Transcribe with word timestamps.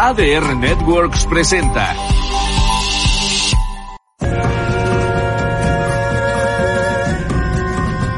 ADR 0.00 0.54
Networks 0.54 1.26
presenta. 1.26 1.92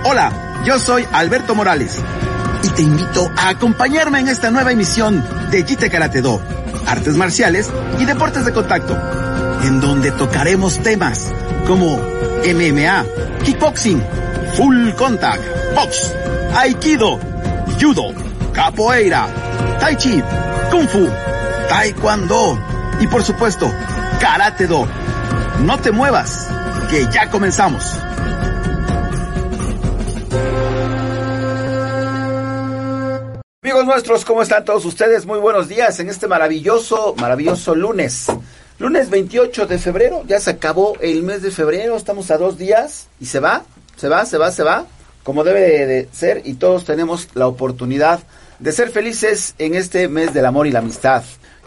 Hola, 0.05 0.63
yo 0.67 0.79
soy 0.79 1.07
Alberto 1.11 1.55
Morales 1.55 1.99
y 2.63 2.69
te 2.69 2.83
invito 2.83 3.31
a 3.35 3.49
acompañarme 3.49 4.21
en 4.21 4.29
esta 4.29 4.51
nueva 4.51 4.73
emisión 4.73 5.25
de 5.51 5.65
Jite 5.65 5.89
Karate 5.89 6.21
Do, 6.21 6.39
artes 6.87 7.17
marciales 7.17 7.71
y 7.99 8.05
deportes 8.05 8.45
de 8.45 8.53
contacto, 8.53 8.95
en 9.65 9.81
donde 9.81 10.11
tocaremos 10.11 10.81
temas 10.81 11.33
como 11.67 11.97
MMA, 11.97 13.07
kickboxing, 13.43 14.05
full 14.55 14.91
contact, 14.99 15.43
box, 15.75 16.15
aikido, 16.57 17.19
judo, 17.81 18.13
capoeira, 18.53 19.27
tai 19.81 19.97
chi, 19.97 20.23
kung 20.71 20.87
fu, 20.87 21.09
taekwondo 21.71 22.59
y 22.99 23.07
por 23.07 23.23
supuesto, 23.23 23.73
karate 24.21 24.67
do. 24.67 24.89
No 25.61 25.79
te 25.79 25.93
muevas, 25.93 26.49
que 26.91 27.07
ya 27.13 27.31
comenzamos. 27.31 27.97
Amigos 33.63 33.87
nuestros, 33.87 34.25
¿cómo 34.25 34.43
están 34.43 34.65
todos 34.65 34.85
ustedes? 34.85 35.27
Muy 35.27 35.39
buenos 35.39 35.69
días 35.69 36.01
en 36.01 36.09
este 36.09 36.27
maravilloso, 36.27 37.15
maravilloso 37.21 37.77
lunes. 37.77 38.27
Lunes 38.81 39.09
28 39.09 39.69
de 39.69 39.79
febrero, 39.79 40.25
ya 40.27 40.41
se 40.41 40.51
acabó 40.51 40.97
el 41.01 41.23
mes 41.23 41.43
de 41.43 41.53
febrero, 41.53 41.97
estamos 41.97 42.33
a 42.33 42.37
dos 42.39 42.59
días 42.59 43.07
y 43.21 43.27
se 43.27 43.39
va, 43.39 43.63
se 43.95 44.09
va, 44.09 44.27
se 44.27 44.39
va, 44.39 44.51
se 44.51 44.65
va, 44.65 44.87
como 45.23 45.45
debe 45.45 45.87
de 45.87 46.09
ser 46.11 46.43
y 46.45 46.55
todos 46.55 46.85
tenemos 46.85 47.29
la 47.35 47.47
oportunidad 47.47 48.19
de 48.59 48.73
ser 48.73 48.91
felices 48.91 49.55
en 49.59 49.77
este 49.77 50.09
mes 50.09 50.35
del 50.35 50.47
amor 50.47 50.67
y 50.67 50.73
la 50.73 50.81
amistad. 50.81 51.23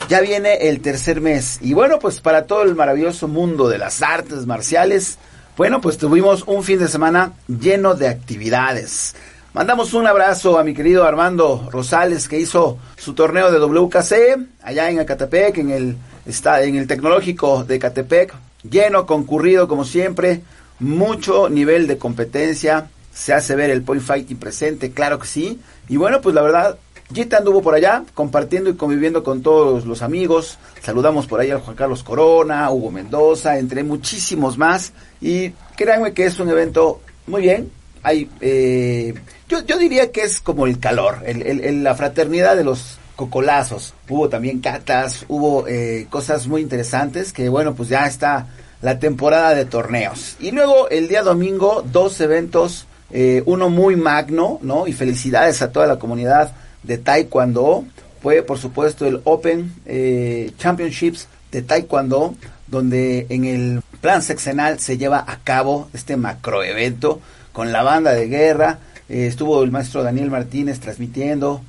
Ya 0.09 0.21
viene 0.21 0.67
el 0.69 0.81
tercer 0.81 1.21
mes. 1.21 1.59
Y 1.61 1.73
bueno, 1.73 1.99
pues 1.99 2.19
para 2.19 2.45
todo 2.45 2.63
el 2.63 2.75
maravilloso 2.75 3.27
mundo 3.27 3.69
de 3.69 3.77
las 3.77 4.01
artes 4.01 4.45
marciales, 4.45 5.17
bueno, 5.55 5.81
pues 5.81 5.97
tuvimos 5.97 6.43
un 6.47 6.63
fin 6.63 6.79
de 6.79 6.87
semana 6.87 7.33
lleno 7.47 7.95
de 7.95 8.07
actividades. 8.07 9.15
Mandamos 9.53 9.93
un 9.93 10.07
abrazo 10.07 10.57
a 10.57 10.63
mi 10.63 10.73
querido 10.73 11.03
Armando 11.03 11.69
Rosales 11.71 12.27
que 12.27 12.39
hizo 12.39 12.79
su 12.97 13.13
torneo 13.13 13.51
de 13.51 13.59
WKC 13.59 14.63
allá 14.63 14.89
en 14.89 14.99
Acatepec, 14.99 15.59
en 15.59 15.69
el, 15.69 15.97
está, 16.25 16.63
en 16.63 16.75
el 16.75 16.87
tecnológico 16.87 17.63
de 17.63 17.77
Catepec, 17.77 18.33
lleno, 18.67 19.05
concurrido 19.05 19.67
como 19.67 19.85
siempre, 19.85 20.41
mucho 20.79 21.49
nivel 21.49 21.85
de 21.85 21.99
competencia, 21.99 22.89
se 23.13 23.31
hace 23.31 23.55
ver 23.55 23.69
el 23.69 23.83
point 23.83 24.01
fighting 24.01 24.37
presente, 24.37 24.91
claro 24.91 25.19
que 25.19 25.27
sí, 25.27 25.59
y 25.87 25.97
bueno, 25.97 26.19
pues 26.21 26.33
la 26.33 26.41
verdad, 26.41 26.77
Gita 27.13 27.37
anduvo 27.37 27.61
por 27.61 27.75
allá 27.75 28.03
compartiendo 28.13 28.69
y 28.69 28.75
conviviendo 28.75 29.23
con 29.23 29.41
todos 29.41 29.85
los 29.85 30.01
amigos, 30.01 30.57
saludamos 30.81 31.27
por 31.27 31.39
ahí 31.39 31.51
a 31.51 31.59
Juan 31.59 31.75
Carlos 31.75 32.03
Corona, 32.03 32.69
Hugo 32.71 32.91
Mendoza, 32.91 33.57
entre 33.57 33.83
muchísimos 33.83 34.57
más, 34.57 34.93
y 35.21 35.51
créanme 35.75 36.13
que 36.13 36.25
es 36.25 36.39
un 36.39 36.49
evento 36.49 37.01
muy 37.27 37.43
bien, 37.43 37.71
hay, 38.03 38.29
eh, 38.41 39.13
yo, 39.47 39.65
yo 39.65 39.77
diría 39.77 40.11
que 40.11 40.21
es 40.21 40.39
como 40.41 40.67
el 40.67 40.79
calor, 40.79 41.19
el, 41.25 41.41
el, 41.41 41.63
el, 41.63 41.83
la 41.83 41.95
fraternidad 41.95 42.55
de 42.55 42.63
los 42.65 42.97
cocolazos. 43.15 43.93
Hubo 44.09 44.29
también 44.29 44.59
catas, 44.59 45.25
hubo 45.29 45.67
eh, 45.67 46.07
cosas 46.09 46.47
muy 46.47 46.61
interesantes 46.61 47.31
que 47.31 47.47
bueno, 47.49 47.73
pues 47.73 47.89
ya 47.89 48.05
está 48.05 48.47
la 48.81 48.99
temporada 48.99 49.55
de 49.55 49.65
torneos. 49.65 50.35
Y 50.39 50.51
luego 50.51 50.89
el 50.89 51.07
día 51.07 51.23
domingo, 51.23 51.83
dos 51.89 52.19
eventos, 52.19 52.85
eh, 53.11 53.41
uno 53.45 53.69
muy 53.69 53.95
magno, 53.95 54.59
¿no? 54.61 54.87
Y 54.87 54.93
felicidades 54.93 55.61
a 55.61 55.71
toda 55.71 55.87
la 55.87 55.99
comunidad 55.99 56.53
de 56.83 56.97
Taekwondo. 56.97 57.85
Fue, 58.21 58.41
por 58.43 58.57
supuesto, 58.57 59.05
el 59.05 59.21
Open 59.23 59.73
eh, 59.85 60.51
Championships 60.57 61.27
de 61.51 61.61
Taekwondo, 61.61 62.35
donde 62.67 63.25
en 63.29 63.45
el 63.45 63.81
plan 64.01 64.21
sexenal 64.21 64.79
se 64.79 64.97
lleva 64.97 65.23
a 65.27 65.39
cabo 65.43 65.89
este 65.93 66.17
macroevento 66.17 67.21
con 67.51 67.71
la 67.71 67.83
banda 67.83 68.13
de 68.13 68.27
guerra. 68.27 68.79
Eh, 69.09 69.27
estuvo 69.27 69.63
el 69.63 69.71
maestro 69.71 70.03
Daniel 70.03 70.31
Martínez 70.31 70.79
transmitiendo. 70.79 71.61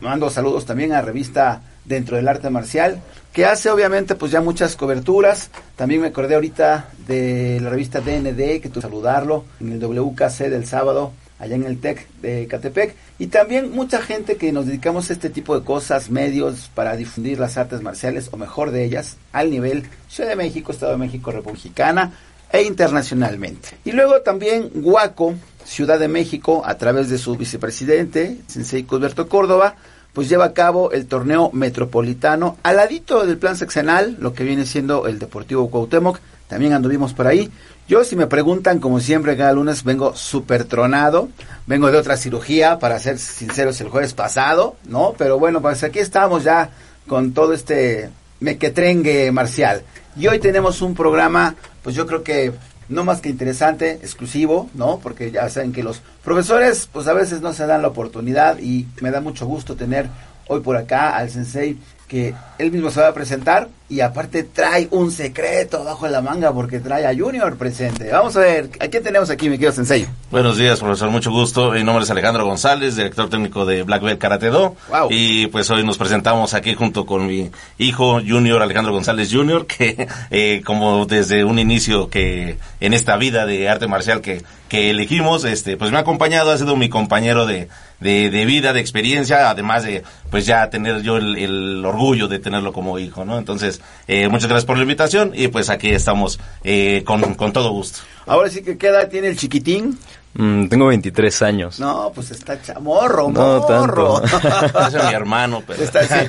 Mando 0.00 0.30
saludos 0.30 0.66
también 0.66 0.92
a 0.92 1.00
revista 1.00 1.62
Dentro 1.84 2.16
del 2.16 2.28
Arte 2.28 2.48
Marcial, 2.48 3.02
que 3.34 3.44
hace 3.44 3.68
obviamente 3.68 4.14
pues 4.14 4.32
ya 4.32 4.40
muchas 4.40 4.74
coberturas. 4.74 5.50
También 5.76 6.00
me 6.00 6.06
acordé 6.06 6.34
ahorita 6.34 6.88
de 7.06 7.60
la 7.60 7.68
revista 7.68 8.00
DND, 8.00 8.60
que 8.62 8.70
tuve 8.70 8.80
saludarlo 8.80 9.44
en 9.60 9.72
el 9.72 9.80
WKC 9.80 10.48
del 10.48 10.66
sábado, 10.66 11.12
allá 11.38 11.56
en 11.56 11.64
el 11.64 11.78
TEC 11.78 12.06
de 12.22 12.46
Catepec. 12.46 12.94
Y 13.18 13.28
también 13.28 13.72
mucha 13.72 14.00
gente 14.00 14.36
que 14.36 14.52
nos 14.52 14.66
dedicamos 14.66 15.10
a 15.10 15.12
este 15.12 15.30
tipo 15.30 15.58
de 15.58 15.64
cosas, 15.64 16.10
medios 16.10 16.70
para 16.74 16.96
difundir 16.96 17.38
las 17.38 17.56
artes 17.56 17.82
marciales, 17.82 18.28
o 18.32 18.36
mejor 18.36 18.70
de 18.70 18.84
ellas, 18.84 19.16
al 19.32 19.50
nivel 19.50 19.84
Ciudad 20.08 20.30
de 20.30 20.36
México, 20.36 20.72
Estado 20.72 20.92
de 20.92 20.98
México, 20.98 21.30
Republicana 21.30 22.12
e 22.50 22.62
internacionalmente. 22.62 23.70
Y 23.84 23.92
luego 23.92 24.20
también 24.20 24.70
Guaco, 24.74 25.34
Ciudad 25.64 25.98
de 25.98 26.08
México, 26.08 26.62
a 26.64 26.76
través 26.76 27.08
de 27.08 27.18
su 27.18 27.36
vicepresidente, 27.36 28.38
Sensei 28.46 28.84
Cusberto 28.84 29.28
Córdoba, 29.28 29.76
pues 30.12 30.28
lleva 30.28 30.44
a 30.44 30.52
cabo 30.52 30.92
el 30.92 31.06
torneo 31.06 31.50
metropolitano 31.52 32.56
al 32.62 32.76
ladito 32.76 33.26
del 33.26 33.38
plan 33.38 33.56
sexenal, 33.56 34.16
lo 34.20 34.32
que 34.32 34.44
viene 34.44 34.64
siendo 34.64 35.08
el 35.08 35.18
Deportivo 35.18 35.68
Cuauhtémoc, 35.68 36.20
también 36.46 36.72
anduvimos 36.72 37.12
por 37.14 37.26
ahí. 37.26 37.50
Yo, 37.86 38.02
si 38.02 38.16
me 38.16 38.26
preguntan, 38.26 38.80
como 38.80 38.98
siempre, 38.98 39.36
cada 39.36 39.52
lunes 39.52 39.84
vengo 39.84 40.16
súper 40.16 40.64
tronado, 40.64 41.28
vengo 41.66 41.90
de 41.90 41.98
otra 41.98 42.16
cirugía, 42.16 42.78
para 42.78 42.98
ser 42.98 43.18
sinceros, 43.18 43.78
el 43.82 43.90
jueves 43.90 44.14
pasado, 44.14 44.76
¿no? 44.86 45.14
Pero 45.18 45.38
bueno, 45.38 45.60
pues 45.60 45.84
aquí 45.84 45.98
estamos 45.98 46.44
ya 46.44 46.70
con 47.06 47.34
todo 47.34 47.52
este 47.52 48.08
mequetrengue 48.40 49.30
marcial. 49.32 49.82
Y 50.16 50.28
hoy 50.28 50.38
tenemos 50.38 50.80
un 50.80 50.94
programa, 50.94 51.56
pues 51.82 51.94
yo 51.94 52.06
creo 52.06 52.22
que 52.22 52.54
no 52.88 53.04
más 53.04 53.20
que 53.20 53.28
interesante, 53.28 53.92
exclusivo, 54.02 54.70
¿no? 54.72 54.98
Porque 55.02 55.30
ya 55.30 55.46
saben 55.50 55.74
que 55.74 55.82
los 55.82 56.00
profesores, 56.24 56.88
pues 56.90 57.06
a 57.06 57.12
veces 57.12 57.42
no 57.42 57.52
se 57.52 57.66
dan 57.66 57.82
la 57.82 57.88
oportunidad 57.88 58.58
y 58.60 58.86
me 59.02 59.10
da 59.10 59.20
mucho 59.20 59.44
gusto 59.44 59.76
tener 59.76 60.08
hoy 60.48 60.60
por 60.60 60.78
acá 60.78 61.16
al 61.16 61.28
sensei 61.28 61.76
que 62.08 62.34
él 62.58 62.70
mismo 62.70 62.90
se 62.90 63.00
va 63.00 63.08
a 63.08 63.14
presentar 63.14 63.68
y 63.94 64.00
aparte 64.00 64.42
trae 64.42 64.88
un 64.90 65.12
secreto 65.12 65.84
bajo 65.84 66.08
la 66.08 66.20
manga 66.20 66.52
porque 66.52 66.80
trae 66.80 67.06
a 67.06 67.14
Junior 67.16 67.56
presente. 67.56 68.10
Vamos 68.10 68.36
a 68.36 68.40
ver, 68.40 68.70
¿a 68.80 68.88
quién 68.88 69.04
tenemos 69.04 69.30
aquí, 69.30 69.48
mi 69.48 69.56
querido 69.56 69.70
sensei? 69.70 70.04
Buenos 70.32 70.56
días, 70.56 70.80
profesor, 70.80 71.10
mucho 71.10 71.30
gusto. 71.30 71.70
Mi 71.70 71.84
nombre 71.84 72.02
es 72.02 72.10
Alejandro 72.10 72.44
González, 72.44 72.96
director 72.96 73.30
técnico 73.30 73.64
de 73.64 73.84
Black 73.84 74.02
Belt 74.02 74.20
Karate 74.20 74.48
Do. 74.48 74.74
Wow. 74.88 75.06
Y 75.10 75.46
pues 75.46 75.70
hoy 75.70 75.84
nos 75.84 75.96
presentamos 75.96 76.54
aquí 76.54 76.74
junto 76.74 77.06
con 77.06 77.28
mi 77.28 77.52
hijo 77.78 78.14
Junior, 78.14 78.60
Alejandro 78.62 78.92
González 78.92 79.32
Junior, 79.32 79.64
que 79.68 80.08
eh, 80.32 80.62
como 80.64 81.06
desde 81.06 81.44
un 81.44 81.60
inicio 81.60 82.10
que 82.10 82.58
en 82.80 82.94
esta 82.94 83.16
vida 83.16 83.46
de 83.46 83.68
arte 83.68 83.86
marcial 83.86 84.20
que, 84.20 84.42
que 84.68 84.90
elegimos, 84.90 85.44
este, 85.44 85.76
pues 85.76 85.92
me 85.92 85.98
ha 85.98 86.00
acompañado, 86.00 86.50
ha 86.50 86.58
sido 86.58 86.74
mi 86.74 86.88
compañero 86.88 87.46
de, 87.46 87.68
de, 88.00 88.30
de, 88.30 88.44
vida, 88.44 88.72
de 88.72 88.80
experiencia, 88.80 89.50
además 89.50 89.84
de 89.84 90.02
pues 90.30 90.46
ya 90.46 90.68
tener 90.68 91.02
yo 91.02 91.16
el, 91.16 91.36
el 91.38 91.84
orgullo 91.84 92.26
de 92.26 92.40
tenerlo 92.40 92.72
como 92.72 92.98
hijo, 92.98 93.24
¿no? 93.24 93.38
Entonces, 93.38 93.80
eh, 94.06 94.28
muchas 94.28 94.48
gracias 94.48 94.66
por 94.66 94.76
la 94.76 94.82
invitación 94.82 95.32
y 95.34 95.48
pues 95.48 95.70
aquí 95.70 95.90
estamos 95.90 96.38
eh, 96.62 97.02
con, 97.04 97.34
con, 97.34 97.52
todo 97.52 97.70
gusto. 97.70 98.00
Ahora 98.26 98.50
sí 98.50 98.62
que 98.62 98.76
qué 98.76 98.88
edad 98.88 99.08
tiene 99.08 99.28
el 99.28 99.36
chiquitín. 99.36 99.98
Mm, 100.34 100.66
tengo 100.66 100.86
23 100.86 101.42
años. 101.42 101.78
No, 101.78 102.10
pues 102.12 102.32
está 102.32 102.60
chamorro, 102.60 103.30
no, 103.30 103.60
morro. 103.60 104.20
Tanto. 104.20 104.88
es 104.98 105.04
mi 105.04 105.14
hermano, 105.14 105.62
pero... 105.64 105.82
Está, 105.82 106.02
sí. 106.02 106.28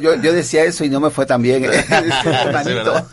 yo, 0.02 0.14
yo, 0.14 0.32
decía 0.32 0.64
eso 0.64 0.84
y 0.84 0.88
no 0.88 0.98
me 0.98 1.10
fue 1.10 1.26
tan 1.26 1.42
bien. 1.42 1.64
¿eh? 1.64 1.68
hermanito. 2.24 3.06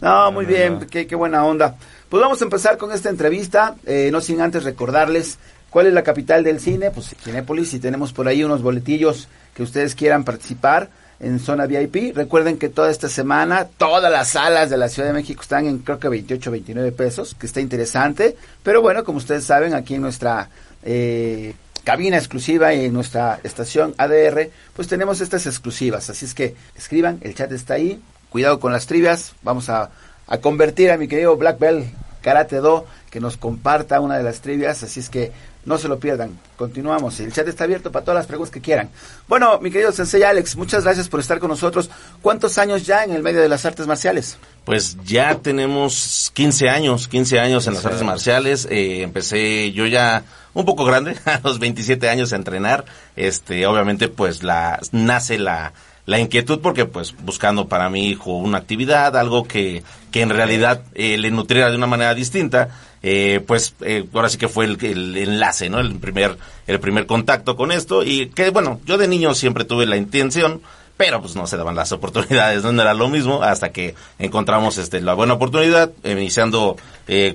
no, 0.00 0.32
muy 0.32 0.46
bien, 0.46 0.86
qué, 0.90 1.06
qué 1.06 1.14
buena 1.14 1.44
onda. 1.44 1.76
Pues 2.08 2.22
vamos 2.22 2.40
a 2.40 2.44
empezar 2.44 2.78
con 2.78 2.92
esta 2.92 3.10
entrevista, 3.10 3.74
eh, 3.84 4.08
no 4.10 4.20
sin 4.20 4.40
antes 4.40 4.64
recordarles 4.64 5.38
¿Cuál 5.74 5.88
es 5.88 5.92
la 5.92 6.04
capital 6.04 6.44
del 6.44 6.60
cine? 6.60 6.92
Pues 6.92 7.16
Cinépolis 7.20 7.74
y 7.74 7.80
tenemos 7.80 8.12
por 8.12 8.28
ahí 8.28 8.44
unos 8.44 8.62
boletillos 8.62 9.26
que 9.54 9.64
ustedes 9.64 9.96
quieran 9.96 10.22
participar 10.22 10.88
en 11.20 11.38
zona 11.38 11.66
VIP. 11.66 12.16
Recuerden 12.16 12.58
que 12.58 12.68
toda 12.68 12.90
esta 12.90 13.08
semana 13.08 13.66
todas 13.76 14.10
las 14.10 14.28
salas 14.28 14.70
de 14.70 14.76
la 14.76 14.88
Ciudad 14.88 15.08
de 15.08 15.14
México 15.14 15.42
están 15.42 15.66
en 15.66 15.78
creo 15.78 15.98
que 15.98 16.08
28, 16.08 16.50
29 16.50 16.92
pesos, 16.92 17.34
que 17.34 17.46
está 17.46 17.60
interesante. 17.60 18.36
Pero 18.62 18.82
bueno, 18.82 19.04
como 19.04 19.18
ustedes 19.18 19.44
saben, 19.44 19.74
aquí 19.74 19.94
en 19.94 20.02
nuestra 20.02 20.48
eh, 20.82 21.54
cabina 21.84 22.16
exclusiva 22.16 22.72
en 22.72 22.92
nuestra 22.92 23.40
estación 23.42 23.94
ADR, 23.98 24.50
pues 24.74 24.88
tenemos 24.88 25.20
estas 25.20 25.46
exclusivas. 25.46 26.10
Así 26.10 26.24
es 26.24 26.34
que 26.34 26.54
escriban, 26.76 27.18
el 27.22 27.34
chat 27.34 27.52
está 27.52 27.74
ahí. 27.74 28.00
Cuidado 28.30 28.58
con 28.58 28.72
las 28.72 28.86
trivias. 28.86 29.32
Vamos 29.42 29.68
a, 29.68 29.90
a 30.26 30.38
convertir 30.38 30.90
a 30.90 30.96
mi 30.96 31.06
querido 31.06 31.36
Black 31.36 31.58
Belt 31.58 31.86
Karate 32.20 32.56
Do 32.56 32.86
que 33.10 33.20
nos 33.20 33.36
comparta 33.36 34.00
una 34.00 34.16
de 34.16 34.24
las 34.24 34.40
trivias. 34.40 34.82
Así 34.82 34.98
es 34.98 35.08
que 35.08 35.30
no 35.64 35.78
se 35.78 35.88
lo 35.88 35.98
pierdan. 35.98 36.38
Continuamos. 36.56 37.18
El 37.20 37.32
chat 37.32 37.46
está 37.48 37.64
abierto 37.64 37.90
para 37.90 38.04
todas 38.04 38.18
las 38.18 38.26
preguntas 38.26 38.52
que 38.52 38.60
quieran. 38.60 38.90
Bueno, 39.28 39.58
mi 39.60 39.70
querido 39.70 39.92
Sensei 39.92 40.22
Alex, 40.22 40.56
muchas 40.56 40.84
gracias 40.84 41.08
por 41.08 41.20
estar 41.20 41.38
con 41.38 41.48
nosotros. 41.48 41.90
¿Cuántos 42.22 42.58
años 42.58 42.86
ya 42.86 43.04
en 43.04 43.12
el 43.12 43.22
medio 43.22 43.40
de 43.40 43.48
las 43.48 43.64
artes 43.64 43.86
marciales? 43.86 44.36
Pues 44.64 44.96
ya 45.04 45.36
tenemos 45.36 46.30
15 46.34 46.68
años, 46.68 47.08
15 47.08 47.40
años 47.40 47.66
en 47.66 47.74
las 47.74 47.84
artes 47.84 48.02
marciales. 48.02 48.66
Eh, 48.70 49.02
empecé 49.02 49.72
yo 49.72 49.86
ya 49.86 50.24
un 50.54 50.64
poco 50.64 50.84
grande, 50.84 51.16
a 51.24 51.40
los 51.42 51.58
27 51.58 52.08
años 52.08 52.32
a 52.32 52.36
entrenar. 52.36 52.84
Este, 53.16 53.66
obviamente, 53.66 54.08
pues 54.08 54.42
la 54.42 54.80
nace 54.92 55.38
la 55.38 55.72
la 56.06 56.18
inquietud 56.18 56.60
porque 56.60 56.84
pues 56.84 57.14
buscando 57.22 57.66
para 57.66 57.88
mi 57.88 58.08
hijo 58.08 58.36
una 58.36 58.58
actividad, 58.58 59.16
algo 59.16 59.44
que, 59.44 59.82
que 60.10 60.20
en 60.20 60.30
realidad 60.30 60.82
eh, 60.94 61.16
le 61.16 61.30
nutriera 61.30 61.70
de 61.70 61.76
una 61.76 61.86
manera 61.86 62.14
distinta, 62.14 62.68
eh, 63.06 63.42
pues 63.46 63.74
eh, 63.82 64.06
ahora 64.14 64.30
sí 64.30 64.38
que 64.38 64.48
fue 64.48 64.64
el, 64.64 64.82
el, 64.82 65.14
enlace, 65.14 65.68
¿no? 65.68 65.78
El 65.78 65.96
primer, 65.96 66.38
el 66.66 66.80
primer 66.80 67.04
contacto 67.04 67.54
con 67.54 67.70
esto 67.70 68.02
y 68.02 68.30
que 68.30 68.48
bueno, 68.48 68.80
yo 68.86 68.96
de 68.96 69.08
niño 69.08 69.34
siempre 69.34 69.66
tuve 69.66 69.84
la 69.84 69.98
intención, 69.98 70.62
pero 70.96 71.20
pues 71.20 71.36
no 71.36 71.46
se 71.46 71.58
daban 71.58 71.76
las 71.76 71.92
oportunidades, 71.92 72.64
no 72.64 72.80
era 72.80 72.94
lo 72.94 73.10
mismo 73.10 73.42
hasta 73.42 73.72
que 73.72 73.94
encontramos 74.18 74.78
este 74.78 75.02
la 75.02 75.12
buena 75.12 75.34
oportunidad, 75.34 75.92
iniciando 76.02 76.78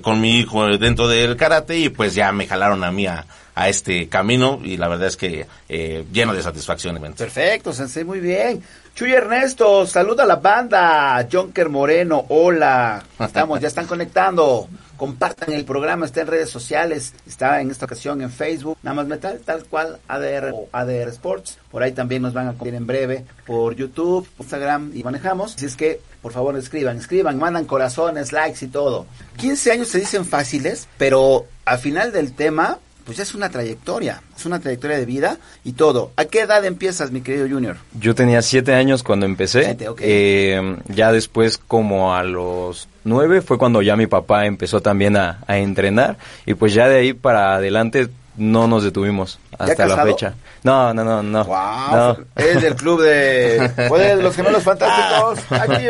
con 0.02 0.20
mi 0.20 0.40
hijo 0.40 0.66
dentro 0.76 1.06
del 1.06 1.36
karate 1.36 1.78
y 1.78 1.88
pues 1.88 2.16
ya 2.16 2.32
me 2.32 2.48
jalaron 2.48 2.82
a 2.82 2.90
mí 2.90 3.06
a, 3.06 3.24
a 3.54 3.68
este 3.68 4.08
camino 4.08 4.60
y 4.62 4.76
la 4.76 4.88
verdad 4.88 5.08
es 5.08 5.16
que 5.16 5.46
eh, 5.68 6.04
lleno 6.12 6.34
de 6.34 6.42
satisfacción. 6.42 6.98
Perfecto, 7.16 7.72
Sensei, 7.72 8.04
muy 8.04 8.20
bien. 8.20 8.62
Chuy 8.94 9.12
Ernesto, 9.14 9.86
saluda 9.86 10.24
a 10.24 10.26
la 10.26 10.36
banda. 10.36 11.26
Jonker 11.30 11.68
Moreno, 11.68 12.26
hola. 12.28 13.02
Estamos, 13.18 13.60
ya 13.60 13.68
están 13.68 13.86
conectando. 13.86 14.68
Compartan 14.96 15.52
el 15.52 15.64
programa, 15.64 16.04
está 16.04 16.20
en 16.20 16.26
redes 16.26 16.50
sociales, 16.50 17.14
está 17.26 17.62
en 17.62 17.70
esta 17.70 17.86
ocasión 17.86 18.20
en 18.20 18.30
Facebook, 18.30 18.76
nada 18.82 18.96
más 18.96 19.06
metal, 19.06 19.40
tal 19.42 19.64
cual 19.64 19.98
ADR 20.06 20.50
o 20.52 20.68
ADR 20.72 21.08
Sports. 21.08 21.56
Por 21.70 21.82
ahí 21.82 21.92
también 21.92 22.20
nos 22.20 22.34
van 22.34 22.48
a 22.48 22.52
comer 22.52 22.74
en 22.74 22.86
breve 22.86 23.24
por 23.46 23.74
YouTube, 23.74 24.28
Instagram 24.38 24.92
y 24.94 25.02
manejamos. 25.02 25.54
Así 25.54 25.64
es 25.64 25.76
que, 25.76 26.02
por 26.20 26.32
favor, 26.32 26.54
escriban, 26.58 26.98
escriban, 26.98 27.38
mandan 27.38 27.64
corazones, 27.64 28.32
likes 28.32 28.62
y 28.62 28.68
todo. 28.68 29.06
15 29.38 29.72
años 29.72 29.88
se 29.88 30.00
dicen 30.00 30.26
fáciles, 30.26 30.86
pero 30.98 31.46
al 31.64 31.78
final 31.78 32.12
del 32.12 32.34
tema 32.34 32.78
pues 33.04 33.16
ya 33.16 33.22
es 33.22 33.34
una 33.34 33.50
trayectoria, 33.50 34.22
es 34.36 34.46
una 34.46 34.60
trayectoria 34.60 34.98
de 34.98 35.06
vida 35.06 35.38
y 35.64 35.72
todo. 35.72 36.12
¿A 36.16 36.24
qué 36.24 36.40
edad 36.40 36.64
empiezas, 36.64 37.10
mi 37.10 37.20
querido 37.20 37.48
Junior? 37.48 37.76
Yo 37.98 38.14
tenía 38.14 38.42
siete 38.42 38.74
años 38.74 39.02
cuando 39.02 39.26
empecé. 39.26 39.64
Siete. 39.64 39.86
Eh, 40.00 40.76
ya 40.88 41.12
después, 41.12 41.58
como 41.58 42.14
a 42.14 42.22
los 42.22 42.88
nueve, 43.04 43.40
fue 43.40 43.58
cuando 43.58 43.82
ya 43.82 43.96
mi 43.96 44.06
papá 44.06 44.46
empezó 44.46 44.80
también 44.80 45.16
a, 45.16 45.42
a 45.46 45.58
entrenar. 45.58 46.18
Y 46.46 46.54
pues 46.54 46.74
ya 46.74 46.88
de 46.88 46.98
ahí 46.98 47.12
para 47.12 47.54
adelante 47.54 48.08
no 48.36 48.68
nos 48.68 48.82
detuvimos 48.82 49.38
hasta 49.58 49.86
la 49.86 50.02
fecha. 50.02 50.34
No, 50.62 50.94
no, 50.94 51.04
no, 51.04 51.22
no. 51.22 51.44
Wow, 51.44 52.24
Es 52.36 52.62
del 52.62 52.74
club 52.74 53.02
de, 53.02 53.70
pues, 53.88 54.18
los 54.18 54.34
gemelos 54.34 54.62
fantásticos. 54.62 55.40
Aquí 55.50 55.84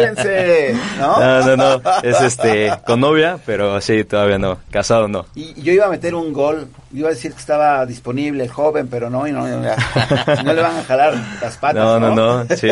¿no? 0.99 1.21
No, 1.21 1.57
no, 1.57 1.57
no. 1.57 1.91
Es 2.03 2.21
este, 2.21 2.73
con 2.87 3.01
novia, 3.01 3.39
pero 3.45 3.81
sí, 3.81 4.05
todavía 4.05 4.39
no. 4.39 4.59
Casado 4.71 5.09
no. 5.09 5.27
Y 5.35 5.61
yo 5.63 5.73
iba 5.73 5.87
a 5.87 5.91
meter 5.91 6.15
un 6.15 6.33
gol. 6.33 6.69
Iba 6.93 7.09
a 7.09 7.13
decir 7.13 7.33
que 7.33 7.39
estaba 7.39 7.87
disponible 7.87 8.43
el 8.43 8.51
joven, 8.51 8.89
pero 8.89 9.11
no, 9.11 9.27
y 9.27 9.33
no, 9.33 9.47
no, 9.47 9.59
no 9.59 10.53
le 10.53 10.63
van 10.63 10.77
a 10.77 10.85
jalar 10.85 11.15
las 11.41 11.57
patas. 11.57 11.77
No, 11.77 12.01
no, 12.01 12.15
no, 12.15 12.45
no 12.45 12.57
sí. 12.57 12.69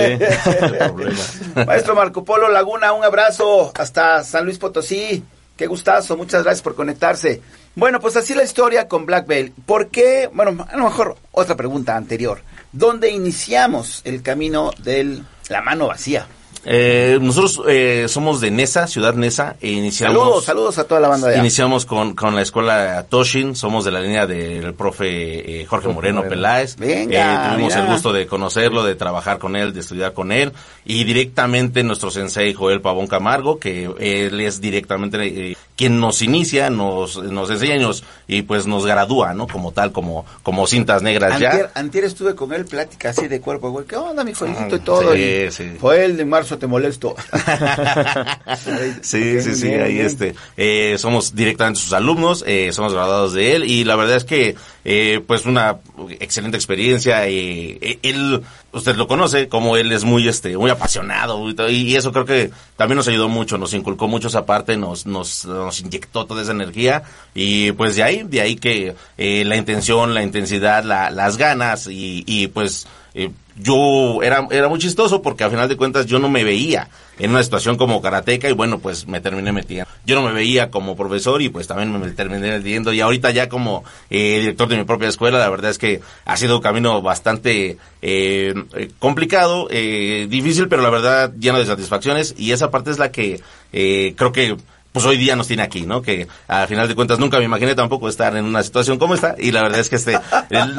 Maestro 1.67 1.95
Marco 1.95 2.25
Polo 2.25 2.49
Laguna, 2.49 2.93
un 2.93 3.05
abrazo 3.05 3.73
hasta 3.77 4.25
San 4.25 4.45
Luis 4.45 4.59
Potosí. 4.59 5.23
Qué 5.59 5.67
gustazo, 5.67 6.17
muchas 6.17 6.45
gracias 6.45 6.63
por 6.63 6.77
conectarse. 6.77 7.43
Bueno, 7.75 7.99
pues 7.99 8.17
así 8.17 8.33
la 8.33 8.45
historia 8.45 8.87
con 8.87 9.07
Black 9.07 9.27
Belt. 9.27 9.53
¿Por 9.67 9.89
qué? 9.89 10.31
Bueno, 10.33 10.65
a 10.71 10.77
lo 10.77 10.85
mejor 10.85 11.17
otra 11.33 11.57
pregunta 11.57 11.97
anterior. 11.97 12.41
¿Dónde 12.71 13.11
iniciamos 13.11 14.03
el 14.05 14.23
camino 14.23 14.71
de 14.79 15.21
la 15.49 15.61
mano 15.61 15.89
vacía? 15.89 16.29
Eh, 16.65 17.19
nosotros 17.21 17.63
eh, 17.69 18.07
somos 18.09 18.41
de 18.41 18.51
Nesa, 18.51 18.87
Ciudad 18.87 19.15
Nesa. 19.15 19.57
E 19.61 19.71
iniciamos, 19.71 20.17
saludos, 20.17 20.45
saludos 20.45 20.79
a 20.79 20.85
toda 20.85 21.01
la 21.01 21.09
banda 21.09 21.29
de 21.29 21.39
Iniciamos 21.39 21.87
con, 21.87 22.15
con 22.15 22.35
la 22.35 22.43
escuela 22.43 23.07
Toshin, 23.09 23.55
somos 23.55 23.85
de 23.85 23.91
la 23.91 24.01
línea 24.01 24.27
del 24.27 24.75
profe 24.75 25.61
eh, 25.63 25.67
Jorge 25.67 25.89
Moreno, 25.89 26.23
Peláez. 26.23 26.77
Venga, 26.77 27.53
tuvimos 27.53 27.75
el 27.75 27.87
gusto 27.87 28.13
de 28.13 28.27
conocerlo, 28.27 28.85
de 28.85 28.95
trabajar 28.95 29.39
con 29.39 29.57
él, 29.57 29.73
de 29.73 29.81
estudiar 29.81 30.13
con 30.13 30.33
él. 30.33 30.53
Y 30.85 31.05
directamente 31.05 31.83
nuestro 31.83 32.11
sensei 32.11 32.55
Joel 32.55 32.81
Pavón 32.81 33.07
Camargo, 33.07 33.59
que 33.59 33.91
él 33.99 34.41
es 34.41 34.61
directamente 34.61 35.57
quien 35.77 36.01
nos 36.01 36.23
inicia, 36.23 36.71
nos, 36.71 37.23
nos 37.23 37.51
enseña 37.51 37.77
y, 37.77 37.79
nos, 37.79 38.03
y 38.27 38.43
pues 38.43 38.67
nos 38.67 38.85
gradúa, 38.85 39.33
¿no? 39.33 39.47
Como 39.47 39.71
tal, 39.71 39.93
como, 39.93 40.27
como 40.43 40.67
cintas 40.67 41.03
negras 41.03 41.35
antier, 41.35 41.71
ya. 41.73 41.81
Antier 41.81 42.05
estuve 42.05 42.35
con 42.35 42.53
él, 42.53 42.65
plática 42.65 43.11
así 43.11 43.29
de 43.29 43.41
cuerpo, 43.41 43.71
güey. 43.71 43.87
¿Qué 43.87 43.95
onda, 43.95 44.25
mi 44.25 44.35
Joelito 44.35 44.77
y 44.77 44.81
todo? 44.81 45.13
Sí, 45.13 45.21
y 45.21 45.51
sí. 45.53 45.77
Joel, 45.81 46.17
de 46.17 46.25
marzo 46.25 46.48
te 46.57 46.67
molesto. 46.67 47.17
sí, 49.03 49.43
sí, 49.43 49.55
sí, 49.55 49.69
ahí 49.69 49.99
este. 49.99 50.35
Eh, 50.57 50.97
somos 50.99 51.35
directamente 51.35 51.81
sus 51.81 51.93
alumnos, 51.93 52.45
eh, 52.47 52.73
somos 52.73 52.95
graduados 52.95 53.33
de 53.33 53.57
él 53.57 53.65
y 53.65 53.85
la 53.85 53.97
verdad 53.97 54.17
es 54.17 54.25
que, 54.25 54.55
eh, 54.85 55.21
pues 55.27 55.45
una 55.45 55.79
excelente 56.21 56.57
experiencia. 56.57 57.29
Eh, 57.29 57.99
él, 58.03 58.43
usted 58.73 58.97
lo 58.97 59.09
conoce, 59.09 59.49
como 59.49 59.77
él 59.77 59.93
es 59.93 60.05
muy, 60.05 60.29
este, 60.29 60.57
muy 60.57 60.71
apasionado 60.71 61.49
y, 61.49 61.55
y, 61.71 61.97
eso 61.97 62.13
creo 62.13 62.25
que 62.25 62.51
también 62.77 62.97
nos 62.97 63.09
ayudó 63.09 63.29
mucho, 63.29 63.59
nos 63.59 63.73
inculcó 63.75 64.09
mucho 64.09 64.29
esa 64.29 64.45
parte, 64.45 64.77
nos, 64.77 65.07
nos, 65.07 65.47
nos 65.47 65.81
inyectó 65.81 66.27
toda 66.27 66.43
esa 66.43 66.53
energía 66.53 67.03
y 67.35 67.73
pues 67.73 67.97
de 67.97 68.03
ahí, 68.03 68.23
de 68.25 68.41
ahí 68.41 68.57
que 68.57 68.95
eh, 69.17 69.45
la 69.45 69.57
intención, 69.57 70.15
la 70.15 70.23
intensidad, 70.23 70.85
la, 70.85 71.11
las 71.11 71.37
ganas 71.37 71.87
y, 71.87 72.25
y 72.27 72.49
pues 72.49 72.87
eh, 73.15 73.31
yo 73.57 74.23
era, 74.23 74.47
era 74.51 74.69
muy 74.69 74.79
chistoso 74.79 75.23
porque 75.23 75.45
a 75.45 75.51
final 75.51 75.69
de 75.69 75.77
cuentas 75.77 76.07
yo 76.07 76.19
no 76.19 76.29
me 76.29 76.45
veía 76.45 76.89
en 77.19 77.31
una 77.31 77.43
situación 77.43 77.77
como 77.77 78.01
karateca 78.01 78.49
y 78.49 78.53
bueno, 78.53 78.79
pues 78.79 79.07
me 79.07 79.21
terminé 79.21 79.53
metiendo. 79.53 79.91
Yo 80.07 80.15
no 80.15 80.27
me 80.27 80.33
veía 80.33 80.71
como 80.71 80.97
profesor 80.97 81.43
y 81.43 81.49
pues 81.49 81.67
también 81.67 81.99
me 81.99 82.11
terminé 82.11 82.59
metiendo 82.59 82.93
y 82.93 83.01
ahorita 83.01 83.31
ya 83.31 83.49
como 83.49 83.85
eh, 84.11 84.39
director 84.41 84.69
de 84.69 84.77
mi 84.77 84.85
propia 84.85 85.09
escuela, 85.09 85.39
la 85.39 85.51
verdad 85.51 85.71
es 85.71 85.79
que 85.79 86.01
ha 86.25 86.37
sido 86.37 86.57
un 86.57 86.63
camino 86.63 87.03
bastante 87.03 87.79
eh, 88.03 88.55
complicado, 88.99 89.69
eh, 89.71 90.27
difícil, 90.29 90.69
pero 90.69 90.83
la 90.83 90.91
verdad 90.91 91.33
lleno 91.39 91.59
de 91.59 91.67
satisfacciones 91.67 92.35
y 92.39 92.53
esa 92.53 92.71
parte 92.71 92.91
es 92.91 92.99
la 92.99 93.11
que 93.11 93.41
eh, 93.73 94.15
creo 94.17 94.33
que 94.33 94.57
pues 94.93 95.05
hoy 95.05 95.17
día 95.17 95.37
nos 95.37 95.47
tiene 95.47 95.63
aquí, 95.63 95.83
¿no? 95.83 96.03
Que 96.03 96.27
al 96.47 96.67
final 96.67 96.89
de 96.89 96.95
cuentas 96.95 97.19
nunca 97.19 97.39
me 97.39 97.45
imaginé 97.45 97.75
tampoco 97.75 98.09
estar 98.09 98.37
en 98.37 98.45
una 98.45 98.63
situación 98.63 98.99
como 98.99 99.15
esta 99.15 99.35
y 99.39 99.53
la 99.53 99.63
verdad 99.63 99.81
es 99.81 99.89
que 99.89 99.97
este 99.97 100.19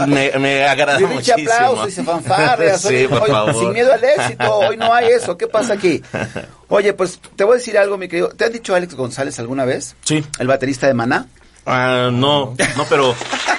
me, 0.07 0.31
me 0.39 0.65
agrada 0.65 0.99
muchísimo. 0.99 1.51
aplausos 1.51 1.87
y 1.87 1.91
se 1.91 2.77
sí, 2.77 3.07
por 3.07 3.27
favor. 3.27 3.55
Sin 3.55 3.73
miedo 3.73 3.93
al 3.93 4.03
éxito, 4.03 4.57
hoy 4.57 4.77
no 4.77 4.93
hay 4.93 5.09
eso. 5.09 5.37
¿Qué 5.37 5.47
pasa 5.47 5.73
aquí? 5.73 6.01
Oye, 6.67 6.93
pues 6.93 7.19
te 7.35 7.43
voy 7.43 7.53
a 7.53 7.57
decir 7.57 7.77
algo, 7.77 7.97
mi 7.97 8.07
querido. 8.07 8.29
¿Te 8.29 8.45
han 8.45 8.51
dicho 8.51 8.75
Alex 8.75 8.95
González 8.95 9.39
alguna 9.39 9.65
vez? 9.65 9.95
Sí. 10.03 10.23
El 10.39 10.47
baterista 10.47 10.87
de 10.87 10.93
Maná. 10.93 11.27
Uh, 11.65 12.11
no, 12.11 12.55
no, 12.77 12.85
pero 12.89 13.13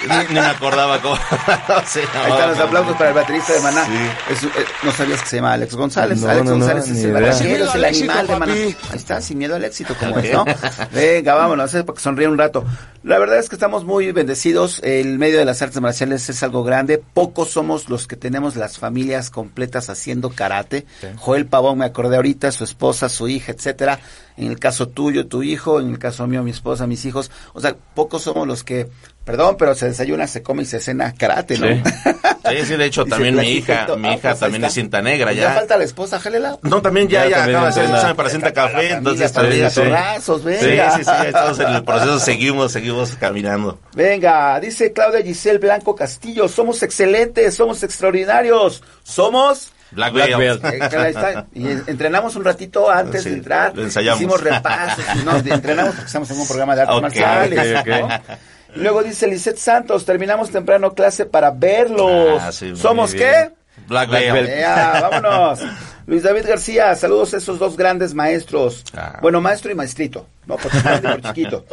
ni, 0.07 0.33
ni, 0.33 0.33
me 0.33 0.45
acordaba 0.45 1.01
cómo. 1.01 1.15
sí, 1.85 1.99
no, 2.13 2.21
Ahí 2.23 2.31
están 2.31 2.49
los 2.49 2.59
aplausos 2.59 2.97
para 2.97 3.09
el 3.09 3.15
baterista 3.15 3.53
de 3.53 3.59
Maná. 3.61 3.85
Sí. 3.85 4.33
Es, 4.33 4.43
eh, 4.43 4.49
no 4.83 4.91
sabías 4.91 5.21
que 5.21 5.29
se 5.29 5.35
llama 5.37 5.53
Alex 5.53 5.75
González. 5.75 6.21
No, 6.21 6.29
Alex 6.29 6.45
no, 6.45 6.51
González 6.51 6.89
es 6.89 7.03
el 7.03 7.13
baterista, 7.13 7.63
es 7.63 7.75
el 7.75 7.85
animal 7.85 8.27
de 8.27 8.35
Maná. 8.35 8.53
Ahí 8.53 8.75
está, 8.93 9.21
sin 9.21 9.37
miedo 9.37 9.55
al 9.55 9.63
éxito, 9.63 9.95
como 9.97 10.17
es, 10.19 10.33
¿no? 10.33 10.45
Venga, 10.91 11.35
vámonos, 11.35 11.71
para 11.71 11.85
que 11.85 11.99
sonríe 11.99 12.27
un 12.27 12.37
rato. 12.37 12.65
La 13.03 13.17
verdad 13.17 13.39
es 13.39 13.49
que 13.49 13.55
estamos 13.55 13.85
muy 13.85 14.11
bendecidos. 14.11 14.79
El 14.83 15.17
medio 15.17 15.39
de 15.39 15.45
las 15.45 15.61
artes 15.61 15.81
marciales 15.81 16.29
es 16.29 16.43
algo 16.43 16.63
grande. 16.63 17.01
Pocos 17.13 17.49
somos 17.49 17.89
los 17.89 18.07
que 18.07 18.15
tenemos 18.15 18.55
las 18.55 18.77
familias 18.77 19.29
completas 19.29 19.89
haciendo 19.89 20.29
karate. 20.29 20.85
Sí. 20.99 21.07
Joel 21.17 21.45
Pavón, 21.45 21.79
me 21.79 21.85
acordé 21.85 22.17
ahorita, 22.17 22.51
su 22.51 22.63
esposa, 22.63 23.09
su 23.09 23.27
hija, 23.27 23.51
etcétera. 23.51 23.99
En 24.37 24.47
el 24.47 24.59
caso 24.59 24.87
tuyo, 24.87 25.27
tu 25.27 25.43
hijo, 25.43 25.79
en 25.79 25.91
el 25.91 25.99
caso 25.99 26.25
mío, 26.27 26.43
mi 26.43 26.51
esposa, 26.51 26.87
mis 26.87 27.05
hijos. 27.05 27.31
O 27.53 27.61
sea, 27.61 27.75
pocos 27.95 28.23
somos 28.23 28.47
los 28.47 28.63
que, 28.63 28.87
perdón, 29.25 29.55
pero 29.57 29.75
se 29.75 29.87
desayuna, 29.87 30.27
se 30.27 30.41
come 30.41 30.63
y 30.63 30.65
se 30.65 30.79
cena 30.79 31.13
karate, 31.13 31.57
¿no? 31.57 31.67
Sí, 31.67 31.81
sí, 32.49 32.65
sí 32.65 32.75
de 32.75 32.85
hecho, 32.85 33.05
también 33.05 33.35
mi 33.35 33.47
hija, 33.49 33.87
mi 33.97 34.07
hija 34.07 34.15
ah, 34.15 34.19
pues 34.21 34.39
también 34.39 34.63
es 34.63 34.73
cinta 34.73 35.01
negra, 35.01 35.33
ya. 35.33 35.43
ya. 35.43 35.53
falta 35.53 35.77
la 35.77 35.83
esposa, 35.83 36.19
Jalela? 36.19 36.57
No, 36.63 36.81
también 36.81 37.07
ya, 37.07 37.25
ya, 37.25 37.29
ya 37.29 37.43
acaba 37.43 37.63
de 37.63 37.69
hacer 37.69 37.85
el 37.85 37.91
examen 37.91 38.15
para 38.15 38.29
cinta 38.29 38.53
café, 38.53 38.91
entonces 38.93 39.31
también. 39.31 39.69
Sí, 39.69 39.81
venga. 39.81 40.97
Sí, 40.97 41.03
sí, 41.03 41.03
sí, 41.03 41.27
estamos 41.27 41.59
en 41.59 41.75
el 41.75 41.83
proceso, 41.83 42.19
seguimos, 42.19 42.71
seguimos 42.71 43.15
caminando. 43.15 43.79
Venga, 43.93 44.59
dice 44.59 44.93
Claudia 44.93 45.21
Giselle 45.21 45.59
Blanco 45.59 45.95
Castillo, 45.95 46.47
somos 46.47 46.81
excelentes, 46.83 47.55
somos 47.55 47.83
extraordinarios, 47.83 48.83
somos... 49.03 49.71
Black, 49.91 50.13
Black 50.13 50.37
Belt. 50.37 50.61
Belt. 50.61 51.47
y 51.53 51.67
entrenamos 51.89 52.35
un 52.35 52.45
ratito 52.45 52.89
antes 52.89 53.23
sí, 53.23 53.29
de 53.29 53.35
entrar. 53.37 53.75
Lo 53.75 53.83
ensayamos. 53.83 54.21
Hicimos 54.21 54.41
repasos. 54.41 55.05
No, 55.25 55.37
entrenamos 55.37 55.95
porque 55.95 56.07
estamos 56.07 56.31
en 56.31 56.39
un 56.39 56.47
programa 56.47 56.75
de 56.75 56.81
artes 56.81 56.95
okay, 56.95 57.01
marciales. 57.01 57.79
Okay, 57.81 57.93
okay. 57.95 58.01
¿no? 58.01 58.37
Luego 58.75 59.03
dice 59.03 59.27
Lisette 59.27 59.57
Santos, 59.57 60.05
terminamos 60.05 60.49
temprano 60.49 60.93
clase 60.93 61.25
para 61.25 61.51
verlos. 61.51 62.41
Ah, 62.41 62.51
sí, 62.51 62.75
¿Somos 62.75 63.13
bien. 63.13 63.25
qué? 63.25 63.60
Black 63.87 64.09
Black 64.09 64.31
Veil. 64.31 64.47
Belt. 64.47 64.61
Vámonos. 65.01 65.59
Luis 66.07 66.23
David 66.23 66.45
García, 66.47 66.93
saludos 66.95 67.33
a 67.33 67.37
esos 67.37 67.59
dos 67.59 67.77
grandes 67.77 68.13
maestros. 68.13 68.83
Ah. 68.93 69.19
Bueno, 69.21 69.39
maestro 69.39 69.71
y 69.71 69.75
maestrito, 69.75 70.27
no 70.45 70.57
por 70.57 70.71
grande 70.71 71.07
y 71.07 71.11
por 71.11 71.21
chiquito. 71.21 71.65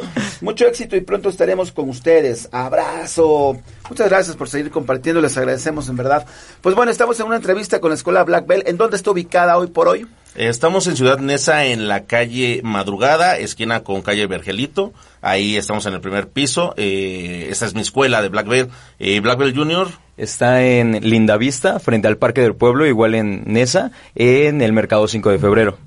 Mucho 0.42 0.66
éxito 0.66 0.96
y 0.96 1.00
pronto 1.00 1.28
estaremos 1.28 1.72
con 1.72 1.88
ustedes. 1.88 2.48
Abrazo. 2.52 3.58
Muchas 3.88 4.08
gracias 4.08 4.36
por 4.36 4.48
seguir 4.48 4.70
compartiendo, 4.70 5.20
les 5.20 5.36
agradecemos 5.36 5.88
en 5.88 5.96
verdad. 5.96 6.26
Pues 6.60 6.74
bueno, 6.76 6.92
estamos 6.92 7.18
en 7.20 7.26
una 7.26 7.36
entrevista 7.36 7.80
con 7.80 7.90
la 7.90 7.96
Escuela 7.96 8.22
Black 8.22 8.46
Belt. 8.46 8.68
¿En 8.68 8.76
dónde 8.76 8.96
está 8.96 9.10
ubicada 9.10 9.56
hoy 9.56 9.68
por 9.68 9.88
hoy? 9.88 10.06
Estamos 10.34 10.86
en 10.86 10.96
Ciudad 10.96 11.18
Neza, 11.18 11.66
en 11.66 11.88
la 11.88 12.04
calle 12.04 12.60
Madrugada, 12.62 13.38
esquina 13.38 13.82
con 13.82 14.02
calle 14.02 14.26
Vergelito. 14.26 14.92
Ahí 15.20 15.56
estamos 15.56 15.84
en 15.86 15.94
el 15.94 16.00
primer 16.00 16.28
piso. 16.28 16.74
Eh, 16.76 17.48
esta 17.50 17.66
es 17.66 17.74
mi 17.74 17.80
escuela 17.80 18.22
de 18.22 18.28
Black 18.28 18.46
Belt. 18.46 18.70
Eh, 18.98 19.18
Black 19.20 19.38
Belt 19.38 19.56
Junior. 19.56 19.88
Está 20.16 20.62
en 20.62 21.08
Lindavista, 21.08 21.78
frente 21.80 22.08
al 22.08 22.18
Parque 22.18 22.40
del 22.40 22.54
Pueblo, 22.54 22.86
igual 22.86 23.14
en 23.14 23.44
Nesa, 23.46 23.92
en 24.14 24.62
el 24.62 24.72
Mercado 24.72 25.06
5 25.06 25.30
de 25.30 25.38
Febrero. 25.38 25.78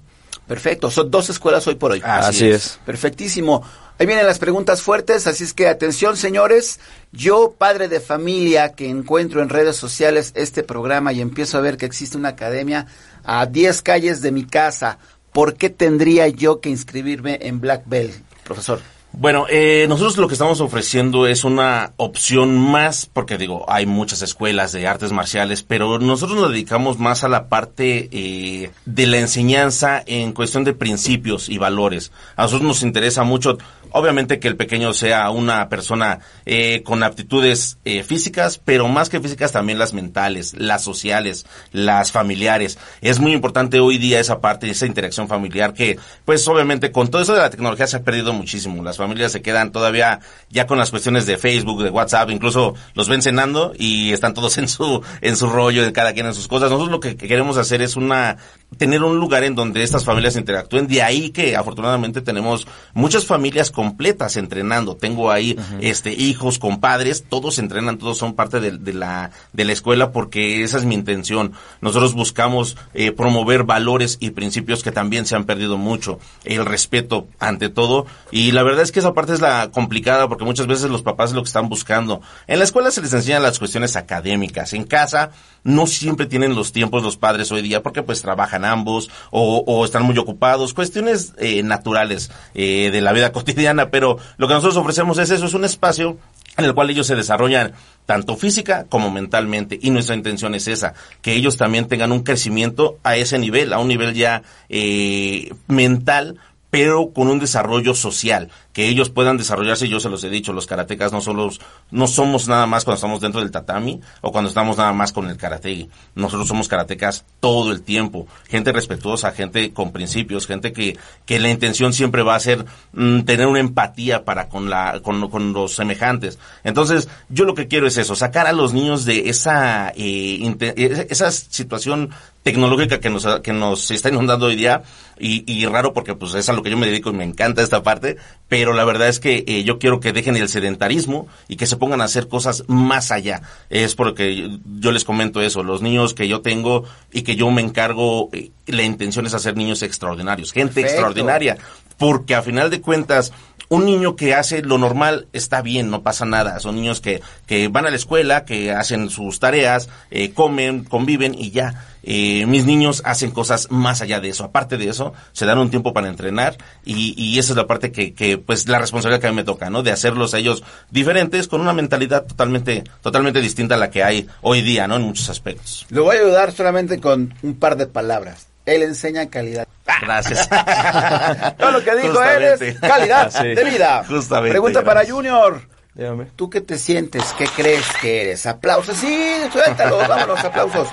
Perfecto, 0.48 0.92
son 0.92 1.10
dos 1.12 1.30
escuelas 1.30 1.66
hoy 1.68 1.76
por 1.76 1.92
hoy. 1.92 2.02
Así 2.04 2.30
Así, 2.30 2.48
es. 2.48 2.56
es. 2.56 2.80
Perfectísimo. 2.86 3.64
Ahí 3.98 4.08
vienen 4.08 4.26
las 4.26 4.40
preguntas 4.40 4.82
fuertes, 4.82 5.28
así 5.28 5.44
es 5.44 5.54
que 5.54 5.68
atención 5.68 6.18
señores, 6.18 6.80
yo 7.12 7.54
padre 7.58 7.88
de 7.88 8.00
familia 8.00 8.74
que 8.74 8.90
encuentro 8.90 9.42
en 9.42 9.50
redes 9.50 9.76
sociales 9.76 10.32
este 10.34 10.64
programa 10.64 11.14
y 11.14 11.22
empiezo 11.22 11.58
a 11.58 11.62
ver 11.62 11.78
que 11.78 11.86
existe 11.86 12.18
una 12.18 12.30
academia 12.30 12.88
a 13.24 13.46
10 13.46 13.82
calles 13.82 14.22
de 14.22 14.32
mi 14.32 14.46
casa, 14.46 14.98
¿por 15.32 15.56
qué 15.56 15.70
tendría 15.70 16.28
yo 16.28 16.60
que 16.60 16.70
inscribirme 16.70 17.40
en 17.42 17.62
Black 17.62 17.84
Belt, 17.86 18.16
profesor? 18.44 18.82
Bueno, 19.14 19.46
eh, 19.50 19.88
nosotros 19.90 20.18
lo 20.18 20.28
que 20.30 20.36
estamos 20.36 20.62
ofreciendo 20.62 21.28
es 21.28 21.44
una 21.44 21.92
opción 21.98 22.58
más, 22.58 23.08
porque 23.12 23.38
digo, 23.38 23.66
hay 23.68 23.86
muchas 23.86 24.22
escuelas 24.22 24.72
de 24.72 24.88
artes 24.88 25.12
marciales, 25.12 25.64
pero 25.64 26.00
nosotros 26.00 26.40
nos 26.40 26.52
dedicamos 26.52 26.98
más 26.98 27.26
a 27.26 27.28
la 27.28 27.50
parte 27.50 28.08
eh, 28.12 28.72
de 28.86 29.08
la 29.08 29.18
enseñanza 29.18 30.02
en 30.06 30.32
cuestión 30.32 30.64
de 30.64 30.74
principios 30.74 31.50
y 31.50 31.58
valores. 31.58 32.14
A 32.38 32.44
nosotros 32.44 32.66
nos 32.66 32.84
interesa 32.84 33.24
mucho, 33.24 33.58
obviamente, 33.92 34.40
que 34.40 34.48
el 34.48 34.56
pequeño 34.56 34.94
sea 34.94 35.30
una 35.30 35.70
persona 35.70 36.20
eh, 36.46 36.84
con 36.84 37.04
aptitudes 37.04 37.78
eh, 37.86 38.04
físicas, 38.04 38.60
pero 38.64 38.88
más 38.88 39.10
que 39.10 39.20
físicas 39.20 39.52
también 39.52 39.80
las 39.80 39.94
mentales, 39.94 40.54
las 40.58 40.84
sociales, 40.84 41.46
las 41.72 42.12
familiares. 42.12 42.78
Es 43.02 43.20
muy 43.20 43.34
importante 43.34 43.80
hoy 43.80 43.98
día 43.98 44.20
esa 44.20 44.42
parte, 44.42 44.70
esa 44.70 44.86
interacción 44.86 45.28
familiar 45.28 45.74
que, 45.74 45.98
pues 46.26 46.48
obviamente 46.48 46.92
con 46.92 47.10
todo 47.10 47.22
eso 47.22 47.34
de 47.34 47.40
la 47.40 47.50
tecnología 47.50 47.88
se 47.88 47.98
ha 47.98 48.04
perdido 48.04 48.34
muchísimo. 48.34 48.84
Las 48.84 48.98
familias 48.98 49.32
se 49.32 49.42
quedan 49.42 49.72
todavía 49.72 50.20
ya 50.50 50.68
con 50.68 50.78
las 50.78 50.92
cuestiones 50.92 51.26
de 51.26 51.38
Facebook, 51.38 51.84
de 51.84 51.90
WhatsApp, 51.90 52.30
incluso 52.30 52.76
los 52.94 53.10
ven 53.10 53.22
cenando 53.22 53.74
y 53.78 54.12
están 54.14 54.34
todos 54.34 54.58
en 54.58 54.68
su, 54.68 55.02
en 55.22 55.36
su 55.36 55.48
rollo, 55.48 55.84
de 55.84 55.94
cada 55.94 56.14
quien 56.14 56.26
en 56.26 56.34
sus 56.34 56.48
cosas. 56.48 56.70
Nosotros 56.70 56.92
lo 56.92 57.00
que 57.00 57.16
queremos 57.16 57.58
hacer 57.58 57.82
es 57.82 57.96
una, 57.96 58.38
tener 58.78 59.04
un 59.04 59.18
lugar 59.18 59.44
en 59.44 59.56
donde 59.56 59.84
estas 59.84 60.06
familias 60.06 60.36
interactúen. 60.36 60.88
De 60.88 61.02
ahí 61.02 61.32
que 61.32 61.56
afortunadamente 61.56 62.22
tenemos 62.22 62.68
muchas 62.94 63.26
familias 63.26 63.72
completas 63.82 64.38
entrenando. 64.38 64.96
Tengo 64.96 65.32
ahí, 65.32 65.58
este, 65.80 66.14
hijos, 66.14 66.60
compadres, 66.60 67.26
todos 67.28 67.58
entrenan, 67.58 67.98
todos 67.98 68.16
son 68.16 68.36
parte 68.36 68.60
de, 68.60 68.78
de 68.78 68.94
la, 68.94 69.32
de 69.54 69.66
la 69.66 69.72
escuela 69.72 70.12
porque 70.12 70.62
esa 70.62 70.78
es 70.78 70.86
mi 70.86 70.94
intención. 70.94 71.54
Nosotros 71.82 72.14
buscamos 72.14 72.78
eh, 72.94 73.12
promover 73.12 73.64
valores 73.64 74.18
y 74.20 74.30
principios 74.30 74.84
que 74.84 74.92
también 74.92 75.26
se 75.26 75.36
han 75.36 75.46
perdido 75.46 75.80
mucho. 75.80 76.20
El 76.44 76.64
respeto 76.64 77.26
ante 77.40 77.70
todo. 77.70 78.06
Y 78.30 78.52
la 78.52 78.62
verdad 78.62 78.84
es 78.84 78.92
que 78.92 79.00
esa 79.00 79.16
parte 79.16 79.34
es 79.34 79.42
la 79.42 79.72
complicada 79.72 80.28
porque 80.28 80.46
muchas 80.46 80.68
veces 80.68 80.92
los 80.92 81.02
papás 81.02 81.32
es 81.32 81.36
lo 81.36 81.42
que 81.42 81.48
están 81.48 81.68
buscando. 81.68 82.22
En 82.46 82.60
la 82.60 82.66
escuela 82.66 82.92
se 82.92 83.02
les 83.02 83.14
enseñan 83.14 83.42
las 83.42 83.58
cuestiones 83.58 83.96
académicas. 83.96 84.74
En 84.74 84.84
casa 84.84 85.32
no 85.64 85.88
siempre 85.88 86.28
tienen 86.28 86.54
los 86.54 86.72
tiempos 86.72 87.02
los 87.02 87.18
padres 87.18 87.52
hoy 87.52 87.64
día 87.64 87.82
porque 87.82 88.04
pues 88.04 88.22
trabajan 88.22 88.64
ambos 88.64 89.10
o, 89.32 89.64
o 89.66 89.86
están 89.86 90.04
muy 90.04 90.20
ocupados. 90.20 90.76
Cuestiones 90.76 91.34
eh, 91.40 91.64
naturales 91.64 92.32
eh, 92.54 92.90
de 92.92 93.02
la 93.02 93.12
vida 93.12 93.32
cotidiana. 93.42 93.71
Pero 93.92 94.18
lo 94.38 94.48
que 94.48 94.54
nosotros 94.54 94.78
ofrecemos 94.78 95.18
es 95.18 95.32
eso, 95.32 95.46
es 95.46 95.54
un 95.54 95.66
espacio 95.66 96.18
en 96.58 96.66
el 96.66 96.74
cual 96.74 96.90
ellos 96.90 97.08
se 97.08 97.16
desarrollan 97.16 97.74
tanto 98.06 98.36
física 98.36 98.86
como 98.90 99.10
mentalmente 99.10 99.80
y 99.82 99.90
nuestra 99.90 100.16
intención 100.16 100.54
es 100.56 100.68
esa, 100.68 100.94
que 101.22 101.34
ellos 101.34 101.58
también 101.58 101.88
tengan 101.88 102.12
un 102.12 102.24
crecimiento 102.24 102.98
a 103.04 103.16
ese 103.16 103.40
nivel, 103.40 103.74
a 103.74 103.80
un 103.80 103.88
nivel 103.88 104.14
ya 104.14 104.44
eh, 104.70 105.54
mental 105.68 106.40
pero 106.72 107.12
con 107.12 107.28
un 107.28 107.40
desarrollo 107.40 107.94
social, 107.94 108.50
que 108.74 108.88
ellos 108.88 109.10
puedan 109.10 109.38
desarrollarse, 109.38 109.90
yo 109.90 110.00
se 110.00 110.10
los 110.10 110.24
he 110.24 110.30
dicho, 110.30 110.54
los 110.54 110.66
karatecas 110.68 111.12
no 111.12 111.20
solo, 111.22 111.50
no 111.92 112.08
somos 112.08 112.48
nada 112.48 112.66
más 112.68 112.86
cuando 112.86 112.96
estamos 112.96 113.20
dentro 113.22 113.42
del 113.42 113.52
tatami 113.52 114.00
o 114.22 114.32
cuando 114.32 114.50
estamos 114.50 114.78
nada 114.78 114.94
más 114.94 115.12
con 115.12 115.30
el 115.30 115.38
karate. 115.38 115.90
Nosotros 116.16 116.48
somos 116.48 116.68
karatecas 116.68 117.26
todo 117.40 117.72
el 117.72 117.82
tiempo, 117.82 118.28
gente 118.48 118.72
respetuosa, 118.72 119.32
gente 119.32 119.74
con 119.74 119.92
principios, 119.92 120.48
gente 120.48 120.72
que, 120.72 120.98
que 121.26 121.40
la 121.40 121.50
intención 121.50 121.92
siempre 121.94 122.24
va 122.24 122.36
a 122.36 122.40
ser 122.40 122.66
mm, 122.94 123.22
tener 123.22 123.48
una 123.48 123.60
empatía 123.60 124.24
para 124.24 124.48
con 124.48 124.70
la, 124.70 125.02
con, 125.04 125.30
con 125.30 125.54
los 125.54 125.74
semejantes. 125.76 126.40
Entonces, 126.64 127.10
yo 127.30 127.46
lo 127.46 127.56
que 127.56 127.68
quiero 127.68 127.88
es 127.88 127.98
eso, 127.98 128.16
sacar 128.16 128.48
a 128.48 128.54
los 128.54 128.74
niños 128.74 129.06
de 129.06 129.30
esa, 129.30 129.90
eh, 129.96 130.38
inte- 130.40 130.74
esa 131.12 131.32
situación 131.32 132.12
tecnológica 132.44 133.00
que 133.00 133.10
nos, 133.10 133.28
que 133.42 133.54
nos 133.54 133.92
está 133.92 134.10
inundando 134.10 134.48
hoy 134.48 134.56
día 134.56 134.82
y, 135.20 135.44
y 135.52 135.66
raro 135.68 135.94
porque 135.94 136.16
pues 136.16 136.34
es 136.34 136.50
a 136.50 136.54
lo 136.54 136.64
que 136.64 136.72
yo 136.72 136.78
me 136.78 136.88
dedico 136.88 137.10
y 137.12 137.14
me 137.14 137.24
encanta 137.24 137.62
esta 137.62 137.84
parte, 137.84 138.18
pero 138.48 138.61
la 138.74 138.86
verdad 138.86 139.10
es 139.10 139.20
que 139.20 139.44
eh, 139.48 139.64
yo 139.64 139.80
quiero 139.80 140.00
que 140.00 140.14
dejen 140.14 140.36
el 140.36 140.48
sedentarismo 140.48 141.28
y 141.48 141.56
que 141.56 141.66
se 141.66 141.78
pongan 141.78 142.02
a 142.02 142.06
hacer 142.06 142.28
cosas 142.28 142.64
más 142.68 143.12
allá. 143.12 143.42
Es 143.70 143.96
porque 143.96 144.58
yo 144.80 144.92
les 144.92 145.04
comento 145.04 145.42
eso, 145.42 145.64
los 145.64 145.82
niños 145.82 146.14
que 146.14 146.28
yo 146.28 146.42
tengo 146.42 146.84
y 147.12 147.24
que 147.24 147.36
yo 147.36 147.50
me 147.52 147.62
encargo, 147.62 148.30
eh, 148.34 148.52
la 148.68 148.84
intención 148.84 149.26
es 149.26 149.34
hacer 149.34 149.58
niños 149.58 149.82
extraordinarios, 149.82 150.54
gente 150.54 150.76
Perfecto. 150.76 150.92
extraordinaria, 150.92 151.58
porque 151.98 152.36
a 152.36 152.42
final 152.42 152.70
de 152.70 152.82
cuentas 152.82 153.34
un 153.72 153.86
niño 153.86 154.18
que 154.18 154.36
hace 154.36 154.62
lo 154.62 154.78
normal 154.78 155.30
está 155.32 155.62
bien, 155.62 155.90
no 155.90 156.04
pasa 156.04 156.26
nada. 156.26 156.60
Son 156.60 156.76
niños 156.76 157.00
que, 157.00 157.22
que 157.46 157.70
van 157.70 157.86
a 157.86 157.90
la 157.90 157.96
escuela, 157.96 158.44
que 158.44 158.74
hacen 158.74 159.10
sus 159.10 159.40
tareas, 159.40 159.88
eh, 160.12 160.34
comen, 160.34 160.84
conviven 160.84 161.34
y 161.34 161.52
ya. 161.52 161.86
Eh, 162.04 162.46
mis 162.48 162.66
niños 162.66 163.02
hacen 163.06 163.32
cosas 163.32 163.72
más 163.72 164.02
allá 164.02 164.20
de 164.20 164.28
eso. 164.28 164.44
Aparte 164.44 164.78
de 164.78 164.90
eso, 164.90 165.14
se 165.32 165.46
dan 165.46 165.58
un 165.58 165.70
tiempo 165.70 165.94
para 165.94 166.10
entrenar 166.10 166.58
y, 166.84 167.14
y 167.16 167.40
esa 167.40 167.54
es 167.54 167.58
la 167.58 167.66
parte 167.66 167.94
que, 167.94 168.14
que, 168.14 168.38
pues, 168.38 168.68
la 168.68 168.78
responsabilidad 168.78 169.22
que 169.22 169.28
a 169.28 169.30
mí 169.30 169.38
me 169.38 169.46
toca, 169.46 169.70
¿no? 169.70 169.84
De 169.84 169.92
hacerlos 169.94 170.34
a 170.34 170.40
ellos 170.40 170.64
diferentes 170.90 171.48
con 171.48 171.62
una 171.62 171.72
mentalidad 171.72 172.26
totalmente, 172.26 172.84
totalmente 173.02 173.40
distinta 173.40 173.76
a 173.76 173.78
la 173.78 173.90
que 173.90 174.04
hay 174.04 174.28
hoy 174.42 174.62
día, 174.64 174.86
¿no? 174.86 174.98
En 174.98 175.04
muchos 175.04 175.30
aspectos. 175.30 175.86
Le 175.90 176.02
voy 176.02 176.18
a 176.18 176.20
ayudar 176.20 176.52
solamente 176.52 177.00
con 177.00 177.34
un 177.42 177.56
par 177.56 177.78
de 177.78 177.88
palabras. 177.88 178.48
Él 178.66 178.84
enseña 178.84 179.30
calidad. 179.30 179.66
Gracias. 180.02 180.50
Todo 181.58 181.72
lo 181.72 181.84
que 181.84 181.96
dijo 181.96 182.24
él 182.24 182.44
es 182.44 182.60
Justamente. 182.60 182.88
calidad 182.88 183.32
de 183.44 183.64
vida. 183.64 184.04
Justamente, 184.08 184.52
Pregunta 184.52 184.84
para. 184.84 185.06
Junior. 185.06 185.62
Dígame. 185.94 186.26
¿Tú 186.36 186.50
qué 186.50 186.62
te 186.62 186.78
sientes? 186.78 187.24
¿Qué 187.38 187.46
crees 187.48 187.86
que 188.02 188.22
eres? 188.22 188.46
Aplausos. 188.46 188.96
Sí, 188.98 189.42
suéltalo. 189.52 189.98
Vámonos, 190.08 190.44
aplausos. 190.44 190.88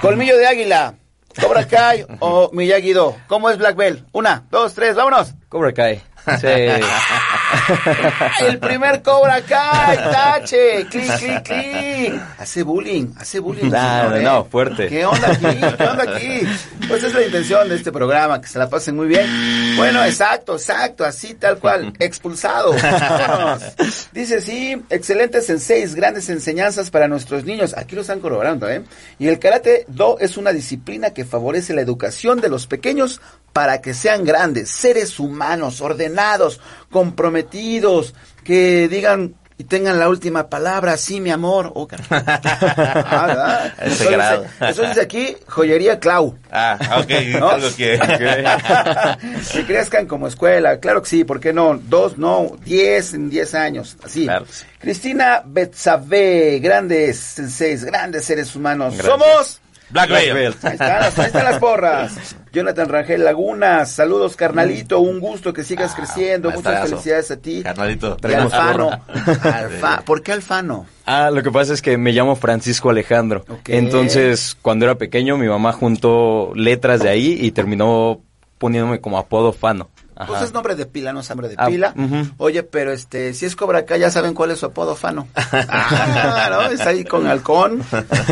Colmillo 0.00 0.36
de 0.36 0.46
águila. 0.46 0.94
Cobra 1.40 1.66
Kai 1.66 2.04
o 2.20 2.50
Miyagi-Do. 2.52 3.16
¿Cómo 3.28 3.50
es 3.50 3.58
Black 3.58 3.76
Belt? 3.76 4.04
Una, 4.12 4.44
dos, 4.50 4.74
tres, 4.74 4.94
vámonos. 4.96 5.34
Cobra 5.48 5.72
Kai. 5.72 6.02
Sí. 6.40 6.46
El 8.40 8.58
primer 8.58 9.02
Cobra 9.02 9.42
Kai, 9.42 9.96
tache, 9.96 10.86
clic, 10.90 11.18
clic, 11.18 11.42
clic. 11.42 12.20
Hace 12.38 12.62
bullying, 12.62 13.12
hace 13.18 13.40
bullying. 13.40 13.70
Señor, 13.70 14.10
no, 14.10 14.16
¿eh? 14.16 14.22
no, 14.22 14.44
fuerte. 14.44 14.88
¿Qué 14.88 15.04
onda 15.04 15.32
aquí? 15.32 15.46
¿Qué 15.76 15.84
onda 15.84 16.02
aquí? 16.04 16.40
Pues 16.88 17.02
es 17.02 17.14
la 17.14 17.22
intención 17.22 17.68
de 17.68 17.76
este 17.76 17.92
programa, 17.92 18.40
que 18.40 18.48
se 18.48 18.58
la 18.58 18.68
pasen 18.68 18.96
muy 18.96 19.06
bien. 19.06 19.26
Bueno, 19.76 20.04
exacto, 20.04 20.54
exacto, 20.54 21.04
así 21.04 21.34
tal 21.34 21.58
cual, 21.58 21.92
expulsado. 21.98 22.72
Vámonos. 22.72 23.62
Dice, 24.12 24.40
sí, 24.40 24.82
excelentes 24.90 25.46
senseis, 25.46 25.94
grandes 25.94 26.28
enseñanzas 26.28 26.90
para 26.90 27.08
nuestros 27.08 27.44
niños. 27.44 27.74
Aquí 27.76 27.94
lo 27.94 28.02
están 28.02 28.20
corroborando, 28.20 28.68
¿eh? 28.68 28.82
Y 29.18 29.28
el 29.28 29.38
karate 29.38 29.84
do 29.88 30.18
es 30.18 30.36
una 30.36 30.52
disciplina 30.52 31.10
que 31.10 31.24
favorece 31.24 31.74
la 31.74 31.82
educación 31.82 32.40
de 32.40 32.48
los 32.48 32.66
pequeños 32.66 33.20
para 33.52 33.80
que 33.80 33.94
sean 33.94 34.24
grandes, 34.24 34.70
seres 34.70 35.18
humanos, 35.18 35.80
ordenados, 35.80 36.60
comprometidos, 36.90 37.57
que 38.44 38.88
digan 38.88 39.34
y 39.60 39.64
tengan 39.64 39.98
la 39.98 40.08
última 40.08 40.48
palabra, 40.48 40.96
sí, 40.96 41.20
mi 41.20 41.30
amor. 41.30 41.72
Oh. 41.74 41.88
Ah. 43.10 43.72
Ese 43.82 44.10
grado. 44.10 44.46
aquí, 45.02 45.36
joyería 45.46 45.98
Clau. 45.98 46.38
Ah, 46.50 46.78
ok, 47.02 47.10
¿No? 47.40 47.50
algo 47.50 47.68
que... 47.76 47.98
que 49.52 49.64
crezcan 49.66 50.06
como 50.06 50.28
escuela, 50.28 50.78
claro 50.78 51.02
que 51.02 51.08
sí, 51.08 51.24
¿por 51.24 51.40
qué 51.40 51.52
no? 51.52 51.78
Dos, 51.78 52.18
no, 52.18 52.56
diez 52.64 53.14
en 53.14 53.28
diez 53.30 53.54
años, 53.54 53.96
así. 54.02 54.24
Claro 54.24 54.46
que 54.46 54.52
sí. 54.52 54.64
Cristina 54.78 55.42
Betsabe, 55.44 56.60
grandes 56.60 57.18
senseis, 57.18 57.84
grandes 57.84 58.24
seres 58.24 58.54
humanos. 58.54 58.94
Gracias. 58.96 59.18
Somos... 59.18 59.60
Black. 59.90 60.10
Ahí 60.10 60.28
están, 60.28 60.78
las, 60.78 61.18
ahí 61.18 61.26
están 61.26 61.44
las 61.44 61.58
porras. 61.58 62.36
Jonathan 62.52 62.88
Rangel 62.88 63.24
Lagunas, 63.24 63.90
saludos 63.90 64.36
carnalito, 64.36 65.00
un 65.00 65.20
gusto 65.20 65.52
que 65.52 65.64
sigas 65.64 65.92
ah, 65.92 65.96
creciendo, 65.96 66.50
muchas 66.50 66.88
felicidades 66.88 67.30
a 67.30 67.36
ti. 67.36 67.62
Carnalito, 67.62 68.16
y 68.28 68.32
Alfano. 68.32 68.90
Alfa, 69.42 70.02
¿Por 70.04 70.22
qué 70.22 70.32
Alfano? 70.32 70.86
Ah, 71.06 71.30
lo 71.30 71.42
que 71.42 71.50
pasa 71.50 71.72
es 71.72 71.82
que 71.82 71.96
me 71.96 72.12
llamo 72.12 72.36
Francisco 72.36 72.90
Alejandro. 72.90 73.44
Entonces, 73.66 74.56
cuando 74.60 74.84
era 74.84 74.96
pequeño, 74.96 75.38
mi 75.38 75.48
mamá 75.48 75.72
juntó 75.72 76.52
letras 76.54 77.00
de 77.00 77.08
ahí 77.08 77.38
y 77.40 77.50
terminó 77.52 78.20
poniéndome 78.58 79.00
como 79.00 79.18
apodo 79.18 79.52
Fano. 79.52 79.88
Pues 80.26 80.42
es 80.42 80.52
nombre 80.52 80.74
de 80.74 80.84
pila, 80.84 81.12
no 81.12 81.20
es 81.20 81.28
nombre 81.28 81.48
de 81.48 81.54
ah, 81.56 81.66
pila. 81.66 81.94
Oye, 82.38 82.64
pero 82.64 82.92
este, 82.92 83.34
si 83.34 83.46
es 83.46 83.54
Cobra 83.54 83.80
acá, 83.80 83.96
ya 83.96 84.10
saben 84.10 84.34
cuál 84.34 84.50
es 84.50 84.58
su 84.58 84.66
apodo, 84.66 84.96
Fano. 84.96 85.28
ah, 85.52 86.48
¿no? 86.50 86.62
Es 86.72 86.80
ahí 86.80 87.04
con 87.04 87.26
halcón, 87.26 87.84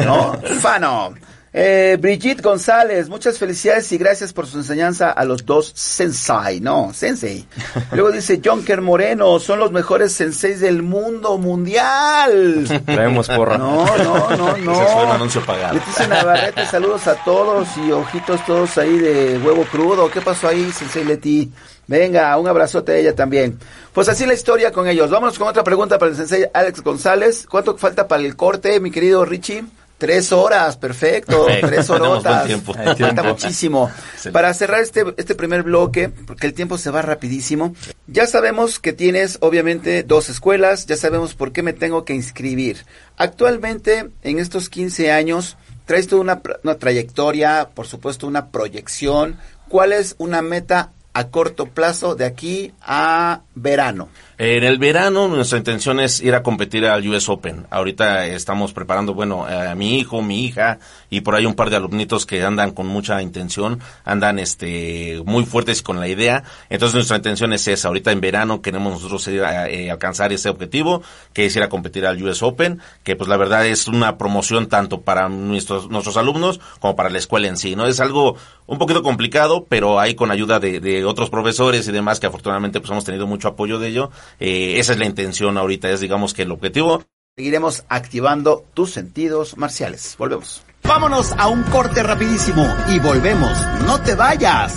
¿no? 0.04 0.32
Fano. 0.60 1.14
Eh, 1.58 1.96
Brigitte 1.98 2.42
González, 2.42 3.08
muchas 3.08 3.38
felicidades 3.38 3.90
y 3.90 3.96
gracias 3.96 4.34
por 4.34 4.46
su 4.46 4.58
enseñanza 4.58 5.10
a 5.10 5.24
los 5.24 5.46
dos 5.46 5.72
sensei, 5.74 6.60
no, 6.60 6.92
sensei. 6.92 7.46
Luego 7.92 8.12
dice 8.12 8.42
Jonker 8.44 8.82
Moreno, 8.82 9.38
son 9.38 9.60
los 9.60 9.72
mejores 9.72 10.12
senseis 10.12 10.60
del 10.60 10.82
mundo 10.82 11.38
mundial. 11.38 12.66
Traemos 12.84 13.28
porra. 13.28 13.56
No, 13.56 13.86
no, 13.96 14.36
no, 14.36 14.56
no. 14.58 14.72
Ese 14.72 14.84
fue 14.84 15.04
un 15.04 15.10
anuncio 15.10 15.46
pagado. 15.46 15.72
Leticia 15.76 16.06
Navarrete, 16.08 16.66
saludos 16.66 17.06
a 17.06 17.14
todos 17.24 17.66
y 17.78 17.90
ojitos 17.90 18.44
todos 18.44 18.76
ahí 18.76 18.98
de 18.98 19.38
huevo 19.38 19.64
crudo. 19.64 20.10
¿Qué 20.10 20.20
pasó 20.20 20.48
ahí, 20.48 20.70
sensei 20.72 21.04
Leti? 21.04 21.50
Venga, 21.86 22.36
un 22.36 22.48
abrazote 22.48 22.92
a 22.92 22.96
ella 22.96 23.14
también. 23.14 23.58
Pues 23.94 24.10
así 24.10 24.26
la 24.26 24.34
historia 24.34 24.72
con 24.72 24.88
ellos. 24.88 25.08
Vámonos 25.08 25.38
con 25.38 25.48
otra 25.48 25.64
pregunta 25.64 25.98
para 25.98 26.10
el 26.10 26.18
sensei 26.18 26.44
Alex 26.52 26.82
González. 26.82 27.46
¿Cuánto 27.48 27.78
falta 27.78 28.06
para 28.06 28.22
el 28.22 28.36
corte, 28.36 28.78
mi 28.78 28.90
querido 28.90 29.24
Richie? 29.24 29.64
Tres 29.98 30.30
horas, 30.30 30.76
perfecto, 30.76 31.46
tres 31.62 31.88
horotas. 31.88 32.50
Falta 32.98 33.22
muchísimo. 33.22 33.90
Para 34.30 34.52
cerrar 34.52 34.82
este, 34.82 35.04
este 35.16 35.34
primer 35.34 35.62
bloque, 35.62 36.10
porque 36.10 36.46
el 36.46 36.52
tiempo 36.52 36.76
se 36.76 36.90
va 36.90 37.00
rapidísimo, 37.00 37.74
ya 38.06 38.26
sabemos 38.26 38.78
que 38.78 38.92
tienes 38.92 39.38
obviamente 39.40 40.02
dos 40.02 40.28
escuelas, 40.28 40.84
ya 40.84 40.96
sabemos 40.96 41.34
por 41.34 41.52
qué 41.52 41.62
me 41.62 41.72
tengo 41.72 42.04
que 42.04 42.14
inscribir. 42.14 42.84
Actualmente, 43.16 44.10
en 44.22 44.38
estos 44.38 44.68
15 44.68 45.12
años, 45.12 45.56
traes 45.86 46.08
toda 46.08 46.20
una, 46.20 46.42
una 46.62 46.74
trayectoria, 46.74 47.70
por 47.72 47.86
supuesto 47.86 48.26
una 48.26 48.50
proyección. 48.50 49.38
¿Cuál 49.68 49.94
es 49.94 50.14
una 50.18 50.42
meta 50.42 50.92
a 51.14 51.28
corto 51.28 51.66
plazo 51.66 52.14
de 52.14 52.26
aquí 52.26 52.74
a 52.82 53.40
verano? 53.54 54.10
En 54.38 54.64
el 54.64 54.76
verano 54.76 55.28
nuestra 55.28 55.56
intención 55.56 55.98
es 55.98 56.20
ir 56.20 56.34
a 56.34 56.42
competir 56.42 56.84
al 56.84 57.08
US 57.08 57.26
Open. 57.30 57.66
Ahorita 57.70 58.26
estamos 58.26 58.74
preparando, 58.74 59.14
bueno, 59.14 59.46
a 59.46 59.74
mi 59.74 59.98
hijo, 59.98 60.20
mi 60.20 60.44
hija 60.44 60.78
y 61.08 61.22
por 61.22 61.34
ahí 61.34 61.46
un 61.46 61.54
par 61.54 61.70
de 61.70 61.76
alumnitos 61.76 62.26
que 62.26 62.42
andan 62.42 62.72
con 62.72 62.86
mucha 62.86 63.22
intención, 63.22 63.80
andan 64.04 64.38
este 64.38 65.22
muy 65.24 65.46
fuertes 65.46 65.80
con 65.80 66.00
la 66.00 66.08
idea. 66.08 66.44
Entonces 66.68 66.94
nuestra 66.94 67.16
intención 67.16 67.54
es 67.54 67.66
esa. 67.66 67.88
Ahorita 67.88 68.12
en 68.12 68.20
verano 68.20 68.60
queremos 68.60 68.92
nosotros 68.92 69.26
ir 69.28 69.42
a, 69.42 69.70
eh, 69.70 69.90
alcanzar 69.90 70.34
ese 70.34 70.50
objetivo, 70.50 71.02
que 71.32 71.46
es 71.46 71.56
ir 71.56 71.62
a 71.62 71.70
competir 71.70 72.04
al 72.04 72.22
US 72.22 72.42
Open, 72.42 72.82
que 73.04 73.16
pues 73.16 73.30
la 73.30 73.38
verdad 73.38 73.64
es 73.64 73.88
una 73.88 74.18
promoción 74.18 74.66
tanto 74.66 75.00
para 75.00 75.30
nuestros 75.30 75.88
nuestros 75.88 76.18
alumnos 76.18 76.60
como 76.78 76.94
para 76.94 77.08
la 77.08 77.16
escuela 77.16 77.48
en 77.48 77.56
sí. 77.56 77.74
No 77.74 77.86
es 77.86 78.00
algo 78.00 78.36
un 78.66 78.76
poquito 78.76 79.02
complicado, 79.02 79.64
pero 79.66 79.98
ahí 79.98 80.14
con 80.14 80.30
ayuda 80.30 80.60
de, 80.60 80.78
de 80.78 81.06
otros 81.06 81.30
profesores 81.30 81.88
y 81.88 81.92
demás 81.92 82.20
que 82.20 82.26
afortunadamente 82.26 82.80
pues 82.80 82.90
hemos 82.90 83.04
tenido 83.04 83.26
mucho 83.26 83.48
apoyo 83.48 83.78
de 83.78 83.88
ello 83.88 84.10
eh, 84.38 84.78
esa 84.78 84.92
es 84.92 84.98
la 84.98 85.06
intención 85.06 85.56
ahorita, 85.58 85.90
es 85.90 86.00
digamos 86.00 86.34
que 86.34 86.42
el 86.42 86.52
objetivo. 86.52 87.04
Seguiremos 87.36 87.84
activando 87.88 88.64
tus 88.72 88.92
sentidos 88.92 89.56
marciales. 89.56 90.14
Volvemos. 90.18 90.62
Vámonos 90.84 91.32
a 91.32 91.48
un 91.48 91.62
corte 91.64 92.02
rapidísimo 92.02 92.66
y 92.88 92.98
volvemos. 92.98 93.52
No 93.84 94.00
te 94.00 94.14
vayas. 94.14 94.74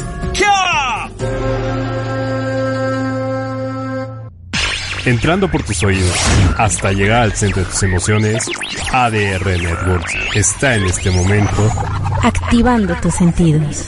Entrando 5.05 5.49
por 5.49 5.63
tus 5.63 5.81
oídos 5.83 6.15
hasta 6.57 6.91
llegar 6.91 7.23
al 7.23 7.33
centro 7.33 7.63
de 7.63 7.69
tus 7.69 7.83
emociones, 7.83 8.45
ADR 8.91 9.45
Networks 9.45 10.13
está 10.35 10.75
en 10.75 10.85
este 10.85 11.09
momento 11.09 11.71
activando 12.21 12.95
tus 12.95 13.15
sentidos. 13.15 13.87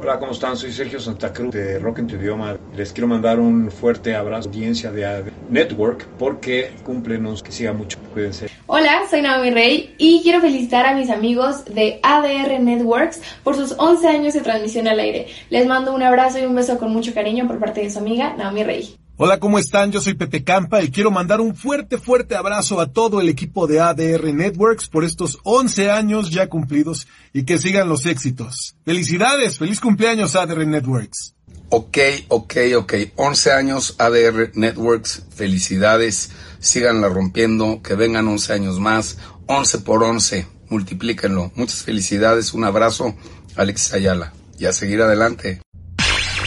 Hola, 0.00 0.20
¿cómo 0.20 0.30
están? 0.30 0.56
Soy 0.56 0.70
Sergio 0.70 1.00
Santa 1.00 1.32
Cruz 1.32 1.52
de 1.52 1.80
Rock 1.80 1.98
en 1.98 2.06
tu 2.06 2.14
idioma. 2.14 2.56
Les 2.76 2.92
quiero 2.92 3.08
mandar 3.08 3.40
un 3.40 3.68
fuerte 3.68 4.14
abrazo 4.14 4.48
a 4.48 4.52
la 4.52 4.54
audiencia 4.54 4.92
de 4.92 5.04
AD 5.04 5.24
Network 5.50 6.06
porque 6.20 6.70
cumplenos, 6.84 7.42
que 7.42 7.50
siga 7.50 7.72
mucho. 7.72 7.98
Cuídense. 8.12 8.48
Hola, 8.68 9.02
soy 9.10 9.22
Naomi 9.22 9.50
Rey 9.50 9.96
y 9.98 10.22
quiero 10.22 10.40
felicitar 10.40 10.86
a 10.86 10.94
mis 10.94 11.10
amigos 11.10 11.64
de 11.64 11.98
ADR 12.04 12.60
Networks 12.60 13.20
por 13.42 13.56
sus 13.56 13.74
11 13.76 14.06
años 14.06 14.34
de 14.34 14.40
transmisión 14.40 14.86
al 14.86 15.00
aire. 15.00 15.26
Les 15.50 15.66
mando 15.66 15.92
un 15.92 16.02
abrazo 16.04 16.38
y 16.38 16.44
un 16.44 16.54
beso 16.54 16.78
con 16.78 16.92
mucho 16.92 17.12
cariño 17.12 17.48
por 17.48 17.58
parte 17.58 17.80
de 17.80 17.90
su 17.90 17.98
amiga 17.98 18.36
Naomi 18.36 18.62
Rey. 18.62 18.94
Hola, 19.20 19.40
¿cómo 19.40 19.58
están? 19.58 19.90
Yo 19.90 20.00
soy 20.00 20.14
Pepe 20.14 20.44
Campa 20.44 20.80
y 20.80 20.92
quiero 20.92 21.10
mandar 21.10 21.40
un 21.40 21.56
fuerte, 21.56 21.98
fuerte 21.98 22.36
abrazo 22.36 22.80
a 22.80 22.92
todo 22.92 23.20
el 23.20 23.28
equipo 23.28 23.66
de 23.66 23.80
ADR 23.80 24.32
Networks 24.32 24.88
por 24.88 25.02
estos 25.02 25.40
11 25.42 25.90
años 25.90 26.30
ya 26.30 26.48
cumplidos 26.48 27.08
y 27.32 27.42
que 27.42 27.58
sigan 27.58 27.88
los 27.88 28.06
éxitos. 28.06 28.76
Felicidades, 28.84 29.58
feliz 29.58 29.80
cumpleaños 29.80 30.36
ADR 30.36 30.64
Networks. 30.64 31.34
Ok, 31.68 31.98
ok, 32.28 32.54
ok. 32.76 32.94
11 33.16 33.50
años 33.50 33.96
ADR 33.98 34.52
Networks, 34.54 35.24
felicidades, 35.34 36.30
síganla 36.60 37.08
rompiendo, 37.08 37.82
que 37.82 37.96
vengan 37.96 38.28
11 38.28 38.52
años 38.52 38.78
más, 38.78 39.18
11 39.48 39.78
por 39.80 40.04
11, 40.04 40.46
multiplíquenlo. 40.68 41.50
Muchas 41.56 41.82
felicidades, 41.82 42.54
un 42.54 42.62
abrazo, 42.62 43.16
Alex 43.56 43.94
Ayala, 43.94 44.32
y 44.60 44.66
a 44.66 44.72
seguir 44.72 45.02
adelante. 45.02 45.60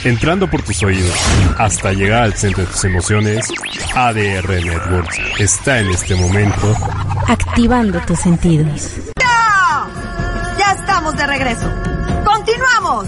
Entrando 0.03 0.49
por 0.49 0.63
tus 0.63 0.81
oídos 0.81 1.13
hasta 1.59 1.93
llegar 1.93 2.23
al 2.23 2.33
centro 2.33 2.63
de 2.65 2.71
tus 2.71 2.83
emociones, 2.85 3.47
ADR 3.93 4.49
Networks 4.49 5.19
está 5.39 5.79
en 5.79 5.89
este 5.91 6.15
momento 6.15 6.75
activando 7.27 7.99
tus 8.07 8.19
sentidos. 8.19 8.95
¡Ya! 9.19 9.87
Ya 10.57 10.71
estamos 10.71 11.15
de 11.15 11.27
regreso. 11.27 11.71
¡Continuamos! 12.25 13.07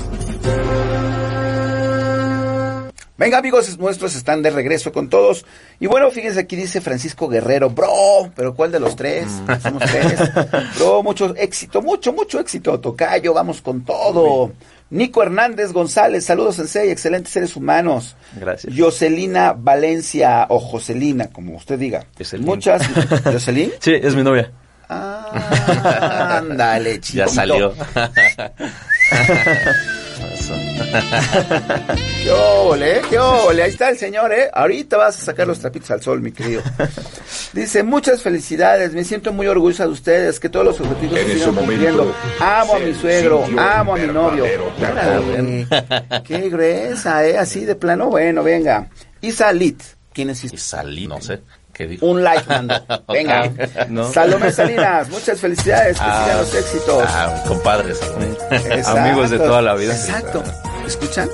Venga 3.17 3.37
amigos 3.39 3.79
nuestros 3.79 4.15
están 4.15 4.43
de 4.43 4.51
regreso 4.51 4.91
con 4.91 5.09
todos. 5.09 5.45
Y 5.79 5.87
bueno, 5.87 6.11
fíjense 6.11 6.41
aquí 6.41 6.55
dice 6.55 6.79
Francisco 6.79 7.27
Guerrero, 7.27 7.71
bro, 7.71 8.31
pero 8.35 8.53
¿cuál 8.53 8.71
de 8.71 8.79
los 8.79 8.95
tres? 8.95 9.27
Somos 9.61 9.81
tres. 9.83 10.19
Bro, 10.77 11.03
mucho 11.03 11.35
éxito, 11.35 11.81
mucho, 11.81 12.11
mucho 12.11 12.39
éxito, 12.39 12.79
Tocayo, 12.79 13.33
vamos 13.33 13.61
con 13.61 13.83
todo. 13.83 14.51
Nico 14.93 15.23
Hernández 15.23 15.71
González, 15.73 16.23
saludos 16.23 16.55
Sensei, 16.57 16.91
excelentes 16.91 17.33
seres 17.33 17.55
humanos. 17.55 18.15
Gracias. 18.39 18.71
Jocelina 18.77 19.53
Valencia, 19.53 20.45
o 20.49 20.59
Jocelina, 20.59 21.29
como 21.31 21.55
usted 21.55 21.79
diga. 21.79 22.05
Muchas. 22.39 22.83
¿Jocelyn? 23.23 23.71
Sí, 23.79 23.95
es 24.01 24.15
mi 24.15 24.21
novia. 24.21 24.51
Ah, 24.87 26.37
ándale, 26.37 26.99
chico. 27.01 27.17
Ya 27.25 27.27
salió. 27.27 27.73
qué 32.23 32.31
ole, 32.31 33.01
qué 33.09 33.19
ole. 33.19 33.63
Ahí 33.63 33.71
está 33.71 33.89
el 33.89 33.97
señor, 33.97 34.31
¿eh? 34.33 34.49
Ahorita 34.53 34.97
vas 34.97 35.21
a 35.21 35.25
sacar 35.25 35.47
los 35.47 35.59
trapitos 35.59 35.91
al 35.91 36.01
sol, 36.01 36.21
mi 36.21 36.31
querido. 36.31 36.61
Dice, 37.53 37.83
muchas 37.83 38.21
felicidades. 38.21 38.93
Me 38.93 39.03
siento 39.03 39.33
muy 39.33 39.47
orgullosa 39.47 39.85
de 39.85 39.91
ustedes. 39.91 40.39
Que 40.39 40.49
todos 40.49 40.65
los 40.65 40.81
objetivos 40.81 41.19
se 41.19 41.33
sigan 41.33 41.55
cumpliendo. 41.55 42.15
Amo 42.39 42.75
a 42.75 42.79
mi 42.79 42.93
suegro. 42.93 43.45
Amo 43.57 43.95
a 43.95 43.97
mi 43.97 44.07
novio. 44.07 44.45
qué 46.25 46.49
gruesa, 46.49 47.25
¿eh? 47.25 47.37
Así 47.37 47.65
de 47.65 47.75
plano. 47.75 48.07
Bueno, 48.07 48.43
venga. 48.43 48.89
Isalit. 49.21 49.81
¿Quién 50.13 50.29
es 50.29 50.43
Isalit? 50.43 51.09
No 51.09 51.21
sé. 51.21 51.41
Un 52.01 52.23
like 52.23 52.47
mando. 52.47 52.75
Venga. 53.07 53.51
Salomé 54.11 54.51
Salinas, 54.51 55.09
muchas 55.09 55.39
felicidades, 55.39 55.97
que 55.97 56.03
sigan 56.03 56.37
los 56.37 56.55
éxitos. 56.55 57.03
Ah, 57.07 57.43
compadres. 57.47 57.99
Amigos 58.87 59.29
de 59.31 59.39
toda 59.39 59.61
la 59.61 59.75
vida. 59.75 59.93
Exacto. 59.93 60.43
¿Escuchan? 60.85 61.29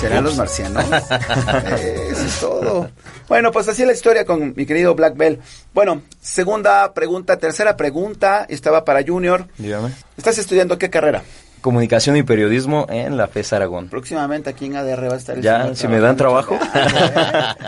¿Serán 0.00 0.24
los 0.24 0.36
marcianos? 0.36 0.84
Eso 0.90 2.24
es 2.24 2.40
todo. 2.40 2.90
Bueno, 3.28 3.52
pues 3.52 3.68
así 3.68 3.84
la 3.84 3.92
historia 3.92 4.24
con 4.24 4.54
mi 4.56 4.64
querido 4.64 4.94
Black 4.94 5.16
Bell. 5.16 5.40
Bueno, 5.74 6.02
segunda 6.22 6.94
pregunta, 6.94 7.36
tercera 7.36 7.76
pregunta, 7.76 8.46
estaba 8.48 8.84
para 8.84 9.04
Junior. 9.04 9.46
Dígame. 9.58 9.92
¿Estás 10.16 10.38
estudiando 10.38 10.78
qué 10.78 10.88
carrera? 10.88 11.22
Comunicación 11.60 12.16
y 12.16 12.22
periodismo 12.22 12.86
en 12.88 13.16
la 13.16 13.28
FES 13.28 13.52
Aragón. 13.52 13.88
Próximamente 13.88 14.50
aquí 14.50 14.66
en 14.66 14.76
ADR 14.76 15.10
va 15.10 15.14
a 15.14 15.16
estar 15.16 15.36
el 15.36 15.42
Ya, 15.42 15.74
si 15.74 15.88
me 15.88 16.00
dan 16.00 16.16
trabajo. 16.16 16.58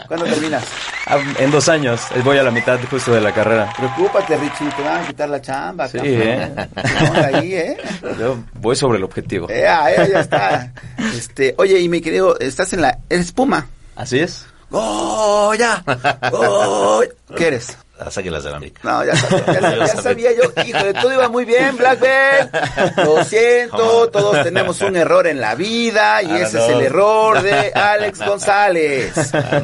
¿Cuándo 0.08 0.26
terminas? 0.26 0.64
Ah, 1.06 1.18
en 1.38 1.50
dos 1.50 1.68
años, 1.68 2.00
voy 2.24 2.38
a 2.38 2.42
la 2.42 2.50
mitad 2.50 2.78
justo 2.90 3.12
de 3.12 3.20
la 3.20 3.32
carrera. 3.32 3.72
Preocúpate, 3.76 4.36
Richie, 4.36 4.70
te 4.76 4.82
van 4.82 5.02
a 5.02 5.06
quitar 5.06 5.28
la 5.28 5.40
chamba. 5.40 5.88
Sí. 5.88 5.98
¿eh? 6.02 6.54
Ahí, 7.34 7.54
¿eh? 7.54 7.76
Yo 8.18 8.38
voy 8.54 8.76
sobre 8.76 8.98
el 8.98 9.04
objetivo. 9.04 9.48
Eh, 9.50 9.66
ah, 9.66 9.90
eh, 9.90 10.08
ya 10.10 10.20
está. 10.20 10.72
Este, 11.14 11.54
oye, 11.58 11.80
y 11.80 11.88
mi 11.88 12.00
querido, 12.00 12.38
estás 12.38 12.72
en 12.72 12.82
la... 12.82 12.98
¿Eres 13.08 13.32
Puma? 13.32 13.66
Así 13.96 14.18
es. 14.18 14.46
¡Goya! 14.70 15.84
¡Goya! 16.30 17.10
¿Qué 17.36 17.46
eres? 17.48 17.76
Las 18.04 18.18
águilas 18.18 18.42
de 18.44 18.50
la 18.50 18.56
América. 18.56 18.80
No, 18.82 19.04
ya, 19.04 19.14
sabía, 19.16 19.60
ya, 19.60 19.76
ya 19.78 19.86
sabía 20.02 20.30
yo. 20.32 20.62
Híjole, 20.66 20.92
todo 20.94 21.12
iba 21.12 21.28
muy 21.28 21.44
bien, 21.44 21.76
Black 21.76 22.00
Belt. 22.00 22.96
Lo 22.98 23.24
siento, 23.24 24.08
todos 24.10 24.42
tenemos 24.42 24.80
un 24.80 24.96
error 24.96 25.26
en 25.26 25.40
la 25.40 25.54
vida 25.54 26.22
y 26.22 26.26
Ahora 26.30 26.44
ese 26.46 26.56
no. 26.58 26.64
es 26.64 26.70
el 26.70 26.80
error 26.82 27.42
de 27.42 27.72
Alex 27.72 28.18
González. 28.26 29.12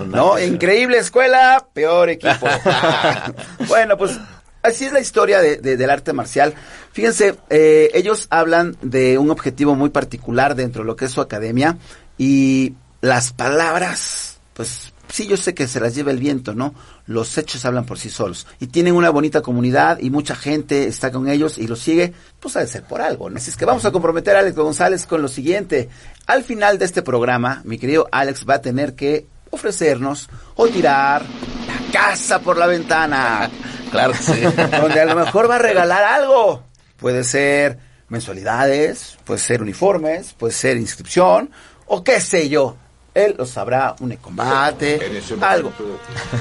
No, 0.06 0.38
increíble 0.38 0.98
escuela, 0.98 1.66
peor 1.72 2.10
equipo. 2.10 2.46
Bueno, 3.68 3.96
pues 3.96 4.18
así 4.62 4.84
es 4.86 4.92
la 4.92 5.00
historia 5.00 5.40
de, 5.40 5.56
de- 5.56 5.76
del 5.76 5.90
arte 5.90 6.12
marcial. 6.12 6.54
Fíjense, 6.92 7.34
eh, 7.50 7.90
ellos 7.94 8.26
hablan 8.30 8.76
de 8.82 9.18
un 9.18 9.30
objetivo 9.30 9.74
muy 9.74 9.90
particular 9.90 10.54
dentro 10.54 10.82
de 10.82 10.86
lo 10.86 10.96
que 10.96 11.04
es 11.06 11.10
su 11.10 11.20
academia 11.20 11.76
y 12.16 12.74
las 13.00 13.32
palabras, 13.32 14.38
pues 14.54 14.92
sí, 15.08 15.26
yo 15.26 15.36
sé 15.36 15.54
que 15.54 15.66
se 15.68 15.80
las 15.80 15.94
lleva 15.94 16.10
el 16.10 16.18
viento, 16.18 16.54
¿no? 16.54 16.74
Los 17.06 17.36
hechos 17.38 17.64
hablan 17.64 17.84
por 17.84 17.98
sí 17.98 18.10
solos. 18.10 18.46
Y 18.60 18.68
tienen 18.68 18.94
una 18.94 19.10
bonita 19.10 19.40
comunidad 19.40 19.98
y 20.00 20.10
mucha 20.10 20.34
gente 20.34 20.86
está 20.86 21.10
con 21.10 21.28
ellos 21.28 21.58
y 21.58 21.66
los 21.66 21.80
sigue, 21.80 22.12
pues 22.40 22.56
ha 22.56 22.60
de 22.60 22.66
ser 22.66 22.84
por 22.84 23.00
algo, 23.00 23.30
¿no? 23.30 23.36
Así 23.36 23.50
es 23.50 23.56
que 23.56 23.64
vamos 23.64 23.84
a 23.84 23.92
comprometer 23.92 24.36
a 24.36 24.40
Alex 24.40 24.56
González 24.56 25.06
con 25.06 25.22
lo 25.22 25.28
siguiente. 25.28 25.88
Al 26.26 26.44
final 26.44 26.78
de 26.78 26.84
este 26.84 27.02
programa, 27.02 27.62
mi 27.64 27.78
querido 27.78 28.08
Alex 28.10 28.44
va 28.48 28.54
a 28.54 28.62
tener 28.62 28.94
que 28.94 29.26
ofrecernos 29.50 30.28
o 30.56 30.68
tirar 30.68 31.22
la 31.66 31.92
casa 31.92 32.40
por 32.40 32.56
la 32.56 32.66
ventana. 32.66 33.50
Claro 33.90 34.12
que 34.12 34.18
sí. 34.18 34.42
Donde 34.82 35.00
a 35.00 35.06
lo 35.06 35.16
mejor 35.16 35.50
va 35.50 35.54
a 35.54 35.60
regalar 35.60 36.04
algo. 36.04 36.62
Puede 36.98 37.24
ser 37.24 37.78
mensualidades, 38.08 39.16
puede 39.24 39.40
ser 39.40 39.62
uniformes, 39.62 40.34
puede 40.34 40.52
ser 40.52 40.76
inscripción 40.76 41.50
o 41.86 42.04
qué 42.04 42.20
sé 42.20 42.50
yo. 42.50 42.76
Él 43.18 43.34
lo 43.36 43.46
sabrá, 43.46 43.96
un 43.98 44.14
combate, 44.16 45.00
algo. 45.40 45.72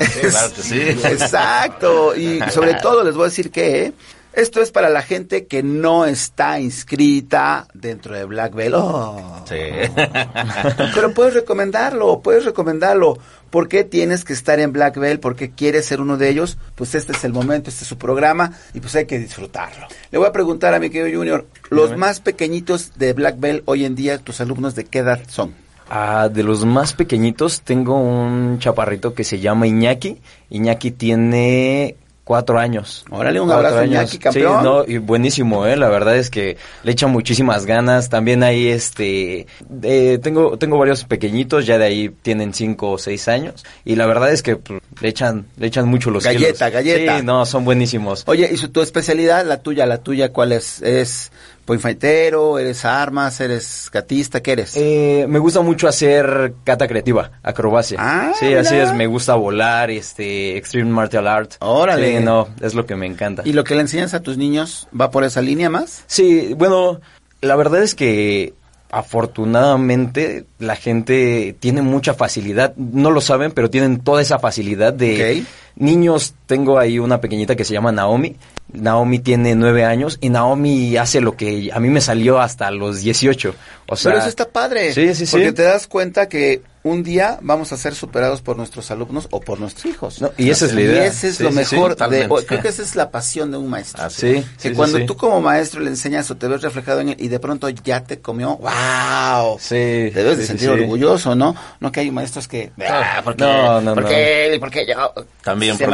Exacto. 1.08 2.14
Y 2.14 2.38
sobre 2.50 2.74
todo 2.82 3.02
les 3.02 3.14
voy 3.14 3.24
a 3.24 3.28
decir 3.28 3.50
que 3.50 3.94
esto 4.34 4.60
es 4.60 4.70
para 4.70 4.90
la 4.90 5.00
gente 5.00 5.46
que 5.46 5.62
no 5.62 6.04
está 6.04 6.60
inscrita 6.60 7.66
dentro 7.72 8.14
de 8.14 8.26
Black 8.26 8.54
Belt. 8.54 8.74
Oh. 8.76 9.42
Sí. 9.48 9.56
Pero 10.94 11.14
puedes 11.14 11.32
recomendarlo, 11.32 12.20
puedes 12.20 12.44
recomendarlo. 12.44 13.16
¿Por 13.48 13.68
qué 13.68 13.82
tienes 13.82 14.26
que 14.26 14.34
estar 14.34 14.60
en 14.60 14.74
Black 14.74 14.98
Belt? 14.98 15.22
¿Por 15.22 15.34
qué 15.34 15.52
quieres 15.52 15.86
ser 15.86 16.02
uno 16.02 16.18
de 16.18 16.28
ellos? 16.28 16.58
Pues 16.74 16.94
este 16.94 17.12
es 17.12 17.24
el 17.24 17.32
momento, 17.32 17.70
este 17.70 17.84
es 17.84 17.88
su 17.88 17.96
programa 17.96 18.52
y 18.74 18.80
pues 18.80 18.94
hay 18.96 19.06
que 19.06 19.18
disfrutarlo. 19.18 19.86
Le 20.10 20.18
voy 20.18 20.26
a 20.26 20.32
preguntar 20.32 20.74
a 20.74 20.78
mi 20.78 20.90
querido 20.90 21.18
Junior, 21.18 21.46
los 21.70 21.96
más 21.96 22.20
pequeñitos 22.20 22.98
de 22.98 23.14
Black 23.14 23.40
Belt 23.40 23.62
hoy 23.64 23.86
en 23.86 23.94
día, 23.94 24.18
tus 24.18 24.42
alumnos 24.42 24.74
de 24.74 24.84
qué 24.84 24.98
edad 24.98 25.20
son? 25.26 25.65
Ah, 25.88 26.28
de 26.32 26.42
los 26.42 26.64
más 26.64 26.92
pequeñitos 26.92 27.60
tengo 27.60 27.98
un 27.98 28.58
chaparrito 28.58 29.14
que 29.14 29.24
se 29.24 29.38
llama 29.38 29.66
Iñaki. 29.66 30.18
Iñaki 30.50 30.90
tiene 30.90 31.96
cuatro 32.24 32.58
años. 32.58 33.04
Órale, 33.08 33.40
un 33.40 33.52
abrazo, 33.52 33.84
Iñaki, 33.84 34.18
campeón. 34.18 34.58
Sí, 34.58 34.64
no, 34.64 34.84
y 34.84 34.98
buenísimo, 34.98 35.64
eh. 35.64 35.76
La 35.76 35.88
verdad 35.88 36.16
es 36.16 36.28
que 36.28 36.56
le 36.82 36.90
echa 36.90 37.06
muchísimas 37.06 37.66
ganas. 37.66 38.08
También 38.08 38.42
hay 38.42 38.66
este, 38.66 39.46
eh, 39.82 40.18
tengo, 40.20 40.58
tengo 40.58 40.76
varios 40.76 41.04
pequeñitos, 41.04 41.66
ya 41.66 41.78
de 41.78 41.84
ahí 41.84 42.08
tienen 42.22 42.52
cinco 42.52 42.90
o 42.90 42.98
seis 42.98 43.28
años. 43.28 43.64
Y 43.84 43.94
la 43.94 44.06
verdad 44.06 44.32
es 44.32 44.42
que 44.42 44.56
pues, 44.56 44.82
le 45.00 45.08
echan, 45.08 45.46
le 45.56 45.68
echan 45.68 45.86
mucho 45.88 46.10
los 46.10 46.24
Galleta, 46.24 46.68
kilos. 46.68 46.84
galleta. 46.84 47.18
Sí, 47.18 47.24
no, 47.24 47.46
son 47.46 47.64
buenísimos. 47.64 48.24
Oye, 48.26 48.50
¿y 48.52 48.56
su, 48.56 48.70
tu 48.70 48.82
especialidad, 48.82 49.46
la 49.46 49.62
tuya, 49.62 49.86
la 49.86 49.98
tuya, 49.98 50.32
cuál 50.32 50.50
es? 50.50 50.82
¿Es 50.82 51.30
poinfightero? 51.66 52.58
¿Eres 52.58 52.84
armas? 52.84 53.40
¿Eres 53.40 53.90
gatista? 53.92 54.42
¿Qué 54.42 54.52
eres? 54.52 54.76
Eh, 54.76 55.26
me 55.28 55.38
gusta 55.38 55.60
mucho 55.60 55.88
hacer 55.88 56.54
cata 56.64 56.88
creativa, 56.88 57.32
acrobacia. 57.42 57.98
Ah, 58.00 58.32
sí, 58.38 58.54
así 58.54 58.76
es, 58.76 58.94
me 58.94 59.06
gusta 59.06 59.34
volar, 59.34 59.90
este, 59.90 60.56
extreme 60.56 60.90
martial 60.90 61.26
art. 61.26 61.54
Órale. 61.60 62.18
Sí, 62.18 62.24
no, 62.24 62.48
es 62.62 62.74
lo 62.74 62.86
que 62.86 62.96
me 62.96 63.06
encanta. 63.06 63.42
¿Y 63.44 63.52
lo 63.52 63.64
que 63.64 63.74
le 63.74 63.82
enseñas 63.82 64.14
a 64.14 64.20
tus 64.20 64.38
niños 64.38 64.88
va 64.98 65.10
por 65.10 65.24
esa 65.24 65.42
línea 65.42 65.68
más? 65.68 66.04
Sí, 66.06 66.54
bueno, 66.56 67.00
la 67.42 67.56
verdad 67.56 67.82
es 67.82 67.94
que 67.94 68.54
afortunadamente 68.90 70.46
la 70.58 70.76
gente 70.76 71.56
tiene 71.58 71.82
mucha 71.82 72.14
facilidad, 72.14 72.74
no 72.76 73.10
lo 73.10 73.20
saben, 73.20 73.52
pero 73.52 73.68
tienen 73.68 74.00
toda 74.00 74.22
esa 74.22 74.38
facilidad 74.38 74.92
de 74.92 75.44
niños. 75.74 76.34
Tengo 76.46 76.78
ahí 76.78 76.98
una 76.98 77.20
pequeñita 77.20 77.56
que 77.56 77.64
se 77.64 77.72
llama 77.74 77.92
Naomi. 77.92 78.36
Naomi 78.72 79.18
tiene 79.20 79.54
nueve 79.54 79.84
años 79.84 80.18
y 80.20 80.28
Naomi 80.28 80.96
hace 80.96 81.20
lo 81.20 81.36
que 81.36 81.70
a 81.72 81.78
mí 81.80 81.88
me 81.88 82.00
salió 82.00 82.40
hasta 82.40 82.70
los 82.70 83.00
18. 83.00 83.54
O 83.88 83.96
sea, 83.96 84.10
Pero 84.12 84.20
eso 84.20 84.28
está 84.28 84.48
padre. 84.48 84.92
Sí, 84.92 85.14
sí, 85.14 85.26
sí. 85.26 85.32
Porque 85.32 85.52
te 85.52 85.62
das 85.62 85.86
cuenta 85.86 86.28
que 86.28 86.62
un 86.82 87.02
día 87.02 87.38
vamos 87.42 87.72
a 87.72 87.76
ser 87.76 87.94
superados 87.96 88.42
por 88.42 88.56
nuestros 88.56 88.90
alumnos 88.92 89.26
o 89.30 89.40
por 89.40 89.58
nuestros 89.58 89.86
hijos. 89.86 90.20
No, 90.20 90.30
y 90.36 90.50
esa 90.50 90.66
es 90.66 90.72
la 90.74 90.80
idea. 90.82 91.04
Y 91.04 91.06
ese 91.08 91.28
es 91.28 91.36
Sí, 91.36 91.42
lo 91.42 91.50
sí, 91.52 91.64
sí, 91.64 91.74
mejor. 91.76 91.96
de, 91.96 92.28
creo 92.46 92.62
que 92.62 92.68
esa 92.68 92.82
es 92.82 92.94
la 92.96 93.10
pasión 93.10 93.50
de 93.50 93.56
un 93.56 93.68
maestro. 93.68 94.08
Sí, 94.10 94.20
que 94.34 94.42
sí, 94.42 94.68
sí, 94.68 94.70
cuando 94.74 94.98
sí. 94.98 95.06
tú 95.06 95.16
como 95.16 95.40
maestro 95.40 95.80
le 95.80 95.88
enseñas 95.90 96.30
o 96.30 96.36
te 96.36 96.46
ves 96.48 96.62
reflejado 96.62 97.00
en 97.00 97.10
él 97.10 97.16
y 97.18 97.26
de 97.28 97.40
pronto 97.40 97.68
ya 97.68 98.04
te 98.04 98.20
comió, 98.20 98.56
¡wow! 98.58 99.58
Sí, 99.60 99.74
Debes 99.74 100.38
de 100.38 100.46
sentir 100.46 100.70
orgulloso, 100.70 101.34
¿no? 101.34 101.54
No 101.80 101.90
que 101.92 102.00
hay 102.00 102.10
maestros 102.12 102.46
que... 102.48 102.70
"Ah, 102.88 103.20
¿por 103.24 103.34
qué? 103.36 103.42
No, 103.44 103.80
no, 103.80 103.94
¿Por 103.94 104.04
no. 104.04 104.08
qué? 104.08 104.56
¿Por 104.60 104.70
qué 104.70 104.86
yo? 104.86 105.12
También 105.42 105.76
Se 105.76 105.86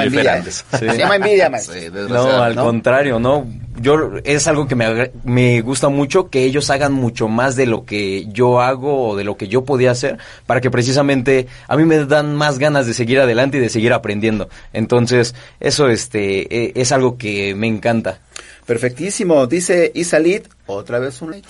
Se 0.51 0.97
llama 0.99 1.17
envidia, 1.17 1.49
maestro. 1.51 1.75
Sí, 1.75 1.87
No, 2.09 2.43
al 2.43 2.55
¿no? 2.57 2.65
contrario, 2.65 3.19
no. 3.19 3.47
Yo 3.81 4.13
es 4.25 4.47
algo 4.49 4.69
que 4.69 4.75
me, 4.75 5.11
me 5.25 5.61
gusta 5.63 5.89
mucho 5.89 6.29
que 6.29 6.45
ellos 6.45 6.69
hagan 6.71 6.93
mucho 6.93 7.29
más 7.29 7.57
de 7.57 7.67
lo 7.67 7.85
que 7.85 8.27
yo 8.31 8.61
hago 8.61 9.09
o 9.09 9.17
de 9.17 9.25
lo 9.25 9.37
que 9.37 9.49
yo 9.49 9.65
podía 9.65 9.91
hacer 9.93 10.19
para 10.47 10.61
que 10.61 10.71
precisamente 10.71 11.47
a 11.69 11.77
mí 11.77 11.85
me 11.85 12.05
dan 12.05 12.35
más 12.37 12.59
ganas 12.59 12.87
de 12.87 12.95
seguir 12.95 13.19
adelante 13.21 13.57
y 13.57 13.61
de 13.61 13.71
seguir 13.71 13.93
aprendiendo. 13.95 14.49
Entonces, 14.73 15.35
eso 15.59 15.89
este 15.89 16.67
e- 16.67 16.73
es 16.81 16.93
algo 16.93 17.17
que 17.17 17.55
me 17.55 17.67
encanta. 17.67 18.19
Perfectísimo, 18.67 19.47
dice 19.49 19.91
Isalit, 19.95 20.47
otra 20.67 21.01
vez 21.01 21.21
un 21.21 21.33
like. 21.33 21.49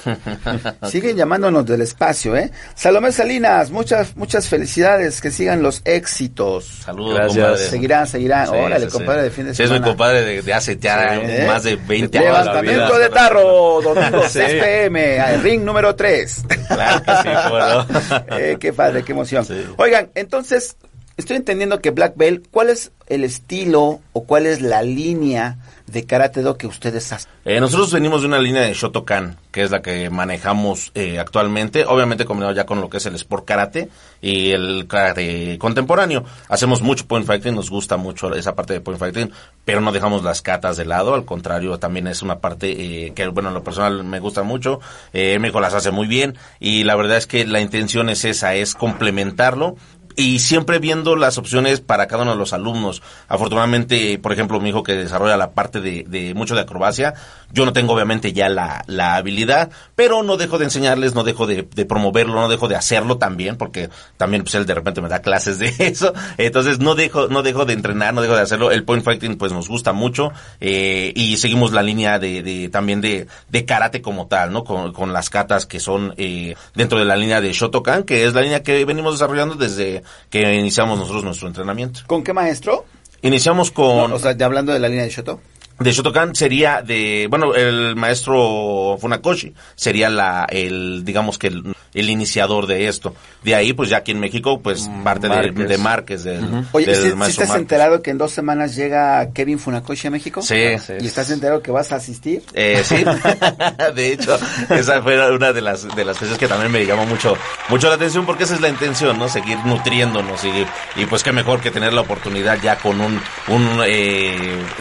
Siguen 0.90 1.16
llamándonos 1.16 1.66
del 1.66 1.82
espacio, 1.82 2.34
¿eh? 2.36 2.50
Salomé 2.74 3.12
Salinas, 3.12 3.70
muchas, 3.70 4.16
muchas 4.16 4.48
felicidades, 4.48 5.20
que 5.20 5.30
sigan 5.30 5.62
los 5.62 5.82
éxitos. 5.84 6.64
Saludos, 6.84 7.14
Gracias. 7.14 7.36
compadre. 7.46 7.68
Seguirán, 7.68 8.06
seguirán. 8.06 8.46
Sí, 8.46 8.52
Órale, 8.56 8.84
sí, 8.86 8.90
sí. 8.90 8.96
compadre, 8.96 9.22
de 9.24 9.30
fin 9.30 9.44
de 9.46 9.54
Sí, 9.54 9.62
es 9.62 9.68
mi 9.70 9.76
semana. 9.76 9.90
compadre 9.92 10.22
de, 10.22 10.42
de 10.42 10.54
hace 10.54 10.78
ya 10.78 11.16
¿Eh? 11.16 11.44
más 11.46 11.62
de 11.64 11.76
20 11.76 12.18
años. 12.18 12.30
Levantamiento 12.30 12.98
de 12.98 13.08
tarro, 13.10 13.80
domingo 13.82 14.22
Sí. 14.28 14.38
6 14.40 14.62
pm, 14.62 15.20
al 15.20 15.42
ring 15.42 15.62
número 15.64 15.94
3. 15.94 16.44
Claro 16.68 17.02
que 17.04 17.12
sí, 17.22 17.28
cómo 17.44 17.58
no. 17.58 17.86
eh, 18.38 18.56
qué 18.58 18.72
padre, 18.72 19.02
qué 19.04 19.12
emoción. 19.12 19.44
Sí. 19.44 19.62
Oigan, 19.76 20.10
entonces, 20.14 20.76
estoy 21.22 21.36
entendiendo 21.36 21.80
que 21.80 21.90
Black 21.90 22.14
Belt, 22.16 22.46
¿cuál 22.50 22.68
es 22.68 22.92
el 23.06 23.24
estilo 23.24 24.00
o 24.12 24.24
cuál 24.24 24.46
es 24.46 24.60
la 24.60 24.82
línea 24.82 25.58
de 25.86 26.06
Karate 26.06 26.42
Do 26.42 26.56
que 26.56 26.66
ustedes 26.66 27.12
hacen? 27.12 27.30
Eh, 27.44 27.60
nosotros 27.60 27.92
venimos 27.92 28.22
de 28.22 28.28
una 28.28 28.38
línea 28.38 28.62
de 28.62 28.72
Shotokan, 28.72 29.36
que 29.50 29.62
es 29.62 29.70
la 29.70 29.82
que 29.82 30.10
manejamos 30.10 30.92
eh, 30.94 31.18
actualmente, 31.18 31.84
obviamente 31.84 32.24
combinado 32.24 32.54
ya 32.54 32.64
con 32.64 32.80
lo 32.80 32.88
que 32.88 32.96
es 32.96 33.06
el 33.06 33.14
Sport 33.16 33.44
Karate 33.44 33.88
y 34.20 34.52
el 34.52 34.86
Karate 34.86 35.58
contemporáneo. 35.58 36.24
Hacemos 36.48 36.82
mucho 36.82 37.06
Point 37.06 37.26
Fighting, 37.26 37.54
nos 37.54 37.70
gusta 37.70 37.96
mucho 37.96 38.32
esa 38.34 38.54
parte 38.54 38.74
de 38.74 38.80
Point 38.80 38.98
Fighting, 38.98 39.30
pero 39.64 39.80
no 39.80 39.92
dejamos 39.92 40.22
las 40.22 40.42
catas 40.42 40.76
de 40.76 40.84
lado, 40.84 41.14
al 41.14 41.24
contrario, 41.24 41.78
también 41.78 42.06
es 42.06 42.22
una 42.22 42.38
parte 42.38 42.70
eh, 43.06 43.12
que, 43.14 43.28
bueno, 43.28 43.48
en 43.48 43.54
lo 43.54 43.62
personal 43.62 44.04
me 44.04 44.20
gusta 44.20 44.42
mucho, 44.42 44.80
eh, 45.12 45.38
México 45.38 45.60
las 45.60 45.74
hace 45.74 45.90
muy 45.90 46.06
bien 46.06 46.36
y 46.58 46.84
la 46.84 46.96
verdad 46.96 47.16
es 47.16 47.26
que 47.26 47.46
la 47.46 47.60
intención 47.60 48.08
es 48.08 48.24
esa, 48.24 48.54
es 48.54 48.74
complementarlo 48.74 49.76
y 50.16 50.38
siempre 50.38 50.78
viendo 50.78 51.16
las 51.16 51.38
opciones 51.38 51.80
para 51.80 52.06
cada 52.06 52.22
uno 52.22 52.32
de 52.32 52.38
los 52.38 52.52
alumnos. 52.52 53.02
Afortunadamente, 53.28 54.18
por 54.18 54.32
ejemplo, 54.32 54.60
mi 54.60 54.70
hijo 54.70 54.82
que 54.82 54.94
desarrolla 54.94 55.36
la 55.36 55.52
parte 55.52 55.80
de, 55.80 56.04
de 56.06 56.34
mucho 56.34 56.54
de 56.54 56.62
acrobacia, 56.62 57.14
yo 57.52 57.64
no 57.66 57.72
tengo 57.72 57.92
obviamente 57.92 58.32
ya 58.32 58.48
la, 58.48 58.82
la 58.86 59.16
habilidad, 59.16 59.70
pero 59.94 60.22
no 60.22 60.36
dejo 60.36 60.58
de 60.58 60.64
enseñarles, 60.64 61.14
no 61.14 61.22
dejo 61.22 61.46
de, 61.46 61.68
de 61.74 61.84
promoverlo, 61.84 62.34
no 62.34 62.48
dejo 62.48 62.68
de 62.68 62.76
hacerlo 62.76 63.18
también, 63.18 63.56
porque 63.56 63.90
también 64.16 64.42
pues 64.42 64.54
él 64.54 64.66
de 64.66 64.74
repente 64.74 65.02
me 65.02 65.08
da 65.08 65.20
clases 65.20 65.58
de 65.58 65.74
eso. 65.78 66.12
Entonces 66.38 66.78
no 66.78 66.94
dejo, 66.94 67.28
no 67.28 67.42
dejo 67.42 67.64
de 67.64 67.74
entrenar, 67.74 68.14
no 68.14 68.22
dejo 68.22 68.34
de 68.34 68.42
hacerlo. 68.42 68.70
El 68.70 68.84
point 68.84 69.04
fighting 69.04 69.36
pues 69.36 69.52
nos 69.52 69.68
gusta 69.68 69.92
mucho 69.92 70.32
eh, 70.60 71.12
y 71.14 71.36
seguimos 71.36 71.72
la 71.72 71.82
línea 71.82 72.18
de, 72.18 72.42
de 72.42 72.68
también 72.68 73.00
de, 73.00 73.26
de 73.48 73.64
karate 73.64 74.00
como 74.00 74.26
tal, 74.26 74.52
¿no? 74.52 74.64
Con, 74.64 74.92
con 74.92 75.12
las 75.12 75.30
katas 75.30 75.66
que 75.66 75.80
son 75.80 76.14
eh, 76.16 76.54
dentro 76.74 76.98
de 76.98 77.04
la 77.04 77.16
línea 77.16 77.40
de 77.40 77.52
Shotokan, 77.52 78.04
que 78.04 78.24
es 78.24 78.34
la 78.34 78.40
línea 78.40 78.62
que 78.62 78.84
venimos 78.84 79.14
desarrollando 79.14 79.54
desde 79.54 80.01
que 80.30 80.54
iniciamos 80.54 80.98
nosotros 80.98 81.24
nuestro 81.24 81.48
entrenamiento. 81.48 82.00
¿Con 82.06 82.22
qué 82.22 82.32
maestro? 82.32 82.84
Iniciamos 83.22 83.70
con... 83.70 84.12
o 84.12 84.18
sea, 84.18 84.36
ya 84.36 84.46
hablando 84.46 84.72
de 84.72 84.80
la 84.80 84.88
línea 84.88 85.04
de 85.04 85.10
Shoto. 85.10 85.40
De 85.82 85.92
Shotokan 85.92 86.34
sería 86.34 86.82
de, 86.82 87.26
bueno, 87.30 87.54
el 87.54 87.96
maestro 87.96 88.96
Funakoshi 89.00 89.54
sería 89.74 90.08
la, 90.10 90.46
el, 90.48 91.04
digamos 91.04 91.38
que 91.38 91.48
el, 91.48 91.74
el 91.94 92.10
iniciador 92.10 92.66
de 92.66 92.88
esto. 92.88 93.14
De 93.42 93.54
ahí, 93.54 93.72
pues 93.72 93.88
ya 93.88 93.98
aquí 93.98 94.12
en 94.12 94.20
México, 94.20 94.60
pues 94.60 94.88
parte 95.04 95.28
Márquez. 95.28 95.54
de, 95.54 95.66
de 95.66 95.78
Márquez, 95.78 96.24
del, 96.24 96.64
Oye, 96.72 96.86
del 96.86 96.94
¿sí- 96.96 97.10
¿sí, 97.10 97.14
maestro 97.16 97.42
estás 97.44 97.48
Márquez. 97.48 97.62
enterado 97.62 98.02
que 98.02 98.10
en 98.10 98.18
dos 98.18 98.30
semanas 98.32 98.76
llega 98.76 99.32
Kevin 99.32 99.58
Funakoshi 99.58 100.06
a 100.08 100.10
México? 100.10 100.42
Sí. 100.42 100.54
¿Y 101.00 101.06
estás 101.06 101.30
enterado 101.30 101.62
que 101.62 101.70
vas 101.70 101.92
a 101.92 101.96
asistir? 101.96 102.42
Eh, 102.54 102.82
sí, 102.84 103.04
de 103.94 104.12
hecho, 104.12 104.38
esa 104.70 105.02
fue 105.02 105.34
una 105.34 105.52
de 105.52 105.60
las 105.60 105.94
de 105.94 106.04
las 106.04 106.16
cosas 106.18 106.38
que 106.38 106.46
también 106.48 106.70
me 106.70 106.84
llamó 106.86 107.06
mucho 107.06 107.36
mucho 107.68 107.88
la 107.88 107.94
atención 107.96 108.26
porque 108.26 108.44
esa 108.44 108.54
es 108.54 108.60
la 108.60 108.68
intención, 108.68 109.18
¿no? 109.18 109.28
Seguir 109.28 109.58
nutriéndonos 109.64 110.44
y, 110.44 111.00
y 111.00 111.06
pues 111.06 111.22
qué 111.22 111.32
mejor 111.32 111.60
que 111.60 111.70
tener 111.70 111.92
la 111.92 112.02
oportunidad 112.02 112.58
ya 112.62 112.76
con 112.76 113.00
un, 113.00 113.20
un 113.48 113.80
eh, 113.86 114.36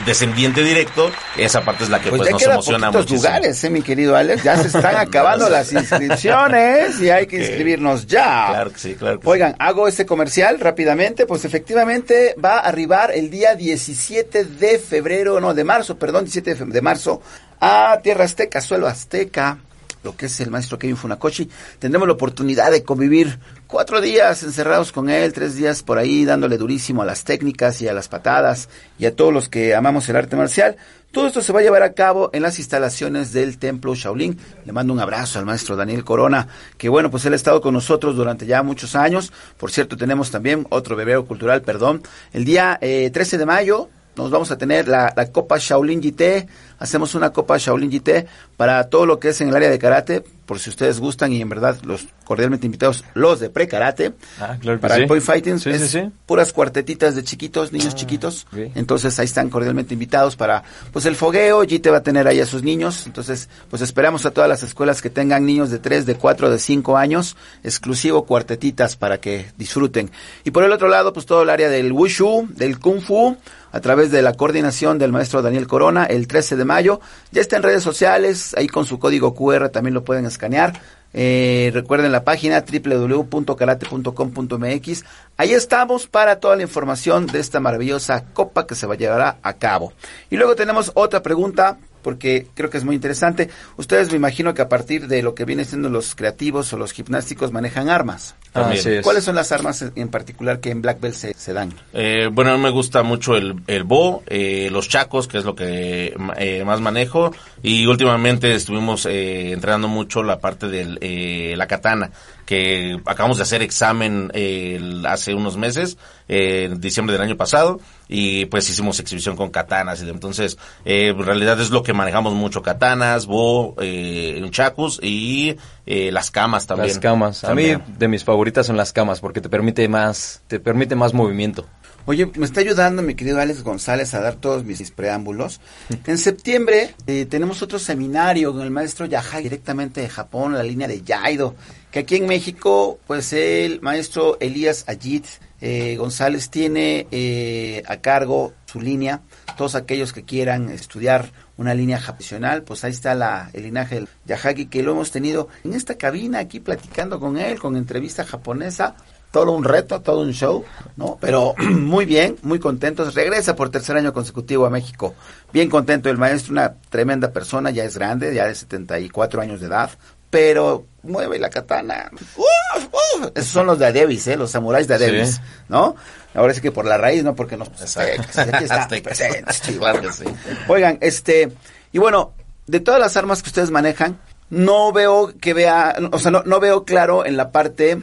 descendiente 0.06 0.64
directo, 0.64 0.90
esa 1.38 1.62
parte 1.62 1.84
es 1.86 1.89
la 1.89 1.99
que 1.99 2.10
pues, 2.10 2.21
Pues, 2.21 2.32
nos 2.32 2.43
emociona 2.43 2.91
muchísimo. 2.91 3.17
lugares, 3.17 3.63
eh, 3.63 3.69
mi 3.69 3.82
querido 3.82 4.15
Alex. 4.15 4.43
Ya 4.43 4.58
se 4.58 4.67
están 4.67 4.95
acabando 4.97 5.49
las 5.49 5.71
inscripciones 5.73 6.99
y 7.01 7.10
hay 7.10 7.27
que 7.27 7.38
inscribirnos 7.38 8.08
ya. 8.08 8.47
Claro 8.49 8.71
que 8.73 8.80
sí, 8.80 8.95
claro 8.95 9.19
que 9.19 9.27
Oigan, 9.27 9.56
hago 9.60 9.88
este 9.88 10.06
comercial 10.06 10.60
rápidamente, 10.60 11.25
pues 11.25 11.45
efectivamente 11.45 12.36
va 12.43 12.56
a 12.58 12.67
arribar 12.67 13.12
el 13.12 13.30
día 13.30 13.56
17 13.56 14.43
de 14.45 14.80
febrero, 14.80 15.39
no, 15.39 15.54
de 15.54 15.63
marzo, 15.63 15.97
perdón, 15.97 16.25
17 16.25 16.49
de, 16.51 16.56
fe- 16.56 16.65
de 16.65 16.82
marzo, 16.82 17.21
a 17.60 17.99
Tierra 18.04 18.25
Azteca, 18.25 18.60
suelo 18.62 18.88
azteca, 18.88 19.58
lo 20.04 20.16
que 20.16 20.28
es 20.28 20.40
el 20.40 20.50
maestro 20.50 20.78
Kevin 20.78 20.98
Funakoshi. 20.98 21.50
Tendremos 21.80 22.08
la 22.08 22.14
oportunidad 22.14 22.72
de 22.72 22.84
convivir 22.84 23.40
cuatro 23.68 24.02
días 24.02 24.44
encerrados 24.44 24.92
con 24.92 25.10
él, 25.10 25.34
tres 25.34 25.56
días 25.56 25.84
por 25.84 25.98
ahí 25.98 26.26
dándole 26.26 26.58
durísimo 26.58 27.02
a 27.02 27.06
las 27.06 27.24
técnicas 27.24 27.82
y 27.82 27.88
a 27.88 27.94
las 27.94 28.08
patadas 28.08 28.70
y 28.98 29.06
a 29.06 29.16
todos 29.16 29.34
los 29.34 29.50
que 29.50 29.76
amamos 29.76 30.08
el 30.10 30.16
arte 30.16 30.36
marcial. 30.36 30.78
Todo 31.12 31.28
esto 31.28 31.42
se 31.42 31.52
va 31.52 31.60
a 31.60 31.64
llevar 31.64 31.84
a 31.84 31.92
cabo 31.92 32.30
en 32.32 32.42
las 32.42 32.58
instalaciones 32.58 33.34
del 33.34 33.58
Templo 33.58 33.94
Shaolin. 33.96 34.40
Le 34.66 34.72
mando 34.72 34.94
un 34.94 35.00
abrazo 35.02 35.40
al 35.40 35.46
maestro 35.46 35.76
Daniel 35.76 36.06
Corona, 36.06 36.48
que 36.78 36.88
bueno, 36.88 37.12
pues 37.12 37.26
él 37.26 37.34
ha 37.34 37.36
estado 37.36 37.60
con 37.60 37.74
nosotros 37.74 38.16
durante 38.16 38.46
ya 38.46 38.64
muchos 38.64 38.96
años. 38.96 39.34
Por 39.58 39.72
cierto, 39.72 39.98
tenemos 39.98 40.32
también 40.32 40.66
otro 40.70 40.96
bebeo 40.96 41.26
cultural, 41.26 41.64
perdón. 41.64 42.02
El 42.32 42.46
día 42.46 42.78
eh, 42.82 43.10
13 43.12 43.38
de 43.38 43.46
mayo 43.46 43.90
nos 44.15 44.32
vamos 44.32 44.52
a 44.52 44.58
tener 44.58 44.88
la, 44.88 45.13
la 45.15 45.32
Copa 45.32 45.58
Shaolin 45.60 46.02
GT. 46.02 46.47
Hacemos 46.80 47.15
una 47.15 47.32
Copa 47.32 47.58
Shaolin 47.58 47.91
GT 47.91 48.28
para 48.58 48.89
todo 48.89 49.06
lo 49.06 49.19
que 49.19 49.30
es 49.30 49.41
en 49.41 49.50
el 49.50 49.56
área 49.56 49.69
de 49.69 49.80
karate, 49.80 50.24
por 50.45 50.60
si 50.60 50.69
ustedes 50.69 51.00
gustan 51.00 51.32
y 51.32 51.41
en 51.41 51.50
verdad 51.50 51.78
los 51.84 52.08
cordialmente 52.26 52.65
invitados, 52.65 53.04
los 53.13 53.39
de 53.39 53.50
pre-karate. 53.50 54.13
Ah, 54.39 54.58
claro 54.60 54.80
Para 54.80 54.95
sí. 54.95 55.02
el 55.02 55.08
Point 55.08 55.24
Fighting 55.24 55.60
Sí, 55.60 55.69
es 55.69 55.89
sí, 55.89 56.00
puras 56.26 56.54
cuartetitas 56.54 57.15
de 57.15 57.24
chiquitos, 57.24 57.71
niños 57.71 57.95
chiquitos. 57.95 58.47
Entonces 58.76 59.17
ahí 59.19 59.26
están 59.26 59.50
cordialmente 59.50 59.93
invitados 59.93 60.36
para 60.36 60.63
pues 60.91 61.06
el 61.06 61.15
fogueo. 61.15 61.62
GT 61.62 61.91
va 61.91 61.97
a 61.97 62.04
tener 62.04 62.28
ahí 62.28 62.39
a 62.39 62.45
sus 62.45 62.63
niños. 62.63 63.06
Entonces 63.06 63.50
pues 63.69 63.82
esperamos 63.82 64.26
a 64.26 64.32
todas 64.32 64.50
las 64.50 64.63
escuelas 64.63 65.02
que 65.02 65.10
tengan 65.10 65.45
niños 65.45 65.71
de 65.71 65.80
3, 65.80 66.06
de 66.06 66.15
4, 66.15 66.50
de 66.50 66.60
5 66.60 66.97
años. 66.97 67.36
Exclusivo 67.63 68.26
cuartetitas 68.26 68.95
para 68.95 69.19
que 69.19 69.47
disfruten. 69.58 70.12
Y 70.43 70.52
por 70.52 70.63
el 70.63 70.71
otro 70.71 70.88
lado 70.88 71.13
pues 71.13 71.26
todo 71.26 71.43
el 71.43 71.50
área 71.50 71.69
del 71.69 71.91
Wushu, 71.91 72.47
del 72.50 72.80
Kung 72.80 73.02
Fu 73.02 73.38
a 73.72 73.80
través 73.80 74.12
de 74.12 74.22
la 74.22 74.34
coordinación 74.34 74.98
del 74.98 75.12
maestro 75.12 75.42
Daniel 75.42 75.68
Corona 75.68 76.06
el 76.06 76.28
13 76.28 76.56
de 76.56 76.66
mayo. 76.66 77.00
Ya 77.32 77.42
está 77.42 77.58
en 77.58 77.64
redes 77.64 77.84
sociales, 77.84 78.54
ahí 78.58 78.68
con 78.68 78.86
su 78.86 79.00
código 79.00 79.34
QR 79.34 79.70
también 79.70 79.94
lo 79.94 80.04
pueden 80.04 80.26
escanear. 80.26 80.80
Eh, 81.14 81.72
recuerden 81.74 82.12
la 82.12 82.24
página 82.24 82.64
www.karate.com.mx. 82.64 85.06
Ahí 85.38 85.54
estamos 85.54 86.08
para 86.08 86.40
toda 86.40 86.56
la 86.56 86.64
información 86.64 87.28
de 87.28 87.40
esta 87.40 87.60
maravillosa 87.60 88.24
copa 88.34 88.66
que 88.66 88.76
se 88.76 88.88
va 88.88 88.94
a 88.94 88.98
llevar 88.98 89.38
a 89.42 89.54
cabo. 89.54 89.94
Y 90.30 90.38
luego 90.38 90.56
tenemos 90.56 90.92
otra 90.96 91.22
pregunta 91.22 91.78
porque 92.02 92.48
creo 92.54 92.70
que 92.70 92.78
es 92.78 92.84
muy 92.84 92.96
interesante. 92.96 93.50
Ustedes 93.78 94.10
me 94.10 94.18
imagino 94.18 94.54
que 94.54 94.62
a 94.62 94.70
partir 94.70 95.08
de 95.08 95.22
lo 95.22 95.36
que 95.36 95.46
vienen 95.46 95.66
siendo 95.66 95.90
los 95.90 96.16
creativos 96.16 96.72
o 96.74 96.78
los 96.78 96.94
gimnásticos 96.94 97.52
manejan 97.52 97.90
armas. 97.90 98.36
También. 98.52 98.80
así 98.80 98.90
es. 98.90 99.02
¿Cuáles 99.04 99.24
son 99.24 99.36
las 99.36 99.52
armas 99.52 99.82
en 99.96 100.10
particular 100.10 100.60
que 100.60 100.72
en 100.72 100.82
Black 100.82 101.00
Belt 101.00 101.16
se, 101.16 101.34
se 101.34 101.54
dan? 101.54 101.74
Eh, 101.94 102.30
bueno, 102.32 102.52
a 102.52 102.58
mí 102.58 102.64
me 102.64 102.70
gusta 102.70 103.02
mucho 103.04 103.36
el, 103.38 103.56
el 103.68 103.84
bo, 103.84 104.24
eh, 104.28 104.70
los 104.72 104.90
chacos, 104.90 105.28
que 105.28 105.38
es 105.38 105.46
lo 105.46 105.56
que 105.56 106.14
eh, 106.38 106.64
más 106.66 106.82
manejo, 106.82 107.32
y 107.64 107.86
últimamente 107.86 108.54
estuvimos 108.54 109.06
eh, 109.06 109.52
entrenando 109.54 109.88
mucho 109.88 110.22
la 110.24 110.40
parte 110.40 110.68
de 110.68 110.98
eh, 111.00 111.56
la 111.56 111.68
katana, 111.68 112.12
que 112.46 113.00
acabamos 113.06 113.38
de 113.38 113.44
hacer 113.44 113.62
examen 113.62 114.30
eh, 114.34 114.76
el- 114.78 115.06
hace 115.06 115.34
unos 115.34 115.56
meses, 115.56 115.98
eh, 116.28 116.66
en 116.66 116.82
diciembre 116.82 117.14
del 117.14 117.22
año 117.22 117.38
pasado, 117.38 117.80
y 118.10 118.46
pues 118.48 118.70
hicimos 118.70 119.00
exhibición 119.00 119.38
con 119.38 119.50
katanas, 119.52 120.02
y 120.02 120.06
de- 120.06 120.12
entonces 120.12 120.58
eh, 120.84 121.10
en 121.16 121.24
realidad 121.24 121.60
es 121.62 121.70
lo 121.70 121.84
que 121.84 121.94
manejamos 121.94 122.34
mucho, 122.34 122.62
katanas, 122.62 123.26
bo, 123.28 123.76
eh, 123.82 124.46
chacos 124.52 125.00
y 125.02 125.56
eh, 125.86 126.12
las 126.12 126.32
camas 126.32 126.67
también. 126.67 126.89
Las 126.89 127.00
camas. 127.00 127.44
A 127.44 127.56
mí 127.56 127.74
de 127.98 128.08
mis 128.08 128.24
favoritas 128.24 128.65
son 128.67 128.78
las 128.78 128.94
camas 128.94 129.20
porque 129.20 129.41
te 129.41 129.50
permite 129.50 129.88
más, 129.88 130.41
te 130.48 130.60
permite 130.60 130.96
más 130.96 131.13
movimiento. 131.13 131.67
Oye, 132.06 132.26
me 132.36 132.46
está 132.46 132.62
ayudando 132.62 133.04
mi 133.04 133.13
querido 133.13 133.39
Alex 133.39 133.63
González 133.63 134.13
a 134.15 134.22
dar 134.22 134.36
todos 134.36 134.63
mis 134.63 134.89
preámbulos. 134.89 135.62
En 136.08 136.17
septiembre 136.17 136.96
eh, 137.06 137.28
tenemos 137.30 137.62
otro 137.62 137.78
seminario 137.78 138.54
con 138.54 138.63
el 138.63 138.72
maestro 138.72 139.06
Yahai 139.06 139.44
directamente 139.44 140.02
de 140.02 140.10
Japón, 140.10 140.54
la 140.54 140.63
línea 140.63 140.88
de 140.88 141.04
Yaido, 141.04 141.56
que 141.91 142.00
aquí 142.00 142.15
en 142.15 142.26
México, 142.26 143.00
pues 143.06 143.34
el 143.34 143.82
maestro 143.82 144.38
Elías 144.39 144.86
Ayit 144.88 145.26
eh, 145.62 145.96
González 145.96 146.50
tiene 146.50 147.06
eh, 147.12 147.84
a 147.86 147.98
cargo 147.98 148.54
su 148.65 148.82
línea. 148.82 149.22
Todos 149.56 149.76
aquellos 149.76 150.12
que 150.12 150.24
quieran 150.24 150.70
estudiar 150.70 151.32
una 151.62 151.74
línea 151.74 152.00
japonal, 152.00 152.63
pues 152.63 152.84
ahí 152.84 152.91
está 152.91 153.15
la, 153.15 153.50
el 153.54 153.63
linaje 153.63 153.95
del 153.95 154.10
Yahagi 154.26 154.65
que 154.65 154.84
lo 154.84 154.91
hemos 154.91 155.12
tenido 155.12 155.47
en 155.63 155.74
esta 155.74 155.95
cabina 155.95 156.39
aquí 156.39 156.60
platicando 156.60 157.19
con 157.19 157.38
él, 157.38 157.60
con 157.60 157.76
entrevista 157.76 158.26
japonesa 158.26 158.95
todo 159.32 159.54
un 159.54 159.63
reto, 159.63 160.02
todo 160.02 160.21
un 160.21 160.34
show, 160.34 160.63
¿no? 160.97 161.17
Pero 161.19 161.56
muy 161.58 162.06
bien, 162.06 162.36
muy 162.43 162.60
contentos. 162.60 163.15
Regresa 163.15 163.56
por 163.56 163.69
tercer 163.69 163.95
año 163.95 164.13
consecutivo 164.13 164.65
a 164.65 164.69
México. 164.69 165.15
Bien 165.54 165.69
contento 165.69 166.10
el 166.10 166.17
maestro, 166.17 166.52
una 166.52 166.74
tremenda 166.89 167.32
persona, 167.32 167.71
ya 167.71 167.86
es 167.86 167.95
grande, 167.95 168.34
ya 168.36 168.45
de 168.45 168.56
74 168.56 169.41
años 169.41 169.62
de 169.62 169.67
edad, 169.67 169.89
pero 170.30 170.86
mueve 171.04 171.40
la 171.40 171.50
katana. 171.50 172.10
¡Uf! 172.38 172.86
¡Uf! 172.86 173.32
Esos 173.36 173.52
son 173.52 173.68
los 173.68 173.80
de 173.80 173.88
Adebis, 173.88 174.28
¿eh? 174.28 174.36
Los 174.38 174.52
samuráis 174.52 174.88
de 174.88 174.96
Adebis, 174.96 175.36
Sí. 175.36 175.42
¿no? 175.70 175.96
Ahora 176.34 176.54
sí 176.54 176.62
que 176.62 176.72
por 176.72 176.86
la 176.86 176.98
raíz, 176.98 177.24
no 177.24 177.36
porque 177.36 177.58
nos... 177.58 177.70
aquí 177.70 178.64
está. 178.64 178.88
Claro 179.80 180.02
que 180.02 180.14
sí. 180.14 180.24
Oigan, 180.68 180.98
este, 181.02 181.52
y 181.92 181.98
bueno, 182.00 182.34
de 182.68 182.80
todas 182.80 183.00
las 183.00 183.18
armas 183.18 183.42
que 183.44 183.50
ustedes 183.50 183.72
manejan, 183.72 184.20
no 184.50 184.92
veo 184.92 185.34
que 185.40 185.54
vea, 185.54 185.96
o 186.12 186.20
sea, 186.20 186.32
no, 186.32 186.44
no 186.44 186.60
veo 186.60 186.84
claro 186.86 187.26
en 187.26 187.38
la 187.38 187.52
parte 187.52 188.02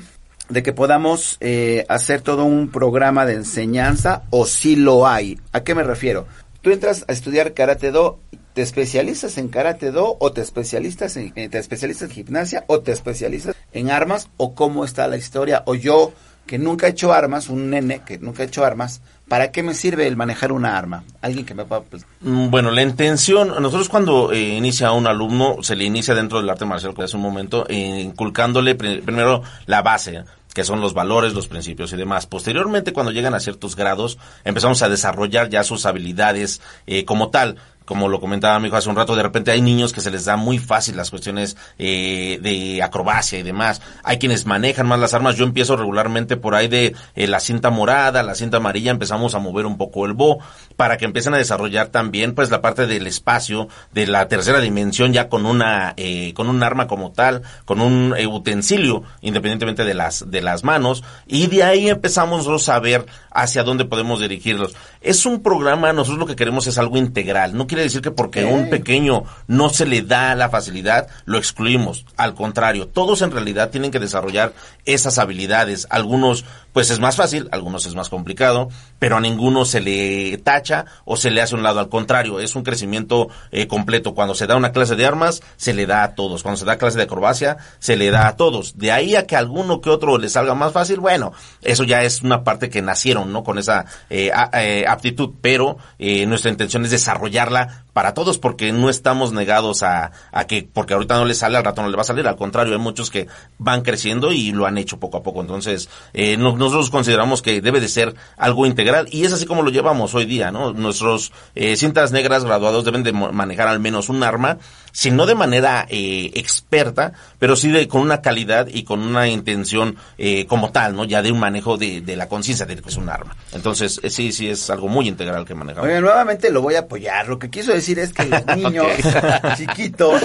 de 0.48 0.62
que 0.62 0.72
podamos 0.72 1.36
eh, 1.40 1.84
hacer 1.88 2.22
todo 2.22 2.44
un 2.44 2.70
programa 2.70 3.26
de 3.26 3.34
enseñanza 3.34 4.22
o 4.30 4.46
si 4.46 4.76
lo 4.76 5.06
hay. 5.06 5.38
¿A 5.52 5.60
qué 5.60 5.74
me 5.74 5.82
refiero? 5.82 6.26
Tú 6.62 6.70
entras 6.70 7.04
a 7.08 7.12
estudiar 7.12 7.54
Karate 7.54 7.90
Do, 7.90 8.18
te 8.58 8.62
especializas 8.62 9.38
en 9.38 9.46
Karate 9.46 9.92
Do 9.92 10.16
o 10.18 10.32
te 10.32 10.40
especializas 10.40 11.16
en, 11.16 11.32
eh, 11.36 11.48
te 11.48 11.58
especializas 11.58 12.02
en 12.02 12.10
gimnasia 12.10 12.64
o 12.66 12.80
te 12.80 12.90
especializas 12.90 13.54
en 13.72 13.88
armas 13.92 14.30
o 14.36 14.56
cómo 14.56 14.84
está 14.84 15.06
la 15.06 15.16
historia 15.16 15.62
o 15.66 15.76
yo 15.76 16.12
que 16.44 16.58
nunca 16.58 16.88
he 16.88 16.90
hecho 16.90 17.12
armas, 17.12 17.50
un 17.50 17.70
nene 17.70 18.00
que 18.04 18.18
nunca 18.18 18.42
ha 18.42 18.46
hecho 18.46 18.64
armas, 18.64 19.00
¿para 19.28 19.52
qué 19.52 19.62
me 19.62 19.74
sirve 19.74 20.08
el 20.08 20.16
manejar 20.16 20.50
una 20.50 20.76
arma? 20.76 21.04
Alguien 21.20 21.46
que 21.46 21.54
me 21.54 21.64
pueda 21.66 21.82
pues, 21.82 22.04
Mm, 22.20 22.50
Bueno, 22.50 22.72
la 22.72 22.82
intención, 22.82 23.46
nosotros 23.62 23.88
cuando 23.88 24.32
eh, 24.32 24.40
inicia 24.56 24.88
a 24.88 24.92
un 24.92 25.06
alumno, 25.06 25.58
se 25.62 25.76
le 25.76 25.84
inicia 25.84 26.16
dentro 26.16 26.40
del 26.40 26.50
arte 26.50 26.64
marcial, 26.64 26.94
que 26.96 27.04
hace 27.04 27.14
un 27.14 27.22
momento, 27.22 27.64
eh, 27.68 28.00
inculcándole 28.00 28.74
pri- 28.74 29.02
primero 29.02 29.42
la 29.66 29.82
base, 29.82 30.24
que 30.52 30.64
son 30.64 30.80
los 30.80 30.94
valores, 30.94 31.32
los 31.32 31.46
principios 31.46 31.92
y 31.92 31.96
demás. 31.96 32.26
Posteriormente, 32.26 32.92
cuando 32.92 33.12
llegan 33.12 33.34
a 33.34 33.40
ciertos 33.40 33.76
grados, 33.76 34.18
empezamos 34.42 34.82
a 34.82 34.88
desarrollar 34.88 35.48
ya 35.48 35.62
sus 35.62 35.86
habilidades 35.86 36.60
eh, 36.88 37.04
como 37.04 37.28
tal. 37.30 37.56
Como 37.88 38.06
lo 38.10 38.20
comentaba 38.20 38.58
mi 38.58 38.68
hijo 38.68 38.76
hace 38.76 38.90
un 38.90 38.96
rato, 38.96 39.16
de 39.16 39.22
repente 39.22 39.50
hay 39.50 39.62
niños 39.62 39.94
que 39.94 40.02
se 40.02 40.10
les 40.10 40.26
da 40.26 40.36
muy 40.36 40.58
fácil 40.58 40.94
las 40.94 41.08
cuestiones 41.08 41.56
eh, 41.78 42.38
de 42.42 42.82
acrobacia 42.82 43.38
y 43.38 43.42
demás. 43.42 43.80
Hay 44.04 44.18
quienes 44.18 44.44
manejan 44.44 44.86
más 44.86 45.00
las 45.00 45.14
armas. 45.14 45.36
Yo 45.36 45.44
empiezo 45.46 45.74
regularmente 45.74 46.36
por 46.36 46.54
ahí 46.54 46.68
de 46.68 46.94
eh, 47.14 47.26
la 47.26 47.40
cinta 47.40 47.70
morada, 47.70 48.22
la 48.22 48.34
cinta 48.34 48.58
amarilla, 48.58 48.90
empezamos 48.90 49.34
a 49.34 49.38
mover 49.38 49.64
un 49.64 49.78
poco 49.78 50.04
el 50.04 50.12
bo 50.12 50.38
para 50.76 50.98
que 50.98 51.06
empiecen 51.06 51.32
a 51.32 51.38
desarrollar 51.38 51.88
también 51.88 52.34
pues 52.34 52.50
la 52.50 52.60
parte 52.60 52.86
del 52.86 53.06
espacio, 53.06 53.68
de 53.94 54.06
la 54.06 54.28
tercera 54.28 54.60
dimensión 54.60 55.14
ya 55.14 55.30
con 55.30 55.46
una 55.46 55.94
eh, 55.96 56.34
con 56.34 56.50
un 56.50 56.62
arma 56.62 56.88
como 56.88 57.12
tal, 57.12 57.40
con 57.64 57.80
un 57.80 58.14
eh, 58.18 58.26
utensilio 58.26 59.02
independientemente 59.22 59.86
de 59.86 59.94
las 59.94 60.30
de 60.30 60.42
las 60.42 60.62
manos 60.62 61.04
y 61.26 61.46
de 61.46 61.64
ahí 61.64 61.88
empezamos 61.88 62.68
a 62.68 62.78
ver 62.80 63.06
hacia 63.30 63.62
dónde 63.62 63.84
podemos 63.84 64.20
dirigirlos. 64.20 64.74
Es 65.00 65.24
un 65.24 65.42
programa, 65.42 65.92
nosotros 65.92 66.18
lo 66.18 66.26
que 66.26 66.36
queremos 66.36 66.66
es 66.66 66.76
algo 66.76 66.96
integral. 66.98 67.56
No 67.56 67.66
quiere 67.78 67.90
decir 67.90 68.02
que 68.02 68.10
porque 68.10 68.42
a 68.42 68.48
un 68.48 68.70
pequeño 68.70 69.22
no 69.46 69.68
se 69.68 69.86
le 69.86 70.02
da 70.02 70.34
la 70.34 70.48
facilidad, 70.48 71.06
lo 71.26 71.38
excluimos. 71.38 72.04
Al 72.16 72.34
contrario, 72.34 72.88
todos 72.88 73.22
en 73.22 73.30
realidad 73.30 73.70
tienen 73.70 73.92
que 73.92 74.00
desarrollar 74.00 74.52
esas 74.84 75.18
habilidades. 75.18 75.86
Algunos 75.88 76.44
pues 76.78 76.90
es 76.90 77.00
más 77.00 77.16
fácil, 77.16 77.48
algunos 77.50 77.86
es 77.86 77.96
más 77.96 78.08
complicado, 78.08 78.68
pero 79.00 79.16
a 79.16 79.20
ninguno 79.20 79.64
se 79.64 79.80
le 79.80 80.38
tacha 80.38 80.84
o 81.04 81.16
se 81.16 81.32
le 81.32 81.42
hace 81.42 81.56
un 81.56 81.64
lado. 81.64 81.80
Al 81.80 81.88
contrario, 81.88 82.38
es 82.38 82.54
un 82.54 82.62
crecimiento 82.62 83.30
eh, 83.50 83.66
completo. 83.66 84.14
Cuando 84.14 84.36
se 84.36 84.46
da 84.46 84.54
una 84.54 84.70
clase 84.70 84.94
de 84.94 85.04
armas, 85.04 85.42
se 85.56 85.74
le 85.74 85.86
da 85.86 86.04
a 86.04 86.14
todos. 86.14 86.44
Cuando 86.44 86.56
se 86.56 86.64
da 86.64 86.78
clase 86.78 86.96
de 86.96 87.02
acrobacia, 87.02 87.56
se 87.80 87.96
le 87.96 88.12
da 88.12 88.28
a 88.28 88.36
todos. 88.36 88.78
De 88.78 88.92
ahí 88.92 89.16
a 89.16 89.26
que 89.26 89.34
alguno 89.34 89.80
que 89.80 89.90
otro 89.90 90.18
le 90.18 90.28
salga 90.28 90.54
más 90.54 90.72
fácil, 90.72 91.00
bueno, 91.00 91.32
eso 91.62 91.82
ya 91.82 92.04
es 92.04 92.22
una 92.22 92.44
parte 92.44 92.70
que 92.70 92.80
nacieron, 92.80 93.32
¿no? 93.32 93.42
Con 93.42 93.58
esa 93.58 93.84
eh, 94.08 94.30
eh, 94.52 94.84
aptitud, 94.86 95.30
pero 95.40 95.78
nuestra 95.98 96.52
intención 96.52 96.84
es 96.84 96.92
desarrollarla 96.92 97.86
para 97.98 98.14
todos 98.14 98.38
porque 98.38 98.70
no 98.70 98.90
estamos 98.90 99.32
negados 99.32 99.82
a, 99.82 100.12
a 100.30 100.46
que, 100.46 100.62
porque 100.72 100.94
ahorita 100.94 101.16
no 101.16 101.24
le 101.24 101.34
sale, 101.34 101.56
al 101.56 101.64
rato 101.64 101.82
no 101.82 101.88
le 101.88 101.96
va 101.96 102.02
a 102.02 102.04
salir. 102.04 102.28
Al 102.28 102.36
contrario, 102.36 102.74
hay 102.74 102.78
muchos 102.78 103.10
que 103.10 103.26
van 103.58 103.82
creciendo 103.82 104.30
y 104.30 104.52
lo 104.52 104.66
han 104.66 104.78
hecho 104.78 105.00
poco 105.00 105.16
a 105.16 105.24
poco. 105.24 105.40
Entonces, 105.40 105.88
eh, 106.12 106.36
nosotros 106.36 106.90
consideramos 106.90 107.42
que 107.42 107.60
debe 107.60 107.80
de 107.80 107.88
ser 107.88 108.14
algo 108.36 108.66
integral 108.66 109.08
y 109.10 109.24
es 109.24 109.32
así 109.32 109.46
como 109.46 109.64
lo 109.64 109.72
llevamos 109.72 110.14
hoy 110.14 110.26
día, 110.26 110.52
¿no? 110.52 110.72
Nuestros 110.72 111.32
eh, 111.56 111.74
cintas 111.74 112.12
negras 112.12 112.44
graduados 112.44 112.84
deben 112.84 113.02
de 113.02 113.10
manejar 113.10 113.66
al 113.66 113.80
menos 113.80 114.08
un 114.10 114.22
arma 114.22 114.58
si 114.98 115.12
no 115.12 115.26
de 115.26 115.36
manera 115.36 115.86
eh, 115.88 116.32
experta, 116.34 117.12
pero 117.38 117.54
sí 117.54 117.70
de, 117.70 117.86
con 117.86 118.00
una 118.00 118.20
calidad 118.20 118.66
y 118.66 118.82
con 118.82 118.98
una 118.98 119.28
intención 119.28 119.94
eh, 120.18 120.44
como 120.46 120.72
tal, 120.72 120.96
¿no? 120.96 121.04
Ya 121.04 121.22
de 121.22 121.30
un 121.30 121.38
manejo 121.38 121.76
de, 121.76 122.00
de 122.00 122.16
la 122.16 122.28
conciencia 122.28 122.66
de 122.66 122.74
que 122.74 122.88
es 122.88 122.96
un 122.96 123.08
arma. 123.08 123.36
Entonces, 123.52 124.00
eh, 124.02 124.10
sí, 124.10 124.32
sí 124.32 124.48
es 124.50 124.68
algo 124.70 124.88
muy 124.88 125.06
integral 125.06 125.44
que 125.44 125.54
manejamos. 125.54 125.88
Nuevamente 125.88 126.50
lo 126.50 126.62
voy 126.62 126.74
a 126.74 126.80
apoyar. 126.80 127.28
Lo 127.28 127.38
que 127.38 127.48
quiso 127.48 127.72
decir 127.72 128.00
es 128.00 128.12
que 128.12 128.24
los 128.24 128.44
niños 128.56 128.88
chiquitos 129.56 130.20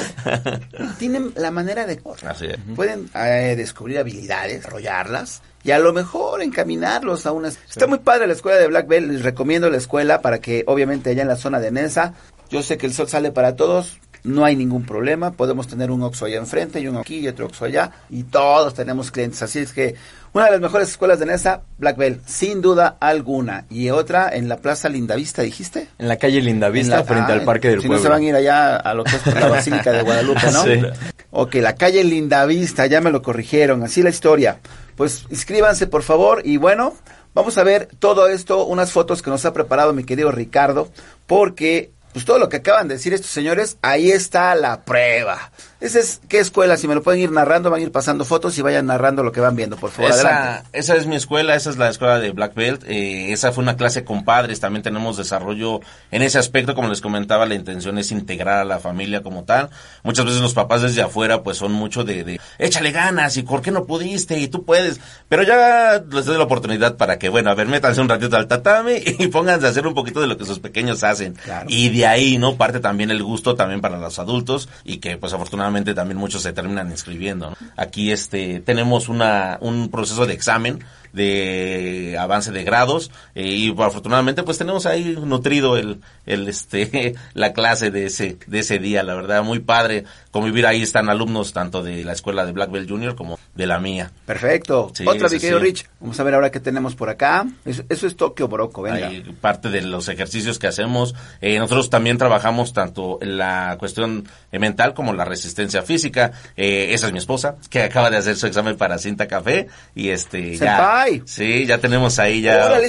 tienen 0.97 1.33
la 1.35 1.51
manera 1.51 1.85
de 1.85 2.01
Así 2.27 2.47
es. 2.47 2.57
Pueden 2.75 3.11
descubrir 3.55 3.99
habilidades, 3.99 4.55
desarrollarlas 4.55 5.43
y 5.63 5.69
a 5.69 5.77
lo 5.77 5.93
mejor 5.93 6.41
encaminarlos 6.41 7.27
a 7.27 7.31
una... 7.31 7.49
Está 7.49 7.85
muy 7.85 7.99
padre 7.99 8.25
la 8.25 8.33
escuela 8.33 8.57
de 8.57 8.65
Black 8.65 8.87
Belt, 8.87 9.11
les 9.11 9.21
recomiendo 9.21 9.69
la 9.69 9.77
escuela 9.77 10.21
para 10.21 10.39
que 10.39 10.63
obviamente 10.65 11.11
allá 11.11 11.21
en 11.21 11.27
la 11.27 11.35
zona 11.35 11.59
de 11.59 11.69
Nesa, 11.69 12.15
yo 12.49 12.63
sé 12.63 12.79
que 12.79 12.87
el 12.87 12.93
sol 12.95 13.07
sale 13.07 13.31
para 13.31 13.55
todos, 13.55 13.99
no 14.23 14.45
hay 14.45 14.55
ningún 14.55 14.85
problema, 14.85 15.31
podemos 15.31 15.67
tener 15.67 15.91
un 15.91 16.01
Oxxo 16.03 16.25
allá 16.25 16.37
enfrente 16.37 16.79
y 16.79 16.87
uno 16.87 16.99
aquí 16.99 17.19
y 17.19 17.27
otro 17.27 17.45
Oxxo 17.47 17.65
allá 17.65 17.91
y 18.09 18.23
todos 18.23 18.73
tenemos 18.73 19.11
clientes, 19.11 19.41
así 19.41 19.59
es 19.59 19.73
que 19.73 19.95
una 20.33 20.45
de 20.45 20.51
las 20.51 20.61
mejores 20.61 20.89
escuelas 20.89 21.19
de 21.19 21.27
Nesa, 21.27 21.61
Black 21.77 21.95
Bell, 21.95 22.19
sin 22.25 22.59
duda 22.59 22.97
alguna. 22.99 23.65
Y 23.69 23.91
otra 23.91 24.29
en 24.33 24.49
la 24.49 24.57
Plaza 24.57 24.89
Lindavista, 24.89 25.43
¿dijiste? 25.43 25.89
En 25.99 26.07
la 26.07 26.17
calle 26.17 26.41
Lindavista, 26.41 27.03
frente 27.03 27.33
al 27.33 27.41
ah, 27.41 27.45
Parque 27.45 27.69
del 27.69 27.81
si 27.81 27.87
Pueblo. 27.87 28.01
no 28.01 28.03
se 28.03 28.09
van 28.09 28.23
a 28.23 28.25
ir 28.25 28.35
allá 28.35 28.77
a 28.77 28.95
lo 28.95 29.03
que 29.03 29.15
es 29.15 29.25
la 29.27 29.47
Basílica 29.47 29.91
de 29.91 30.01
Guadalupe, 30.01 30.51
¿no? 30.51 30.63
Sí. 30.63 30.81
Ok, 31.29 31.55
la 31.55 31.75
calle 31.75 32.03
Lindavista, 32.03 32.87
ya 32.87 32.99
me 32.99 33.11
lo 33.11 33.21
corrigieron, 33.21 33.83
así 33.83 34.01
la 34.01 34.09
historia. 34.09 34.57
Pues 34.95 35.25
inscríbanse, 35.29 35.85
por 35.85 36.01
favor, 36.01 36.41
y 36.43 36.57
bueno, 36.57 36.95
vamos 37.35 37.59
a 37.59 37.63
ver 37.63 37.89
todo 37.99 38.27
esto, 38.27 38.65
unas 38.65 38.91
fotos 38.91 39.21
que 39.21 39.29
nos 39.29 39.45
ha 39.45 39.53
preparado 39.53 39.93
mi 39.93 40.03
querido 40.03 40.31
Ricardo, 40.31 40.89
porque 41.27 41.91
pues 42.13 42.25
todo 42.25 42.39
lo 42.39 42.47
que 42.47 42.57
acaban 42.57 42.87
de 42.87 42.95
decir 42.95 43.13
estos 43.13 43.31
señores, 43.31 43.77
ahí 43.81 44.11
está 44.11 44.55
la 44.55 44.85
prueba. 44.85 45.51
Esa 45.83 45.99
es, 45.99 46.21
¿qué 46.29 46.39
escuela? 46.39 46.77
Si 46.77 46.87
me 46.87 46.95
lo 46.95 47.03
pueden 47.03 47.19
ir 47.19 47.31
narrando, 47.31 47.69
van 47.69 47.81
a 47.81 47.83
ir 47.83 47.91
pasando 47.91 48.23
fotos 48.23 48.57
y 48.57 48.61
vayan 48.61 48.85
narrando 48.85 49.21
lo 49.21 49.33
que 49.33 49.41
van 49.41 49.57
viendo, 49.57 49.75
por 49.75 49.91
favor. 49.91 50.11
Esa, 50.11 50.63
esa 50.71 50.95
es 50.95 51.07
mi 51.07 51.17
escuela, 51.17 51.55
esa 51.55 51.71
es 51.71 51.75
la 51.75 51.89
escuela 51.89 52.21
de 52.21 52.31
Black 52.31 52.55
Belt. 52.55 52.85
Eh, 52.87 53.33
esa 53.33 53.51
fue 53.51 53.63
una 53.63 53.75
clase 53.75 54.05
con 54.05 54.23
padres, 54.23 54.61
también 54.61 54.81
tenemos 54.81 55.17
desarrollo 55.17 55.81
en 56.09 56.21
ese 56.21 56.39
aspecto, 56.39 56.73
como 56.73 56.87
les 56.87 57.01
comentaba, 57.01 57.45
la 57.45 57.55
intención 57.55 57.97
es 57.97 58.13
integrar 58.13 58.59
a 58.59 58.63
la 58.63 58.79
familia 58.79 59.23
como 59.23 59.43
tal. 59.43 59.71
Muchas 60.03 60.23
veces 60.23 60.39
los 60.39 60.53
papás 60.53 60.83
desde 60.83 61.01
afuera 61.01 61.43
pues 61.43 61.57
son 61.57 61.73
mucho 61.73 62.05
de, 62.05 62.23
de 62.23 62.39
échale 62.59 62.93
ganas 62.93 63.35
y 63.35 63.43
por 63.43 63.61
qué 63.61 63.71
no 63.71 63.83
pudiste 63.83 64.39
y 64.39 64.47
tú 64.47 64.63
puedes. 64.63 65.01
Pero 65.27 65.43
ya 65.43 66.01
les 66.09 66.23
doy 66.23 66.37
la 66.37 66.45
oportunidad 66.45 66.95
para 66.95 67.19
que, 67.19 67.27
bueno, 67.27 67.49
a 67.49 67.55
ver, 67.55 67.67
métanse 67.67 67.99
un 67.99 68.07
ratito 68.07 68.37
al 68.37 68.47
tatame 68.47 69.03
y 69.19 69.27
pónganse 69.27 69.67
a 69.67 69.71
hacer 69.71 69.85
un 69.85 69.95
poquito 69.95 70.21
de 70.21 70.27
lo 70.27 70.37
que 70.37 70.45
sus 70.45 70.59
pequeños 70.59 71.03
hacen. 71.03 71.35
Y 71.67 71.89
de 71.89 72.07
ahí, 72.07 72.37
¿no? 72.37 72.55
Parte 72.55 72.79
también 72.79 73.11
el 73.11 73.21
gusto 73.21 73.55
también 73.55 73.81
para 73.81 73.97
los 73.97 74.17
adultos 74.17 74.69
y 74.85 74.99
que 74.99 75.17
pues 75.17 75.33
afortunadamente 75.33 75.72
también 75.93 76.17
muchos 76.17 76.43
se 76.43 76.53
terminan 76.53 76.91
inscribiendo. 76.91 77.55
Aquí 77.75 78.11
este 78.11 78.59
tenemos 78.59 79.09
una 79.09 79.57
un 79.61 79.89
proceso 79.89 80.25
de 80.25 80.33
examen 80.33 80.79
de 81.13 82.17
avance 82.19 82.51
de 82.51 82.63
grados 82.63 83.11
eh, 83.35 83.47
y 83.47 83.69
afortunadamente 83.81 84.43
pues 84.43 84.57
tenemos 84.57 84.85
ahí 84.85 85.15
nutrido 85.23 85.77
el, 85.77 86.01
el 86.25 86.47
este 86.47 87.15
la 87.33 87.53
clase 87.53 87.91
de 87.91 88.07
ese 88.07 88.37
de 88.47 88.59
ese 88.59 88.79
día 88.79 89.03
la 89.03 89.15
verdad 89.15 89.43
muy 89.43 89.59
padre 89.59 90.03
convivir 90.33 90.65
ahí. 90.65 90.81
Están 90.81 91.09
alumnos 91.09 91.53
tanto 91.53 91.83
de 91.83 92.03
la 92.03 92.11
escuela 92.11 92.45
de 92.45 92.51
Black 92.51 92.71
Belt 92.71 92.89
Junior 92.89 93.15
como 93.15 93.39
de 93.53 93.67
la 93.67 93.79
mía. 93.79 94.11
Perfecto. 94.25 94.91
Otra 95.05 95.29
mi 95.29 95.39
querido 95.39 95.59
Rich. 95.59 95.87
Vamos 96.01 96.19
a 96.19 96.23
ver 96.23 96.33
ahora 96.33 96.51
qué 96.51 96.59
tenemos 96.59 96.95
por 96.95 97.09
acá. 97.09 97.45
Eso, 97.63 97.83
es 97.87 98.15
Tokio 98.15 98.47
Boroco 98.47 98.81
venga. 98.81 99.11
Parte 99.39 99.69
de 99.69 99.81
los 99.81 100.09
ejercicios 100.09 100.57
que 100.57 100.67
hacemos. 100.67 101.13
Eh, 101.39 101.59
nosotros 101.59 101.89
también 101.89 102.17
trabajamos 102.17 102.73
tanto 102.73 103.19
la 103.21 103.77
cuestión 103.79 104.27
mental 104.51 104.95
como 104.95 105.13
la 105.13 105.23
resistencia 105.23 105.83
física. 105.83 106.31
Eh, 106.57 106.89
esa 106.93 107.07
es 107.07 107.13
mi 107.13 107.19
esposa 107.19 107.55
que 107.69 107.83
acaba 107.83 108.09
de 108.09 108.17
hacer 108.17 108.35
su 108.35 108.47
examen 108.47 108.75
para 108.75 108.97
cinta 108.97 109.27
café 109.27 109.67
y 109.93 110.09
este 110.09 110.57
ya 110.57 111.02
Sí, 111.25 111.65
ya 111.65 111.77
tenemos 111.77 112.19
ahí 112.19 112.41
ya 112.41 112.79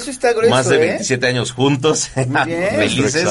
más 0.48 0.68
de 0.68 0.78
27 0.78 1.26
¿eh? 1.26 1.28
años 1.28 1.52
juntos. 1.52 2.10
Muy 2.16 2.44
bien. 2.44 2.68
Felices. 2.76 3.28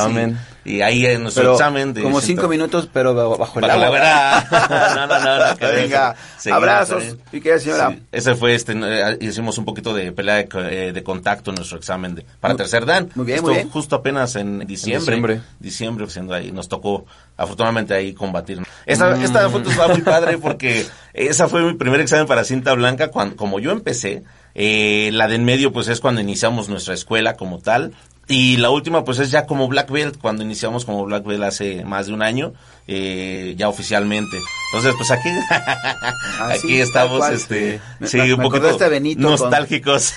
Y, 0.66 0.80
ahí 0.82 1.06
en 1.06 1.24
nuestro 1.24 1.54
examen. 1.54 1.94
De 1.94 2.02
como 2.02 2.22
cinco 2.22 2.48
minutos, 2.48 2.88
pero 2.92 3.14
bajo 3.38 3.60
el 3.60 3.70
agua. 3.70 4.46
no, 4.96 5.08
no, 5.08 5.50
no, 5.50 5.58
que 5.58 5.66
venga. 5.66 6.16
Abrazos. 6.52 7.18
¿Y 7.32 7.42
qué, 7.42 7.60
señora? 7.60 7.96
ese 8.12 8.36
fue 8.36 8.56
este, 8.56 8.74
eh, 8.74 9.18
hicimos 9.20 9.58
un 9.58 9.66
poquito 9.66 9.94
de 9.94 10.12
pelea 10.14 10.36
de, 10.44 10.90
eh, 10.90 11.04
contacto 11.04 11.52
en 11.52 11.56
nuestro 11.56 11.78
examen 11.78 12.16
de, 12.16 12.26
para 12.40 12.56
tercer 12.56 12.86
dan. 12.86 13.10
Muy 13.16 13.26
bien, 13.26 13.42
muy 13.42 13.56
bien. 13.56 13.70
Justo 13.70 13.98
apenas 13.98 14.36
en 14.36 14.60
diciembre. 14.60 15.00
diciembre. 15.00 15.42
Diciembre, 15.60 16.10
siendo 16.10 16.34
ahí, 16.34 16.52
nos 16.52 16.70
tocó 16.70 17.06
afortunadamente 17.36 17.94
ahí 17.94 18.14
combatir. 18.14 18.62
Esta, 18.86 19.16
mm. 19.16 19.24
esta 19.24 19.50
foto 19.50 19.70
está 19.70 19.88
muy 19.90 20.02
padre 20.02 20.38
porque 20.38 20.86
esa 21.14 21.50
fue 21.50 21.62
mi 21.62 21.74
primer 21.74 22.00
examen 22.00 22.26
para 22.26 22.44
cinta 22.44 22.74
blanca 22.74 23.10
cuando, 23.10 23.36
como 23.36 23.60
yo 23.60 23.72
empecé, 23.72 24.24
eh, 24.56 25.10
la 25.14 25.28
de 25.28 25.36
en 25.36 25.46
medio 25.46 25.72
pues 25.72 25.88
es 25.88 26.00
cuando 26.00 26.22
iniciamos 26.22 26.70
nuestra 26.70 26.94
escuela 26.94 27.36
como 27.36 27.60
tal. 27.60 27.94
Y 28.28 28.58
la 28.58 28.70
última 28.70 29.04
pues 29.04 29.20
es 29.20 29.32
ya 29.32 29.46
como 29.46 29.68
Black 29.68 29.92
Belt, 29.92 30.18
cuando 30.18 30.44
iniciamos 30.44 30.86
como 30.86 31.04
Black 31.06 31.26
Belt 31.26 31.44
hace 31.44 31.84
más 31.84 32.08
de 32.08 32.14
un 32.14 32.22
año, 32.22 32.54
eh, 32.88 33.56
ya 33.58 33.70
oficialmente. 33.70 34.38
Entonces 34.74 34.96
pues 34.98 35.12
aquí, 35.12 35.30
ah, 35.52 36.50
aquí 36.54 36.82
estamos, 36.82 37.30
este, 37.30 37.80
sí, 38.04 38.20
un 38.32 38.42
poquito 38.42 38.70
este 38.70 39.00
nostálgicos, 39.16 40.16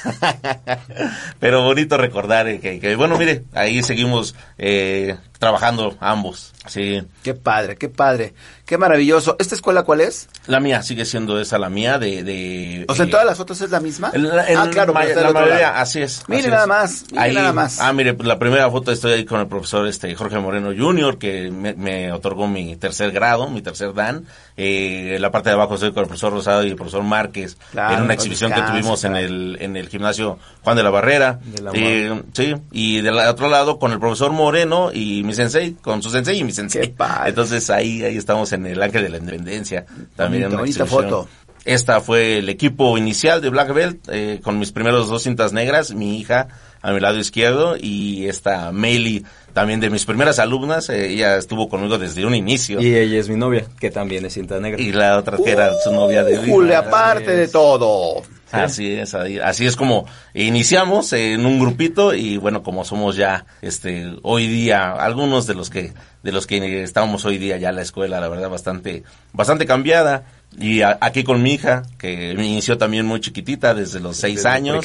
pero 1.41 1.63
bonito 1.63 1.99
recordar 1.99 2.49
eh, 2.49 2.59
que, 2.59 2.81
que, 2.81 2.97
bueno, 2.97 3.19
mire, 3.19 3.45
ahí 3.53 3.83
seguimos 3.83 4.35
eh, 4.57 5.17
trabajando 5.39 5.97
ambos. 6.01 6.53
Sí. 6.67 7.03
Qué 7.23 7.35
padre, 7.35 7.77
qué 7.77 7.89
padre. 7.89 8.35
Qué 8.65 8.79
maravilloso. 8.79 9.37
¿Esta 9.39 9.55
escuela 9.55 9.85
cuál 9.85 10.01
es? 10.01 10.29
La 10.47 10.59
mía, 10.59 10.83
sigue 10.83 11.05
siendo 11.05 11.41
esa 11.41 11.59
la 11.59 11.69
mía 11.69 11.99
de... 11.99 12.25
de 12.25 12.85
o 12.89 12.95
sea, 12.95 13.05
¿en 13.05 13.09
eh, 13.09 13.13
todas 13.13 13.27
las 13.27 13.39
fotos 13.39 13.61
es 13.61 13.71
la 13.71 13.79
misma? 13.79 14.09
ah, 14.09 14.69
claro, 14.73 14.93
la 14.93 15.33
mayoría, 15.33 15.79
así 15.79 16.03
es. 16.03 16.25
Mire 16.27 16.49
nada 16.49 16.67
más, 16.67 17.05
mire 17.13 17.33
nada 17.33 17.53
más. 17.53 17.81
Ah, 17.81 17.93
mire, 17.93 18.15
pues 18.15 18.27
la 18.27 18.39
primera 18.39 18.69
foto 18.71 18.91
estoy 18.91 19.13
ahí 19.13 19.25
con 19.25 19.41
el 19.41 19.47
profesor 19.47 19.87
este 19.87 20.13
Jorge 20.15 20.39
Moreno 20.41 20.73
Jr., 20.77 21.19
que 21.19 21.51
me, 21.51 22.11
otorgó 22.11 22.49
mi 22.49 22.56
tercer 22.77 23.13
grado, 23.13 23.49
mi 23.49 23.63
tercer 23.63 23.93
Dan. 23.95 24.25
Eh, 24.57 25.19
la 25.21 25.31
parte 25.31 25.51
de 25.51 25.55
abajo 25.55 25.75
estoy 25.75 25.93
con 25.93 26.03
el 26.03 26.09
profesor 26.09 26.33
Rosado 26.33 26.65
y 26.65 26.71
el 26.71 26.77
profesor 26.77 27.03
Márquez, 27.03 27.57
en 27.75 28.03
una 28.03 28.15
exhibición 28.15 28.53
que 28.53 28.63
tuvimos 28.63 29.05
en 29.05 29.17
el 29.17 29.59
en 29.61 29.77
el 29.77 29.89
gimnasio 29.89 30.39
Juan 30.63 30.77
de 30.77 30.83
la 30.83 30.91
Barrera. 30.91 31.41
Eh, 31.75 32.23
sí, 32.33 32.55
y 32.73 33.01
del 33.01 33.19
otro 33.19 33.49
lado 33.49 33.79
con 33.79 33.93
el 33.93 34.01
profesor 34.01 34.33
Moreno 34.33 34.91
y 34.93 35.23
mi 35.23 35.35
sensei, 35.35 35.75
con 35.75 36.03
su 36.03 36.11
sensei 36.11 36.39
y 36.39 36.45
mi 36.45 36.53
sensei. 36.53 36.95
Entonces 37.27 37.69
ahí 37.71 38.03
ahí 38.03 38.17
estamos 38.17 38.53
en 38.53 38.67
el 38.67 38.83
Ángel 38.83 39.03
de 39.03 39.09
la 39.11 39.19
Independencia. 39.19 39.87
También 40.17 40.51
bonita, 40.57 40.87
foto. 40.87 41.29
Esta 41.67 42.01
fue 42.01 42.39
el 42.39 42.49
equipo 42.49 42.97
inicial 42.97 43.41
de 43.41 43.51
Black 43.51 43.75
Belt, 43.75 44.09
eh, 44.09 44.41
con 44.43 44.59
mis 44.59 44.71
primeros 44.71 45.09
dos 45.09 45.25
cintas 45.25 45.53
negras, 45.53 45.93
mi 45.93 46.19
hija 46.19 46.47
a 46.81 46.93
mi 46.93 47.01
lado 47.01 47.19
izquierdo 47.19 47.77
y 47.77 48.29
esta 48.29 48.71
Meili 48.71 49.25
también 49.53 49.81
de 49.81 49.91
mis 49.91 50.05
primeras 50.05 50.39
alumnas, 50.39 50.89
eh, 50.91 51.09
ella 51.09 51.37
estuvo 51.37 51.69
conmigo 51.69 51.99
desde 51.99 52.25
un 52.25 52.37
inicio. 52.37 52.81
Y 52.81 52.95
ella 52.95 53.19
es 53.19 53.29
mi 53.29 53.35
novia, 53.35 53.65
que 53.81 53.91
también 53.91 54.25
es 54.25 54.35
cinta 54.35 54.61
negra. 54.61 54.81
Y 54.81 54.93
la 54.93 55.19
otra 55.19 55.39
que 55.39 55.51
era 55.51 55.73
su 55.83 55.91
novia 55.91 56.23
de 56.23 56.37
Julia, 56.37 56.79
aparte 56.79 57.35
de 57.35 57.49
todo. 57.49 58.23
Así 58.53 58.93
es, 58.93 59.13
así 59.15 59.67
es 59.67 59.75
como 59.75 60.07
iniciamos 60.33 61.13
en 61.15 61.45
un 61.45 61.59
grupito 61.59 62.15
y 62.15 62.37
bueno, 62.37 62.63
como 62.63 62.85
somos 62.85 63.17
ya 63.17 63.45
este 63.61 64.13
hoy 64.23 64.47
día 64.47 64.93
algunos 64.93 65.49
de 65.49 65.55
los 65.55 65.69
que 65.69 65.93
de 66.23 66.33
los 66.33 66.47
que 66.47 66.85
estábamos 66.85 67.25
hoy 67.25 67.39
día 67.39 67.57
ya 67.57 67.71
en 67.71 67.77
la 67.77 67.83
escuela, 67.83 68.21
la 68.21 68.29
verdad 68.29 68.49
bastante 68.49 69.03
bastante 69.33 69.67
cambiada 69.67 70.25
y 70.59 70.83
aquí 70.83 71.23
con 71.25 71.43
mi 71.43 71.53
hija, 71.53 71.83
que 71.99 72.35
me 72.37 72.47
inició 72.47 72.79
también 72.79 73.05
muy 73.05 73.21
chiquitita, 73.21 73.75
desde 73.75 74.01
los 74.01 74.17
seis 74.17 74.47
años. 74.47 74.85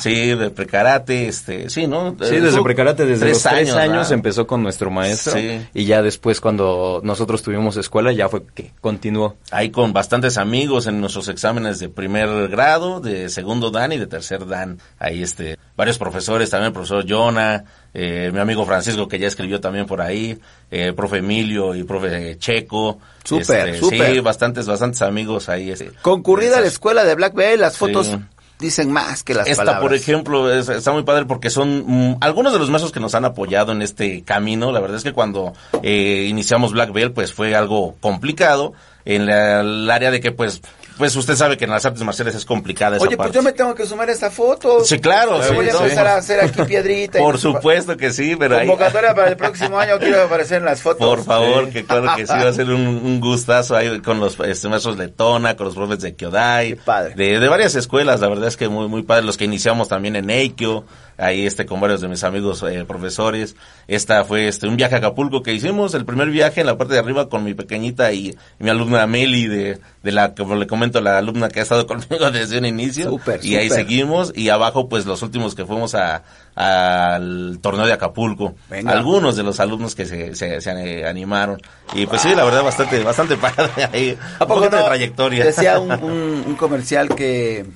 Sí, 0.00 0.34
de 0.34 0.50
precarate, 0.50 1.28
este, 1.28 1.70
sí, 1.70 1.86
¿no? 1.86 2.16
Sí, 2.20 2.36
desde 2.36 2.62
precarate, 2.62 3.06
desde 3.06 3.30
los 3.30 3.42
tres 3.42 3.72
años, 3.72 4.10
empezó 4.10 4.46
con 4.46 4.62
nuestro 4.62 4.90
maestro. 4.90 5.38
Y 5.74 5.84
ya 5.84 6.02
después 6.02 6.40
cuando 6.40 7.00
nosotros 7.02 7.42
tuvimos 7.42 7.76
escuela, 7.76 8.12
ya 8.12 8.28
fue 8.28 8.42
que 8.54 8.72
continuó. 8.80 9.36
Ahí 9.50 9.70
con 9.70 9.92
bastantes 9.92 10.38
amigos 10.38 10.86
en 10.86 11.00
nuestros 11.00 11.28
exámenes 11.28 11.78
de 11.78 11.88
primer 11.88 12.48
grado, 12.48 13.00
de 13.00 13.28
segundo 13.28 13.70
dan 13.70 13.92
y 13.92 13.98
de 13.98 14.06
tercer 14.06 14.46
dan. 14.46 14.78
Ahí 14.98 15.22
este, 15.22 15.58
varios 15.76 15.98
profesores, 15.98 16.50
también 16.50 16.68
el 16.68 16.72
profesor 16.72 17.04
Jonah, 17.06 17.64
eh, 17.92 18.30
mi 18.32 18.40
amigo 18.40 18.64
Francisco 18.64 19.06
que 19.06 19.18
ya 19.18 19.28
escribió 19.28 19.60
también 19.60 19.86
por 19.86 20.00
ahí, 20.00 20.38
eh, 20.70 20.92
profe 20.94 21.18
Emilio 21.18 21.74
y 21.74 21.84
profe 21.84 22.38
Checo. 22.38 22.98
Súper, 23.24 23.68
este, 23.68 23.80
súper. 23.80 24.12
Sí, 24.14 24.20
bastantes, 24.20 24.66
bastantes 24.66 25.02
amigos 25.02 25.48
ahí. 25.48 25.70
Este, 25.70 25.90
Concurrida 26.02 26.60
la 26.60 26.66
escuela 26.66 27.04
de 27.04 27.14
Black 27.14 27.34
Bell, 27.34 27.60
las 27.60 27.76
fotos 27.76 28.10
dicen 28.58 28.90
más 28.90 29.22
que 29.22 29.34
las 29.34 29.46
Esta, 29.46 29.62
palabras. 29.62 29.82
por 29.82 29.94
ejemplo, 29.94 30.52
está 30.52 30.92
muy 30.92 31.02
padre 31.02 31.26
porque 31.26 31.50
son 31.50 31.84
mm, 31.86 32.16
algunos 32.20 32.52
de 32.52 32.58
los 32.58 32.70
maestros 32.70 32.92
que 32.92 33.00
nos 33.00 33.14
han 33.14 33.24
apoyado 33.24 33.72
en 33.72 33.82
este 33.82 34.22
camino. 34.22 34.72
La 34.72 34.80
verdad 34.80 34.96
es 34.96 35.04
que 35.04 35.12
cuando 35.12 35.52
eh, 35.82 36.26
iniciamos 36.28 36.72
Black 36.72 36.92
Belt, 36.92 37.14
pues 37.14 37.32
fue 37.32 37.54
algo 37.54 37.96
complicado 38.00 38.72
en 39.04 39.28
el 39.28 39.90
área 39.90 40.10
de 40.10 40.20
que, 40.20 40.32
pues, 40.32 40.62
pues 40.96 41.14
usted 41.16 41.36
sabe 41.36 41.56
que 41.56 41.64
en 41.64 41.70
las 41.70 41.84
artes 41.84 42.02
marciales 42.02 42.34
es 42.34 42.44
complicada 42.44 42.96
esa 42.96 43.04
Oye, 43.04 43.16
pues 43.16 43.32
yo 43.32 43.42
me 43.42 43.52
tengo 43.52 43.74
que 43.74 43.86
sumar 43.86 44.08
esta 44.08 44.30
foto. 44.30 44.84
Sí, 44.84 44.98
claro. 44.98 45.42
Sí, 45.42 45.54
voy 45.54 45.68
a 45.68 45.72
empezar 45.72 46.06
a 46.06 46.16
hacer 46.16 46.40
aquí 46.40 46.62
piedrita. 46.62 47.18
Por 47.18 47.38
supuesto 47.38 47.96
que 47.96 48.12
sí, 48.12 48.36
pero 48.36 48.56
ahí... 48.56 48.66
Convocatoria 48.66 49.14
para 49.14 49.28
el 49.28 49.36
próximo 49.36 49.78
año, 49.78 49.98
quiero 49.98 50.22
aparecer 50.22 50.58
en 50.58 50.64
las 50.64 50.82
fotos. 50.82 51.06
Por 51.06 51.24
favor, 51.24 51.70
que 51.70 51.84
claro 51.84 52.14
que 52.16 52.26
sí, 52.26 52.32
va 52.32 52.48
a 52.48 52.52
ser 52.52 52.70
un, 52.70 52.86
un 53.04 53.20
gustazo 53.20 53.76
ahí 53.76 54.00
con 54.00 54.20
los 54.20 54.38
este, 54.40 54.68
maestros 54.68 54.96
de 54.96 55.08
Tona, 55.08 55.56
con 55.56 55.66
los 55.66 55.74
profes 55.74 56.00
de 56.00 56.14
Kyodai. 56.14 56.76
padre. 56.76 57.14
De, 57.14 57.40
de 57.40 57.48
varias 57.48 57.74
escuelas, 57.74 58.20
la 58.20 58.28
verdad 58.28 58.48
es 58.48 58.56
que 58.56 58.68
muy, 58.68 58.88
muy 58.88 59.02
padre. 59.02 59.24
Los 59.24 59.36
que 59.36 59.44
iniciamos 59.44 59.88
también 59.88 60.16
en 60.16 60.30
Eikyo, 60.30 60.84
ahí 61.18 61.46
este 61.46 61.66
con 61.66 61.80
varios 61.80 62.00
de 62.00 62.08
mis 62.08 62.22
amigos 62.24 62.62
eh, 62.62 62.84
profesores. 62.86 63.56
Esta 63.88 64.24
fue 64.24 64.48
este 64.48 64.66
un 64.68 64.76
viaje 64.76 64.94
a 64.94 64.98
Acapulco 64.98 65.42
que 65.42 65.52
hicimos, 65.54 65.94
el 65.94 66.04
primer 66.04 66.30
viaje 66.30 66.60
en 66.60 66.66
la 66.66 66.76
parte 66.76 66.94
de 66.94 67.00
arriba 67.00 67.28
con 67.28 67.44
mi 67.44 67.54
pequeñita 67.54 68.12
y, 68.12 68.36
mi 68.58 68.70
alumna 68.70 69.06
Meli 69.06 69.46
de, 69.46 69.78
de 70.02 70.12
la, 70.12 70.34
como 70.34 70.56
le 70.56 70.66
comento, 70.66 71.00
la 71.00 71.18
alumna 71.18 71.48
que 71.48 71.60
ha 71.60 71.62
estado 71.62 71.86
conmigo 71.88 72.30
desde 72.30 72.58
un 72.58 72.66
inicio. 72.66 73.10
Súper, 73.10 73.44
y 73.44 73.56
ahí 73.56 73.68
seguimos 73.70 74.32
y 74.36 74.48
abajo 74.48 74.88
pues 74.88 75.06
los 75.06 75.22
últimos 75.22 75.54
que 75.54 75.64
fuimos 75.64 75.94
a 75.94 76.22
al 76.54 77.58
torneo 77.60 77.86
de 77.86 77.92
Acapulco. 77.92 78.54
Venga. 78.70 78.92
Algunos 78.92 79.36
de 79.36 79.42
los 79.42 79.60
alumnos 79.60 79.94
que 79.94 80.06
se, 80.06 80.34
se, 80.34 80.60
se 80.60 81.04
animaron. 81.06 81.60
Y 81.94 82.06
pues 82.06 82.22
sí, 82.22 82.34
la 82.34 82.44
verdad 82.44 82.62
bastante 82.62 83.02
bastante 83.02 83.36
padre 83.36 83.70
ahí. 83.92 84.18
¿A 84.38 84.44
Un 84.44 84.48
poco 84.48 84.60
de 84.62 84.68
trayectoria. 84.70 85.44
Decía 85.44 85.78
un, 85.78 85.92
un- 86.02 86.44
un 86.46 86.54
comercial 86.56 87.08
que 87.14 87.66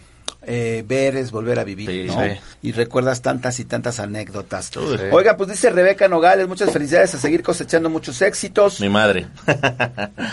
eh, 0.42 0.82
ver 0.86 1.16
es 1.16 1.30
volver 1.30 1.58
a 1.58 1.64
vivir, 1.64 1.90
Sí, 1.90 2.04
¿no? 2.06 2.22
sí. 2.22 2.30
Y 2.62 2.72
recuerdas 2.72 3.20
tantas 3.22 3.58
y 3.60 3.64
tantas 3.66 4.00
anécdotas. 4.00 4.66
Sí. 4.66 4.78
Oiga, 5.12 5.36
pues 5.36 5.50
dice 5.50 5.70
Rebeca 5.70 6.08
Nogales, 6.08 6.48
muchas 6.48 6.70
felicidades 6.72 7.14
a 7.14 7.18
seguir 7.18 7.42
cosechando 7.42 7.90
muchos 7.90 8.20
éxitos. 8.22 8.80
Mi 8.80 8.88
madre. 8.88 9.26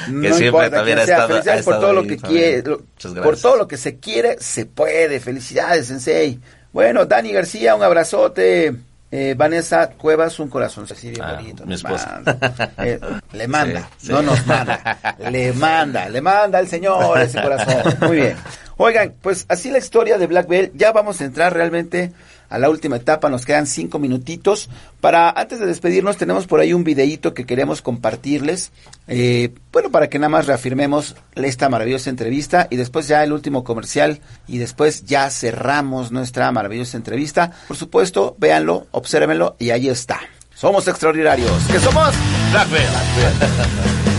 No 0.09 0.21
que 0.21 0.27
siempre 0.33 0.47
importa 0.47 0.69
también 0.77 0.99
ha 0.99 1.05
sea, 1.05 1.15
estado, 1.15 1.27
felicidades 1.29 1.61
ha 1.61 1.65
por 1.65 1.79
todo 1.79 1.93
lo 1.93 2.03
que 2.03 2.17
quiere, 2.17 2.63
lo- 2.63 2.81
por 3.23 3.37
todo 3.37 3.57
lo 3.57 3.67
que 3.67 3.77
se 3.77 3.97
quiere, 3.97 4.37
se 4.39 4.65
puede. 4.65 5.19
Felicidades, 5.19 5.87
Sensei. 5.87 6.39
Bueno, 6.71 7.05
Dani 7.05 7.31
García, 7.33 7.75
un 7.75 7.83
abrazote. 7.83 8.73
Eh, 9.09 9.35
Vanessa 9.37 9.89
Cuevas, 9.91 10.37
un 10.39 10.49
corazón 10.49 10.85
así 10.91 11.09
bien 11.11 11.21
Ah, 11.23 11.35
bonito. 11.35 11.63
mi 11.65 11.71
nos 11.71 11.79
esposa. 11.83 12.21
manda. 12.25 12.71
Eh, 12.79 12.99
le 13.33 13.47
manda, 13.47 13.89
Sí, 13.97 14.07
sí. 14.07 14.11
no 14.11 14.21
nos 14.21 14.45
manda, 14.45 15.15
le 15.29 15.53
manda, 15.53 16.09
le 16.09 16.19
manda 16.21 16.59
al 16.59 16.67
Señor 16.67 17.17
ese 17.21 17.41
corazón. 17.41 17.83
Muy 18.01 18.17
bien. 18.17 18.35
Oigan, 18.77 19.13
pues 19.21 19.45
así 19.49 19.71
la 19.71 19.79
historia 19.79 20.17
de 20.17 20.27
Black 20.27 20.47
Belt. 20.47 20.71
Ya 20.75 20.91
vamos 20.91 21.19
a 21.19 21.25
entrar 21.25 21.53
realmente 21.53 22.13
a 22.49 22.59
la 22.59 22.69
última 22.69 22.97
etapa. 22.97 23.29
Nos 23.29 23.45
quedan 23.45 23.65
cinco 23.65 23.97
minutitos. 23.97 24.69
Para 25.01 25.31
antes 25.31 25.59
de 25.59 25.65
despedirnos 25.65 26.17
tenemos 26.17 26.45
por 26.45 26.59
ahí 26.59 26.73
un 26.73 26.83
videíto 26.83 27.33
que 27.33 27.45
queremos 27.45 27.81
compartirles. 27.81 28.71
Eh, 29.07 29.53
bueno, 29.71 29.89
para 29.89 30.09
que 30.09 30.19
nada 30.19 30.29
más 30.29 30.45
reafirmemos 30.45 31.15
esta 31.35 31.69
maravillosa 31.69 32.11
entrevista 32.11 32.67
y 32.69 32.75
después 32.75 33.07
ya 33.07 33.23
el 33.23 33.33
último 33.33 33.63
comercial 33.63 34.21
y 34.47 34.59
después 34.59 35.05
ya 35.05 35.29
cerramos 35.31 36.11
nuestra 36.11 36.51
maravillosa 36.51 36.97
entrevista. 36.97 37.51
Por 37.67 37.77
supuesto, 37.77 38.35
véanlo, 38.37 38.85
obsérvenlo 38.91 39.55
y 39.57 39.71
ahí 39.71 39.89
está. 39.89 40.19
Somos 40.53 40.87
extraordinarios. 40.87 41.51
¿Qué 41.71 41.79
somos? 41.79 42.13
Black 42.51 42.69
Belt. 42.69 44.13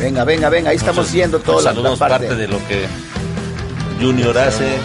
Venga, 0.00 0.24
venga, 0.24 0.48
venga, 0.48 0.70
ahí 0.70 0.76
estamos 0.76 1.12
viendo 1.12 1.38
todo 1.38 1.56
muchos 1.56 1.64
la, 1.66 1.70
la 1.72 1.76
saludos, 1.76 1.98
parte. 1.98 2.26
parte 2.26 2.34
de 2.34 2.48
lo 2.48 2.58
que 2.66 2.86
Junior 4.00 4.36
hace. 4.38 4.78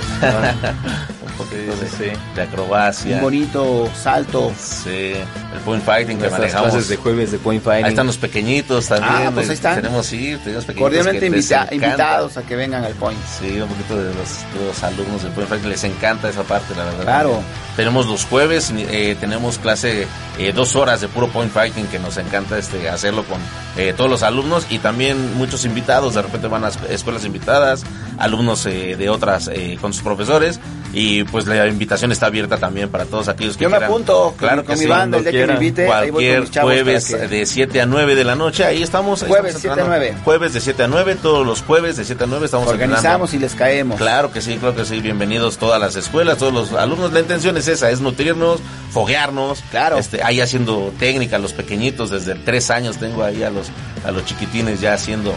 Un 1.38 1.46
poquito 1.46 2.16
de, 2.36 2.42
acrobacia. 2.42 3.16
Un 3.18 3.22
bonito 3.22 3.90
salto. 4.02 4.52
Sí, 4.60 4.90
el 5.16 5.60
point 5.66 5.84
fighting 5.84 6.18
que 6.18 6.30
manejamos. 6.30 6.70
clases 6.72 6.88
de 6.90 6.98
jueves 6.98 7.32
de 7.32 7.40
point 7.40 7.62
fighting. 7.64 7.86
Ahí 7.86 7.90
están 7.92 8.08
los 8.08 8.18
pequeñitos 8.18 8.88
también. 8.88 9.28
Ah, 9.28 9.32
pues 9.34 9.48
ahí 9.48 9.52
eh, 9.52 9.56
están. 9.56 9.76
Tenemos, 9.76 10.06
sí, 10.06 10.38
tenemos 10.44 10.66
pequeñitos. 10.66 10.82
Cordialmente 10.82 11.26
invita- 11.28 11.68
invitados 11.72 12.38
a 12.38 12.44
que 12.44 12.56
vengan 12.56 12.84
al 12.86 12.94
point. 12.94 13.20
Sí, 13.40 13.60
un 13.60 13.68
poquito 13.68 13.98
de 13.98 14.14
los, 14.14 14.30
de 14.60 14.66
los 14.68 14.84
alumnos 14.84 15.24
del 15.24 15.32
Point 15.34 15.50
Fighting 15.50 15.70
les 15.70 15.84
encanta 15.84 16.30
esa 16.30 16.44
parte, 16.44 16.74
la 16.76 16.86
verdad. 16.86 17.04
Claro. 17.04 17.42
Tenemos 17.76 18.06
los 18.08 18.24
jueves, 18.26 18.72
eh, 18.76 19.18
tenemos 19.20 19.58
clase 19.58 20.08
eh, 20.40 20.54
dos 20.54 20.76
horas 20.78 21.02
de 21.02 21.10
puro 21.10 21.28
Point 21.28 21.52
Fighting 21.52 21.88
que 21.88 22.00
nos 22.00 22.16
encanta 22.18 22.58
este 22.58 22.88
hacerlo 22.90 23.26
con 23.26 23.40
eh, 23.78 23.94
todos 23.96 24.10
los 24.10 24.24
alumnos 24.24 24.66
y 24.70 24.80
también 24.80 25.36
muchos 25.38 25.66
invitados. 25.66 26.14
De 26.14 26.22
repente 26.22 26.48
van 26.48 26.64
a 26.64 26.70
es- 26.70 26.80
escuelas 26.90 27.26
invitadas, 27.26 27.84
alumnos 28.18 28.66
eh, 28.66 28.96
de 28.98 29.10
otras 29.10 29.50
eh, 29.54 29.78
con 29.82 29.92
sus 29.94 30.04
profesores 30.04 30.60
y 30.98 31.26
pues 31.26 31.46
la 31.46 31.68
invitación 31.68 32.12
está 32.14 32.28
abierta 32.28 32.58
también 32.58 32.88
para 32.90 33.04
todos 33.06 33.28
aquellos 33.28 33.58
que 33.58 33.64
Yo 33.66 33.70
me 33.70 33.76
quieran. 33.76 33.92
apunto 33.92 34.34
claro 34.38 34.64
con 34.64 34.74
que 34.74 34.80
mi 34.80 34.84
sí. 34.86 34.88
banda, 34.88 35.18
el 35.18 35.24
día 35.26 35.32
que 35.34 35.38
me 35.40 35.44
Quieran. 35.44 35.64
invite, 35.64 35.92
ahí 35.92 36.10
voy 36.10 36.26
con 36.26 36.36
Cualquier 36.38 36.64
jueves 36.64 37.06
que- 37.08 37.28
de 37.28 37.46
7 37.46 37.82
a 37.82 37.86
9 37.86 38.16
de 38.16 38.24
la 38.24 38.36
noche, 38.36 38.64
ahí 38.64 38.82
estamos. 38.82 39.22
ahí 39.22 39.28
Jueves, 39.30 39.56
estamos 39.58 39.62
7 39.76 39.82
a 39.82 39.84
entrenando. 39.84 40.08
9. 40.14 40.24
Jueves 40.24 40.54
de 40.54 40.62
7 40.62 40.84
a 40.84 40.88
9, 40.88 41.16
todos 41.22 41.46
los 41.46 41.62
jueves 41.62 41.98
de 41.98 42.06
7 42.06 42.24
a 42.24 42.28
9 42.28 42.46
estamos 42.46 42.68
Organizamos 42.70 43.34
entrenando. 43.34 43.36
y 43.36 43.40
les 43.40 43.56
caemos. 43.56 43.98
Claro 43.98 44.32
que 44.32 44.42
sí, 44.42 44.56
claro 44.58 44.74
que 44.76 44.86
sí. 44.86 45.02
Bienvenidos 45.02 45.58
todas 45.58 45.80
las 45.82 45.98
escuelas, 45.98 46.38
todos 46.38 46.54
los 46.54 46.72
alumnos. 46.72 47.12
La 47.12 47.20
intención 47.20 47.58
es 47.58 47.68
esa, 47.68 47.90
es 47.92 48.00
nutrirnos, 48.00 48.62
foguearnos. 48.92 49.62
Claro. 49.72 49.98
Este, 49.98 50.24
ahí 50.24 50.40
haciendo 50.40 50.94
técnica, 50.98 51.38
los 51.40 51.52
pequeñitos, 51.52 52.10
desde 52.10 52.36
tres 52.36 52.72
años 52.72 52.98
tengo 52.98 53.22
ahí 53.24 53.44
a 53.44 53.50
los, 53.50 53.68
a 54.06 54.12
los 54.12 54.24
chiquitines 54.26 54.80
ya 54.80 54.94
haciendo 54.94 55.34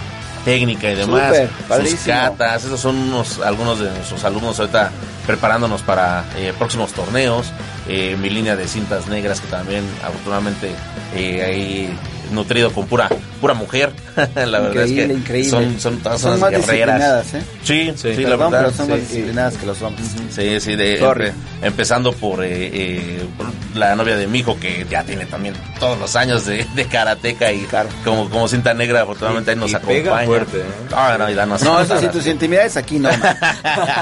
técnica 0.48 0.90
y 0.90 0.94
demás. 0.94 1.36
Sus 1.68 2.00
catas, 2.00 2.64
esos 2.64 2.80
son 2.80 2.96
unos, 2.96 3.38
algunos 3.40 3.80
de 3.80 3.90
nuestros 3.90 4.24
alumnos 4.24 4.58
ahorita 4.58 4.90
preparándonos 5.26 5.82
para 5.82 6.24
eh, 6.36 6.54
próximos 6.56 6.92
torneos. 6.92 7.52
Eh, 7.86 8.16
mi 8.18 8.30
línea 8.30 8.56
de 8.56 8.66
cintas 8.66 9.08
negras 9.08 9.40
que 9.42 9.48
también 9.48 9.84
afortunadamente 10.02 10.70
eh, 11.14 11.44
ahí 11.44 11.98
nutrido 12.30 12.72
con 12.72 12.86
pura 12.86 13.08
pura 13.40 13.54
mujer 13.54 13.92
la 14.34 14.58
verdad 14.60 14.84
es 14.84 14.92
que 14.92 15.04
increíble. 15.12 15.48
son 15.50 15.78
son 15.80 15.98
todas 15.98 16.20
Son 16.20 16.38
más 16.40 16.50
guerreras 16.50 16.66
disciplinadas, 17.24 17.34
¿eh? 17.34 17.42
sí 17.62 17.92
sí, 17.96 18.08
la 18.22 18.30
Perdón, 18.30 18.50
verdad 18.52 18.58
pero 18.66 18.76
son 18.76 18.86
sí, 18.86 18.92
más 18.92 19.00
sí. 19.00 19.06
disciplinadas 19.06 19.56
que 19.56 19.66
los 19.66 19.82
hombres. 19.82 20.06
Sí, 20.30 20.60
sí, 20.60 20.76
de, 20.76 21.00
empe- 21.00 21.32
empezando 21.62 22.12
por, 22.12 22.42
eh, 22.44 22.48
eh, 22.72 23.26
por 23.36 23.46
la 23.76 23.94
novia 23.94 24.16
de 24.16 24.26
mi 24.26 24.40
hijo 24.40 24.58
que 24.58 24.84
ya 24.90 25.04
tiene 25.04 25.24
también 25.26 25.54
todos 25.78 25.98
los 25.98 26.16
años 26.16 26.44
de, 26.46 26.66
de 26.74 26.84
karateca 26.86 27.52
y 27.52 27.66
como, 28.04 28.28
como 28.28 28.48
cinta 28.48 28.74
negra 28.74 29.02
afortunadamente 29.02 29.52
ahí 29.52 29.56
nos 29.56 29.70
y 29.70 29.74
acompaña. 29.76 30.02
pega 30.02 30.24
fuerte, 30.24 30.58
¿eh? 30.58 30.64
Ah, 30.92 31.16
no, 31.18 31.30
y 31.30 31.34
danos- 31.34 31.62
No, 31.62 31.80
eso 31.82 31.98
sí, 32.00 32.08
tus 32.08 32.26
intimidades 32.26 32.76
aquí 32.76 32.98
no. 32.98 33.08
man. 33.10 33.36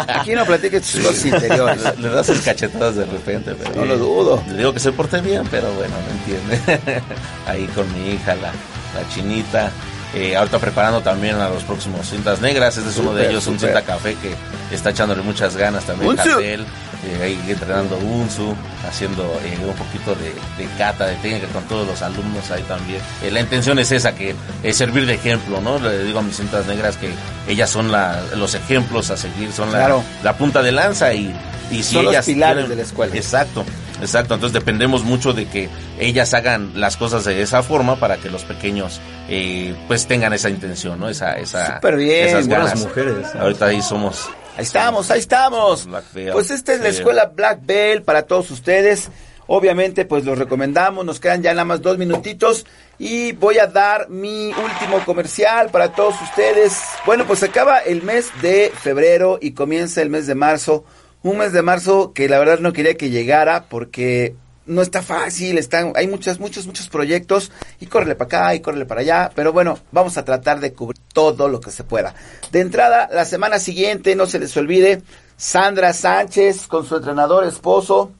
Aquí 0.09 0.33
no 0.33 0.45
platiques 0.47 0.83
tus 0.83 1.01
cosas 1.03 1.25
interiores. 1.27 1.83
Le, 1.99 2.03
le 2.03 2.15
das 2.15 2.27
sus 2.27 2.41
cachetadas 2.41 2.97
de 2.97 3.05
repente, 3.05 3.55
pero 3.55 3.75
No 3.77 3.85
lo 3.85 3.99
dudo. 3.99 4.43
Le 4.49 4.57
digo 4.59 4.73
que 4.73 4.81
se 4.81 4.93
porte 4.93 5.21
bien, 5.21 5.43
pero 5.51 5.71
bueno, 5.75 5.95
no 6.07 6.35
entiende. 6.35 7.03
Ahí 7.47 7.67
con 7.75 7.87
mi 7.93 8.16
hija, 8.17 8.35
la, 8.37 8.51
la 8.51 9.09
chinita. 9.15 9.71
Eh, 10.15 10.35
ahorita 10.37 10.59
preparando 10.61 11.03
también 11.03 11.37
a 11.37 11.49
los 11.51 11.63
próximos 11.65 12.09
cintas 12.09 12.41
negras. 12.41 12.77
Este 12.77 12.89
es 12.89 12.97
uno 12.97 13.13
de 13.13 13.29
ellos, 13.29 13.47
un 13.49 13.59
cinta 13.59 13.83
café 13.83 14.15
que 14.15 14.35
está 14.75 14.91
echándole 14.91 15.21
muchas 15.23 15.57
ganas 15.57 15.85
también. 15.85 16.17
Cartel, 16.17 16.61
eh, 17.05 17.23
ahí 17.23 17.39
entrenando 17.51 17.99
Unsu, 17.99 18.55
haciendo 18.89 19.25
eh, 19.45 19.59
un 19.63 19.75
poquito 19.75 20.15
de, 20.15 20.33
de 20.57 20.71
cata, 20.79 21.07
de 21.07 21.17
técnica 21.17 21.49
con 21.49 21.65
todos 21.65 21.87
los 21.87 22.01
alumnos 22.03 22.51
ahí 22.51 22.63
también. 22.63 23.01
Eh, 23.23 23.31
la 23.31 23.41
intención 23.41 23.79
es 23.79 23.93
esa, 23.93 24.15
que 24.15 24.35
es 24.63 24.77
servir 24.77 25.05
de 25.07 25.15
ejemplo, 25.15 25.61
¿no? 25.61 25.79
Le 25.79 26.05
digo 26.05 26.21
a 26.21 26.23
mis 26.23 26.37
cintas 26.37 26.67
negras 26.67 26.97
que 26.97 27.11
ellas 27.49 27.69
son 27.69 27.93
la, 27.93 28.23
los 28.37 28.55
ejemplos 28.55 29.11
a 29.11 29.17
seguir, 29.19 29.53
son 29.53 29.71
la, 29.73 29.79
Claro. 29.79 30.05
la 30.23 30.35
punta 30.39 30.63
de 30.63 30.73
lanza 30.73 31.13
y, 31.13 31.35
y 31.71 31.83
si 31.83 31.95
Son 31.95 32.05
los 32.05 32.15
ellas 32.15 32.25
pilares 32.27 32.55
quieren- 32.65 32.69
de 32.71 32.77
la 32.77 32.83
escuela. 32.83 33.15
Exacto. 33.17 33.67
Exacto, 34.01 34.35
entonces 34.35 34.53
dependemos 34.53 35.05
mucho 35.05 35.33
de 35.33 35.47
que 35.47 35.69
ellas 35.99 36.35
hagan 36.35 36.73
las 36.79 36.97
cosas 36.97 37.25
de 37.25 37.41
esa 37.41 37.63
forma 37.63 37.97
para 37.97 38.19
que 38.19 38.31
los 38.31 38.45
pequeños 38.45 39.01
eh, 39.29 39.75
pues 39.87 40.07
tengan 40.07 40.33
esa 40.33 40.51
intención, 40.51 41.01
¿no? 41.01 41.09
Esa, 41.09 41.35
esa, 41.39 41.77
Súper 41.77 41.97
bien, 41.97 42.29
esas 42.29 42.47
buenas 42.47 42.69
ganas. 42.71 42.85
mujeres. 42.85 43.35
Ahorita 43.35 43.67
ahí 43.67 43.83
somos. 43.83 44.29
Ahí 44.57 44.63
estamos, 44.63 45.11
ahí 45.11 45.21
estamos. 45.21 45.87
Black 45.87 46.05
Pues 46.33 46.51
esta 46.51 46.73
es 46.73 46.81
la 46.81 46.89
escuela 46.89 47.27
Black 47.27 47.61
Bell 47.63 48.03
para 48.03 48.23
todos 48.23 48.51
ustedes. 48.51 49.11
Obviamente, 49.49 50.05
pues 50.07 50.25
los 50.25 50.39
recomendamos. 50.39 51.05
Nos 51.05 51.21
quedan 51.21 51.43
ya 51.43 51.53
nada 51.53 51.65
más 51.65 51.83
dos 51.83 51.99
minutitos. 51.99 52.67
Y 52.99 53.33
voy 53.33 53.59
a 53.59 53.67
dar 53.67 54.09
mi 54.09 54.49
último 54.49 55.05
comercial 55.05 55.69
para 55.71 55.93
todos 55.93 56.15
ustedes. 56.23 56.81
Bueno, 57.05 57.27
pues 57.27 57.43
acaba 57.43 57.79
el 57.79 58.03
mes 58.03 58.31
de 58.41 58.73
febrero 58.75 59.39
y 59.41 59.53
comienza 59.53 60.01
el 60.01 60.11
mes 60.11 60.27
de 60.27 60.35
marzo. 60.35 60.85
Un 61.27 61.39
mes 61.39 61.53
de 61.53 61.61
marzo 61.61 62.13
que 62.13 62.29
la 62.29 62.39
verdad 62.39 62.61
no 62.61 62.73
quería 62.73 62.97
que 62.97 63.11
llegara 63.11 63.65
porque 63.65 64.37
no 64.65 64.81
está 64.81 65.03
fácil, 65.03 65.59
están, 65.59 65.93
hay 65.97 66.07
muchos, 66.07 66.39
muchos, 66.39 66.69
muchos 66.69 66.89
proyectos 66.89 67.51
y 67.81 67.87
córrele 67.87 68.15
para 68.15 68.27
acá 68.27 68.55
y 68.55 68.61
córrele 68.61 68.87
para 68.87 69.01
allá, 69.01 69.33
pero 69.35 69.53
bueno, 69.53 69.77
vamos 69.91 70.17
a 70.19 70.25
tratar 70.25 70.61
de 70.61 70.73
cubrir 70.73 71.03
todo 71.13 71.49
lo 71.49 71.59
que 71.59 71.73
se 71.73 71.83
pueda. 71.83 72.15
De 72.53 72.61
entrada, 72.61 73.09
la 73.13 73.25
semana 73.25 73.59
siguiente, 73.59 74.15
no 74.15 74.27
se 74.27 74.39
les 74.39 74.57
olvide, 74.57 75.03
Sandra 75.37 75.93
Sánchez 75.95 76.69
con 76.69 76.87
su 76.87 76.95
entrenador 76.95 77.43
esposo, 77.43 78.13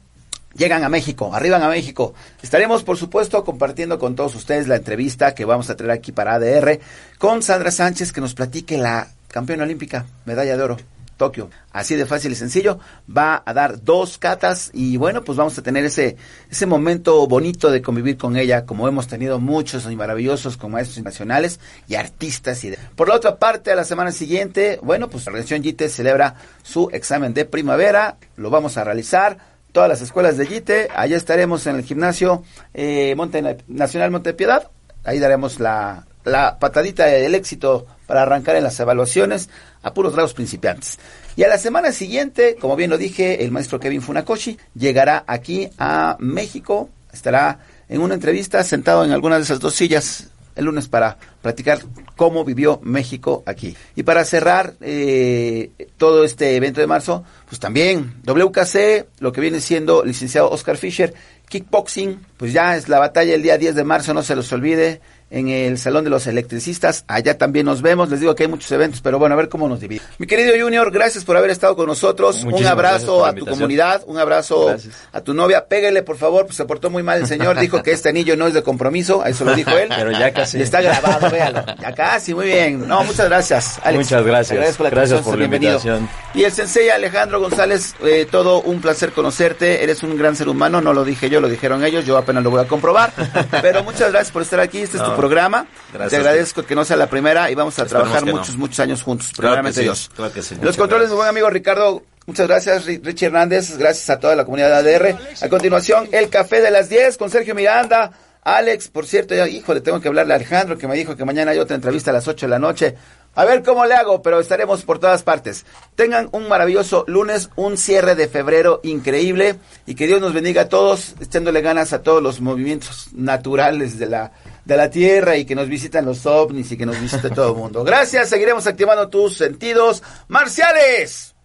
llegan 0.57 0.83
a 0.83 0.89
México, 0.89 1.33
arriban 1.33 1.63
a 1.63 1.69
México. 1.69 2.13
Estaremos, 2.41 2.83
por 2.83 2.97
supuesto, 2.97 3.45
compartiendo 3.45 3.99
con 3.99 4.17
todos 4.17 4.35
ustedes 4.35 4.67
la 4.67 4.75
entrevista 4.75 5.33
que 5.33 5.45
vamos 5.45 5.69
a 5.69 5.77
traer 5.77 5.91
aquí 5.91 6.11
para 6.11 6.33
ADR 6.33 6.81
con 7.19 7.41
Sandra 7.41 7.71
Sánchez 7.71 8.11
que 8.11 8.19
nos 8.19 8.33
platique 8.33 8.77
la 8.77 9.07
campeona 9.29 9.63
olímpica, 9.63 10.07
medalla 10.25 10.57
de 10.57 10.63
oro. 10.63 10.96
Tokio, 11.17 11.49
así 11.71 11.95
de 11.95 12.05
fácil 12.05 12.31
y 12.31 12.35
sencillo, 12.35 12.79
va 13.15 13.43
a 13.45 13.53
dar 13.53 13.83
dos 13.83 14.17
catas 14.17 14.71
y 14.73 14.97
bueno, 14.97 15.23
pues 15.23 15.37
vamos 15.37 15.57
a 15.57 15.63
tener 15.63 15.83
ese 15.83 16.15
ese 16.49 16.65
momento 16.65 17.27
bonito 17.27 17.71
de 17.71 17.81
convivir 17.81 18.17
con 18.17 18.37
ella, 18.37 18.65
como 18.65 18.87
hemos 18.87 19.07
tenido 19.07 19.39
muchos 19.39 19.89
y 19.91 19.95
maravillosos 19.95 20.57
con 20.57 20.71
maestros 20.71 21.03
nacionales 21.03 21.59
y 21.87 21.95
artistas 21.95 22.63
y. 22.63 22.75
Por 22.95 23.09
la 23.09 23.15
otra 23.15 23.37
parte, 23.37 23.71
a 23.71 23.75
la 23.75 23.83
semana 23.83 24.11
siguiente, 24.11 24.79
bueno, 24.81 25.09
pues 25.09 25.25
la 25.25 25.31
organización 25.31 25.63
JITE 25.63 25.89
celebra 25.89 26.35
su 26.63 26.89
examen 26.91 27.33
de 27.33 27.45
primavera, 27.45 28.17
lo 28.35 28.49
vamos 28.49 28.77
a 28.77 28.83
realizar 28.83 29.37
todas 29.71 29.89
las 29.89 30.01
escuelas 30.01 30.37
de 30.37 30.45
JITE, 30.45 30.89
allá 30.95 31.17
estaremos 31.17 31.67
en 31.67 31.75
el 31.75 31.83
gimnasio 31.83 32.43
eh, 32.73 33.13
Monte 33.15 33.57
Nacional 33.67 34.11
Monte 34.11 34.33
Piedad, 34.33 34.69
ahí 35.03 35.19
daremos 35.19 35.59
la, 35.59 36.05
la 36.23 36.59
patadita 36.59 37.05
del 37.05 37.35
éxito 37.35 37.87
para 38.07 38.23
arrancar 38.23 38.55
en 38.55 38.63
las 38.63 38.79
evaluaciones 38.79 39.49
a 39.83 39.93
puros 39.93 40.13
grados 40.13 40.33
principiantes. 40.33 40.97
Y 41.35 41.43
a 41.43 41.47
la 41.47 41.59
semana 41.59 41.91
siguiente, 41.91 42.55
como 42.59 42.75
bien 42.75 42.89
lo 42.89 42.97
dije, 42.97 43.43
el 43.43 43.51
maestro 43.51 43.79
Kevin 43.79 44.01
Funakoshi 44.01 44.57
llegará 44.73 45.23
aquí 45.27 45.69
a 45.77 46.17
México, 46.19 46.89
estará 47.13 47.59
en 47.89 48.01
una 48.01 48.15
entrevista 48.15 48.63
sentado 48.63 49.05
en 49.05 49.11
alguna 49.11 49.37
de 49.37 49.43
esas 49.43 49.59
dos 49.59 49.75
sillas 49.75 50.29
el 50.57 50.65
lunes 50.65 50.87
para 50.87 51.17
platicar 51.41 51.79
cómo 52.15 52.43
vivió 52.43 52.79
México 52.83 53.43
aquí. 53.45 53.77
Y 53.95 54.03
para 54.03 54.25
cerrar 54.25 54.73
eh, 54.81 55.71
todo 55.97 56.23
este 56.23 56.55
evento 56.55 56.81
de 56.81 56.87
marzo, 56.87 57.23
pues 57.47 57.59
también 57.59 58.15
WKC, 58.25 59.05
lo 59.19 59.31
que 59.31 59.41
viene 59.41 59.61
siendo 59.61 60.03
licenciado 60.03 60.49
Oscar 60.49 60.77
Fisher, 60.77 61.13
kickboxing, 61.47 62.19
pues 62.37 62.51
ya 62.51 62.75
es 62.75 62.89
la 62.89 62.99
batalla 62.99 63.35
el 63.35 63.43
día 63.43 63.57
10 63.57 63.75
de 63.75 63.83
marzo, 63.83 64.13
no 64.13 64.23
se 64.23 64.35
los 64.35 64.51
olvide, 64.51 64.99
en 65.29 65.49
el 65.49 65.77
Salón 65.77 66.03
de 66.03 66.09
los 66.09 66.25
Electricistas. 66.27 67.03
Allá 67.07 67.37
también 67.37 67.65
nos 67.65 67.81
vemos. 67.81 68.09
Les 68.09 68.19
digo 68.19 68.33
que 68.35 68.43
hay 68.43 68.49
muchos 68.49 68.71
eventos, 68.71 69.01
pero 69.01 69.19
bueno, 69.19 69.33
a 69.33 69.37
ver 69.37 69.49
cómo 69.49 69.67
nos 69.67 69.79
divide. 69.79 70.01
Mi 70.17 70.27
querido 70.27 70.53
Junior, 70.59 70.91
gracias 70.91 71.25
por 71.25 71.35
haber 71.37 71.49
estado 71.49 71.75
con 71.75 71.87
nosotros. 71.87 72.43
Muchísimas 72.43 72.61
un 72.61 72.67
abrazo 72.67 73.25
a 73.25 73.33
tu 73.33 73.45
comunidad, 73.45 74.03
un 74.05 74.17
abrazo 74.17 74.67
Gracias. 74.67 74.95
a 75.11 75.21
tu 75.21 75.33
novia. 75.33 75.65
Pégale, 75.67 76.03
por 76.03 76.17
favor, 76.17 76.45
pues 76.45 76.55
se 76.57 76.65
portó 76.65 76.89
muy 76.89 77.03
mal 77.03 77.19
el 77.21 77.27
señor. 77.27 77.59
Dijo 77.59 77.83
que 77.83 77.91
este 77.91 78.09
anillo 78.09 78.37
no 78.37 78.47
es 78.47 78.53
de 78.53 78.63
compromiso, 78.63 79.25
eso 79.25 79.43
lo 79.45 79.53
dijo 79.55 79.71
él. 79.71 79.89
Pero 79.95 80.11
ya 80.11 80.31
casi. 80.33 80.57
Y 80.59 80.61
está 80.61 80.81
grabado, 80.81 81.29
véalo. 81.29 81.63
Ya 81.81 81.93
casi, 81.93 82.33
muy 82.33 82.45
bien. 82.47 82.87
No, 82.87 83.03
muchas 83.03 83.27
gracias, 83.27 83.79
Alex. 83.83 84.05
Muchas 84.05 84.25
gracias. 84.25 84.79
La 84.79 84.89
Gracias 84.89 85.21
por 85.21 85.33
la 85.33 85.39
bienvenido. 85.39 85.73
invitación. 85.73 86.09
Y 86.33 86.43
el 86.43 86.51
sensei 86.51 86.89
Alejandro 86.89 87.39
González, 87.39 87.95
eh, 88.03 88.27
todo 88.29 88.61
un 88.61 88.79
placer 88.81 89.11
conocerte. 89.11 89.83
Eres 89.83 90.03
un 90.03 90.17
gran 90.17 90.35
ser 90.35 90.49
humano, 90.49 90.81
no 90.81 90.93
lo 90.93 91.03
dije 91.03 91.29
yo, 91.29 91.41
lo 91.41 91.49
dijeron 91.49 91.83
ellos. 91.83 92.05
Yo 92.05 92.17
apenas 92.17 92.43
lo 92.43 92.51
voy 92.51 92.61
a 92.61 92.67
comprobar. 92.67 93.11
Pero 93.61 93.83
muchas 93.83 94.11
gracias 94.11 94.31
por 94.31 94.41
estar 94.41 94.59
aquí. 94.59 94.79
Este 94.79 94.97
es 94.97 95.03
tu 95.03 95.11
programa. 95.17 95.67
gracias. 95.93 96.09
Te 96.11 96.15
agradezco 96.17 96.63
que 96.63 96.75
no 96.75 96.85
sea 96.85 96.95
la 96.97 97.07
primera 97.07 97.49
y 97.51 97.55
vamos 97.55 97.77
a 97.79 97.85
trabajar 97.85 98.25
no. 98.25 98.33
muchos, 98.37 98.55
muchos 98.57 98.79
años 98.79 99.03
juntos. 99.03 99.31
Claro 99.37 99.71
sí, 99.73 99.81
Dios. 99.81 100.09
claro 100.15 100.31
sí. 100.41 100.55
Los 100.61 100.77
controles, 100.77 101.09
mi 101.09 101.15
buen 101.15 101.27
amigo 101.27 101.49
Ricardo. 101.49 102.03
Muchas 102.25 102.47
gracias, 102.47 102.85
Ri- 102.87 102.99
Richie 103.03 103.27
Hernández. 103.27 103.77
Gracias 103.77 104.09
a 104.09 104.19
toda 104.19 104.35
la 104.35 104.43
comunidad 104.43 104.83
de 104.83 104.95
ADR. 104.95 105.17
A 105.41 105.49
continuación, 105.49 106.09
el 106.11 106.29
café 106.29 106.59
de 106.61 106.71
las 106.71 106.89
10 106.89 107.17
con 107.17 107.29
Sergio 107.29 107.55
Miranda. 107.55 108.11
Alex, 108.43 108.87
por 108.89 109.05
cierto, 109.05 109.35
ya, 109.35 109.45
híjole, 109.47 109.81
tengo 109.81 109.99
que 109.99 110.07
hablarle 110.07 110.33
a 110.33 110.35
Alejandro 110.37 110.77
que 110.77 110.87
me 110.87 110.95
dijo 110.95 111.15
que 111.17 111.25
mañana 111.25 111.51
hay 111.51 111.59
otra 111.59 111.75
entrevista 111.75 112.11
a 112.11 112.13
las 112.13 112.27
8 112.27 112.45
de 112.45 112.49
la 112.49 112.59
noche. 112.59 112.95
A 113.37 113.45
ver 113.45 113.61
cómo 113.61 113.85
le 113.85 113.93
hago, 113.93 114.23
pero 114.23 114.39
estaremos 114.39 114.81
por 114.81 114.97
todas 114.97 115.21
partes. 115.21 115.63
Tengan 115.93 116.27
un 116.31 116.49
maravilloso 116.49 117.03
lunes, 117.05 117.51
un 117.55 117.77
cierre 117.77 118.15
de 118.15 118.27
febrero 118.27 118.79
increíble 118.81 119.59
y 119.85 119.93
que 119.93 120.07
Dios 120.07 120.19
nos 120.19 120.33
bendiga 120.33 120.63
a 120.63 120.69
todos, 120.69 121.13
echándole 121.19 121.61
ganas 121.61 121.93
a 121.93 122.01
todos 122.01 122.23
los 122.23 122.41
movimientos 122.41 123.09
naturales 123.13 123.99
de 123.99 124.07
la, 124.07 124.31
de 124.65 124.75
la 124.75 124.89
tierra 124.89 125.37
y 125.37 125.45
que 125.45 125.53
nos 125.53 125.69
visitan 125.69 126.03
los 126.03 126.25
ovnis 126.25 126.71
y 126.71 126.77
que 126.77 126.87
nos 126.87 126.99
visite 126.99 127.29
todo 127.29 127.51
el 127.51 127.57
mundo. 127.61 127.83
Gracias, 127.83 128.27
seguiremos 128.27 128.65
activando 128.65 129.07
tus 129.07 129.37
sentidos 129.37 130.01
marciales. 130.27 131.35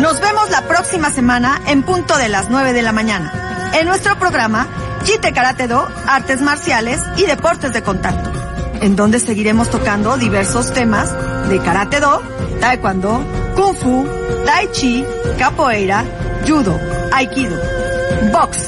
Nos 0.00 0.20
vemos 0.20 0.50
la 0.50 0.68
próxima 0.68 1.10
semana 1.10 1.58
en 1.68 1.84
punto 1.84 2.18
de 2.18 2.28
las 2.28 2.50
9 2.50 2.74
de 2.74 2.82
la 2.82 2.92
mañana. 2.92 3.72
En 3.80 3.86
nuestro 3.86 4.18
programa 4.18 4.68
Jite 5.04 5.32
Karate 5.32 5.66
Do, 5.66 5.88
Artes 6.06 6.40
Marciales 6.40 7.00
y 7.16 7.24
Deportes 7.24 7.72
de 7.72 7.82
Contacto, 7.82 8.29
en 8.80 8.96
donde 8.96 9.20
seguiremos 9.20 9.70
tocando 9.70 10.16
diversos 10.16 10.72
temas 10.72 11.14
de 11.48 11.58
Karate 11.58 12.00
Do, 12.00 12.20
Taekwondo, 12.60 13.24
Kung 13.54 13.74
Fu, 13.74 14.06
Tai 14.44 14.70
Chi, 14.72 15.04
Capoeira, 15.38 16.04
Judo, 16.46 16.78
Aikido, 17.12 17.56
Box, 18.32 18.58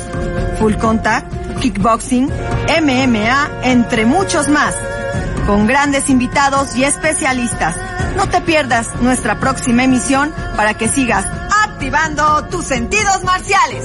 Full 0.59 0.75
Contact, 0.77 1.61
Kickboxing, 1.61 2.29
MMA, 2.29 3.51
entre 3.65 4.05
muchos 4.07 4.49
más 4.49 4.75
con 5.47 5.67
grandes 5.67 6.11
invitados 6.11 6.77
y 6.77 6.85
especialistas. 6.85 7.75
No 8.17 8.29
te 8.29 8.41
pierdas 8.41 8.89
nuestra 9.01 9.41
próxima 9.41 9.85
emisión 9.85 10.33
para 10.57 10.75
que 10.75 10.89
sigas 10.89 11.25
activando 11.65 12.45
tus 12.45 12.67
sentidos 12.67 13.25
marciales. 13.25 13.85